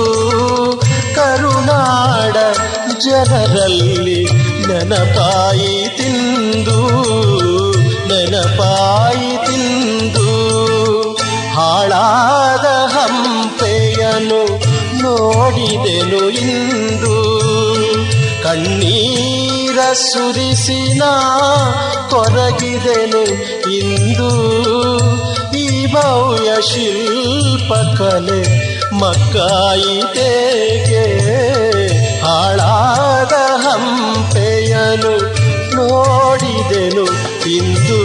[1.16, 2.38] ಕರುನಾಡ
[3.00, 4.24] ಜನರಲ್ಲಿ
[4.68, 6.80] ನೆನಪಾಯಿ ತಿಂದು
[8.08, 10.28] ನೆನಪಾಯಿ ತಿಂದು,
[11.54, 14.42] ಹಾಳಾದ ಹಂಪೆಯನು
[15.02, 17.16] ನೋಡಿದೆನು ಇಂದು.
[18.44, 19.16] ಕಣ್ಣೀ
[19.76, 21.04] ಕಣ್ಣೀರ ಸುರಿಸಿನ
[22.10, 23.22] ಕೊರಗಿದೆನು
[23.72, 24.30] ಇಂದು
[25.58, 28.40] ಈ ಭವ್ಯ ಶಿಲ್ಪಕಲೆ
[28.96, 29.78] ಮಕ್ಕಾಯಿತೇಗೆ
[32.22, 35.16] ಹಾಳಾದ ಹಂಪೆಯನು
[35.76, 37.06] ನೋಡಿದೆನು
[37.50, 38.02] ಇಂದು.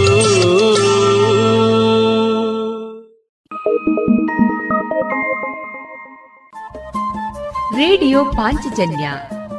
[7.77, 9.11] ರೇಡಿಯೋ ಪಾಂಚಜನ್ಯ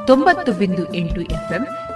[0.08, 1.68] ತೊಂಬತ್ತು ಬಿಂದು ಎಂಟು ಎಫ್ಎಂ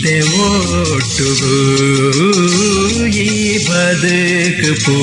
[0.00, 1.54] ಇತ್ತೆ ಒಟ್ಟುಗು
[3.18, 3.30] ಈ
[3.66, 4.98] ಬದುಕು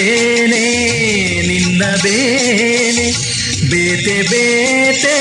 [0.00, 0.66] ಬೇನೆ
[1.46, 3.06] ನಿನ್ನ ಬೇನೆ
[3.70, 5.16] ಬೇತೆ ಬೇತೆ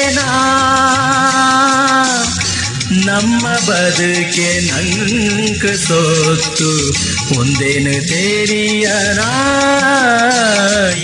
[3.05, 6.69] ನಮ್ಮ ಬದುಕೆ ನಂಕ ಸೋತ್ತು,
[7.39, 9.29] ಒಂದೇನು ತೆರಿಯನಾ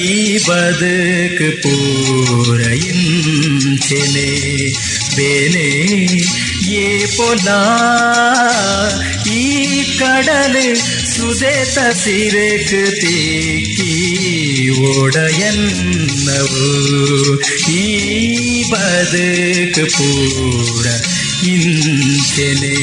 [0.05, 0.15] ಈ
[0.47, 4.29] ಬದುಕು ಪೂರ ಇಂಚೆನೆ,
[5.15, 5.67] ಬೇನೆ
[6.67, 7.47] ಏ ಪೊಲ
[9.31, 9.43] ಈ
[9.99, 10.65] ಕಡಲು
[11.05, 13.91] ಸುದೇತ ಸಿರೆಕ್ ತೀಕಿ
[14.91, 16.69] ಓಡಯನ್ನವು
[17.71, 20.85] ಈ ಬದುಕು ಪೂರ
[21.43, 22.75] ಇಂಚೆನೆ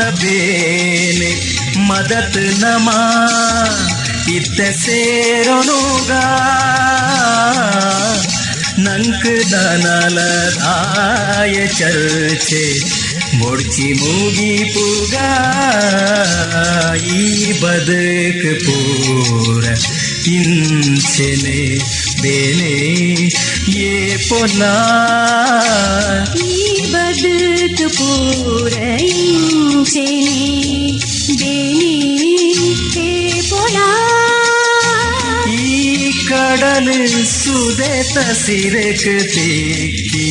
[0.00, 1.30] ಮಾತ ಬೇನೆ
[1.88, 2.88] ಮದತ್ ನಮ
[4.34, 6.10] ಇತ್ತ ಸೇರೊನುಗ
[8.84, 9.96] ನಂಕ್ ದನಲದಾಯ
[11.78, 12.62] ಚರ್ಚೆ
[13.34, 15.14] ಮುಡ್ಚಿ ಮೂಗಿ ಪುಗ
[17.16, 17.20] ಈ
[17.62, 19.64] ಬದುಕ್ ಪೂರ
[20.36, 21.60] ಇಂಚೆನೆ
[22.22, 22.72] ಬೇನೆ
[23.82, 24.72] ಏ ಪೊಲಾ
[26.46, 26.48] ಈ
[26.92, 28.08] ಬದುಕು
[28.40, 30.42] ಪೂರೈಂಚೆನೆ
[31.40, 32.32] ಬೇನೆ
[32.94, 33.10] ಹೇ
[33.50, 33.88] ಪೊಲಾ
[35.58, 35.60] ಈ
[36.28, 36.98] ಕಡಲು
[37.34, 40.30] ಸುದೆತ ಸಿರಕ್ ತಿಕ್ಕಿ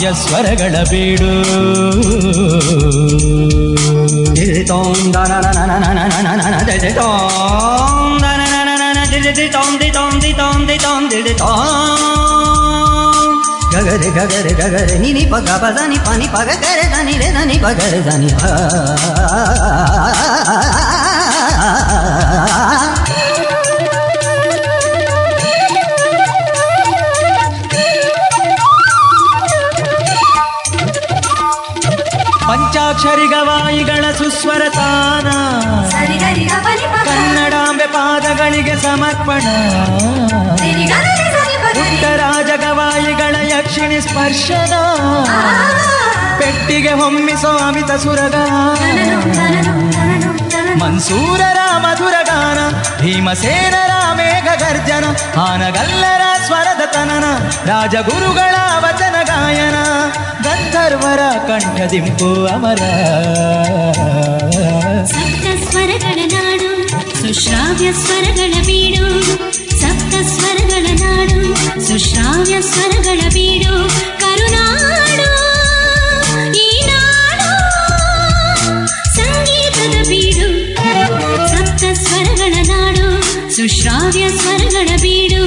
[0.00, 1.32] ಸುಶ್ರಾವ್ಯ ಸ್ವರಗಳ ಬೀಡು
[13.74, 18.34] ಗಗರೆ ಗಗರೆ ಗಗರೆ ನಿನಿ ಪಗ ಪದ ನಿ ಪನಿ ಪಗ ಗರೆ ದನಿ ರೆ ದನಿ ಪಗರೆ ದನಿ
[18.34, 20.59] ಪಂಚಾಕ್ಷರಿ
[34.40, 35.28] ಸುಸ್ವರ ತಾನ
[37.06, 39.46] ಕನ್ನಡಾಂಬೆ ಪಾದಗಳಿಗೆ ಸಮರ್ಪಣ.
[41.74, 44.74] ಪುಟ್ಟರಾಜ ಗವಾಯಿಗಳ ಯಕ್ಷಿಣಿ ಸ್ಪರ್ಶನ.
[46.40, 48.36] ಪೆಟ್ಟಿಗೆ ಹೊಮ್ಮಿಸೋ ಅಮಿತ ಸುರಗ
[50.82, 52.58] ಮನ್ಸೂರರ ಮಧುರಗಾನ
[53.00, 55.04] ಭೀಮಸೇನರ ಮೇಘ ಗರ್ಜನ
[55.40, 57.24] ಆನಗಲ್ಲರ ಸ್ವರದ ತನನ,
[57.66, 59.76] ರಾಜಗುರುಗಳ ವಚನ ಗಾಯನ,
[60.42, 62.82] ಗಂಧರ್ವರ ಕಂಠದಿಂಪು ಅಮರ.
[65.04, 66.70] ಸಪ್ತ ಸ್ವರಗಳ ನಾಡು,
[67.20, 69.06] ಸುಶ್ರಾವ್ಯ ಸ್ವರಗಳ ಬೀಡು,
[69.80, 71.40] ಸಪ್ತ ಸ್ವರಗಳ ನಾಡು,
[71.88, 73.74] ಸುಶ್ರಾವ್ಯ ಸ್ವರಗಳ ಬೀಡು
[83.60, 85.42] ಸುಶ್ರಾವ್ಯ ಸ್ವರಗಳ ಬೀಡು.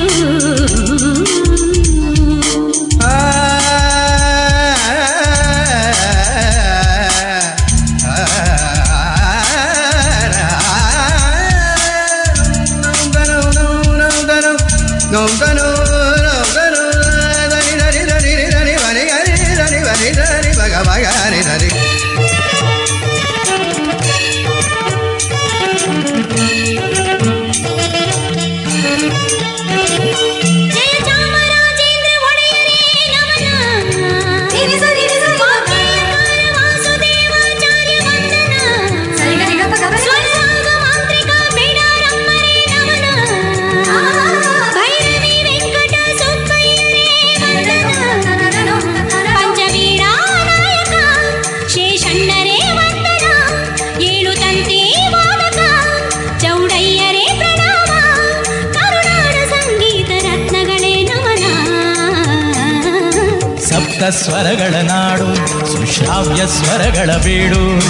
[64.09, 65.35] ಸ್ವರಗಳ ನಾಡು,
[65.67, 67.81] ಸುಶ್ರಾವ್ಯ ಸ್ವರಗಳ ಬೀಡು.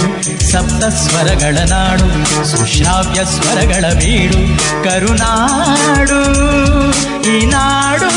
[0.50, 2.08] ಸಪ್ತ ಸ್ವರಗಳ ನಾಡು,
[2.44, 4.40] ಸುಶ್ರಾವ್ಯ ಸ್ವರಗಳ ಬೀಡು.
[4.84, 6.22] ಕರುನಾಡು,
[7.30, 8.10] ಈ ನಾಡು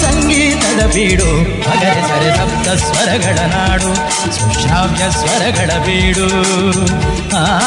[0.00, 1.30] ಸಂಗೀತದ ಬೀಡು.
[1.70, 3.94] ಅಗರೆ ಸರೆ ಸಪ್ತ ಸ್ವರಗಳ ನಾಡು,
[4.32, 6.28] ಸುಶ್ರಾವ್ಯ ಸ್ವರಗಳ ಬೀಡು.
[7.36, 7.58] ಆ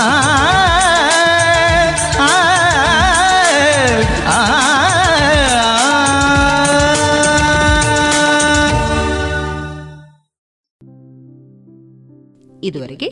[12.66, 13.10] ಇದುವರೆಗೆ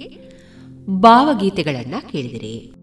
[0.90, 2.73] ಭಾವಗೀತೆಗಳನ್ನ ಕೇಳಿದಿರಿ.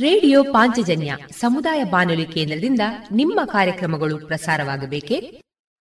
[0.00, 2.80] ರೇಡಿಯೋ ಪಾಂಚಜನ್ಯ ಸಮುದಾಯ ಬಾನುಲಿ ಕೇಂದ್ರದಿಂದ
[3.12, 5.47] ನಿಮ್ಮ ಕಾರ್ಯಕ್ರಮಗಳು ಪ್ರಸಾರವಾಗಬೇಕೆ?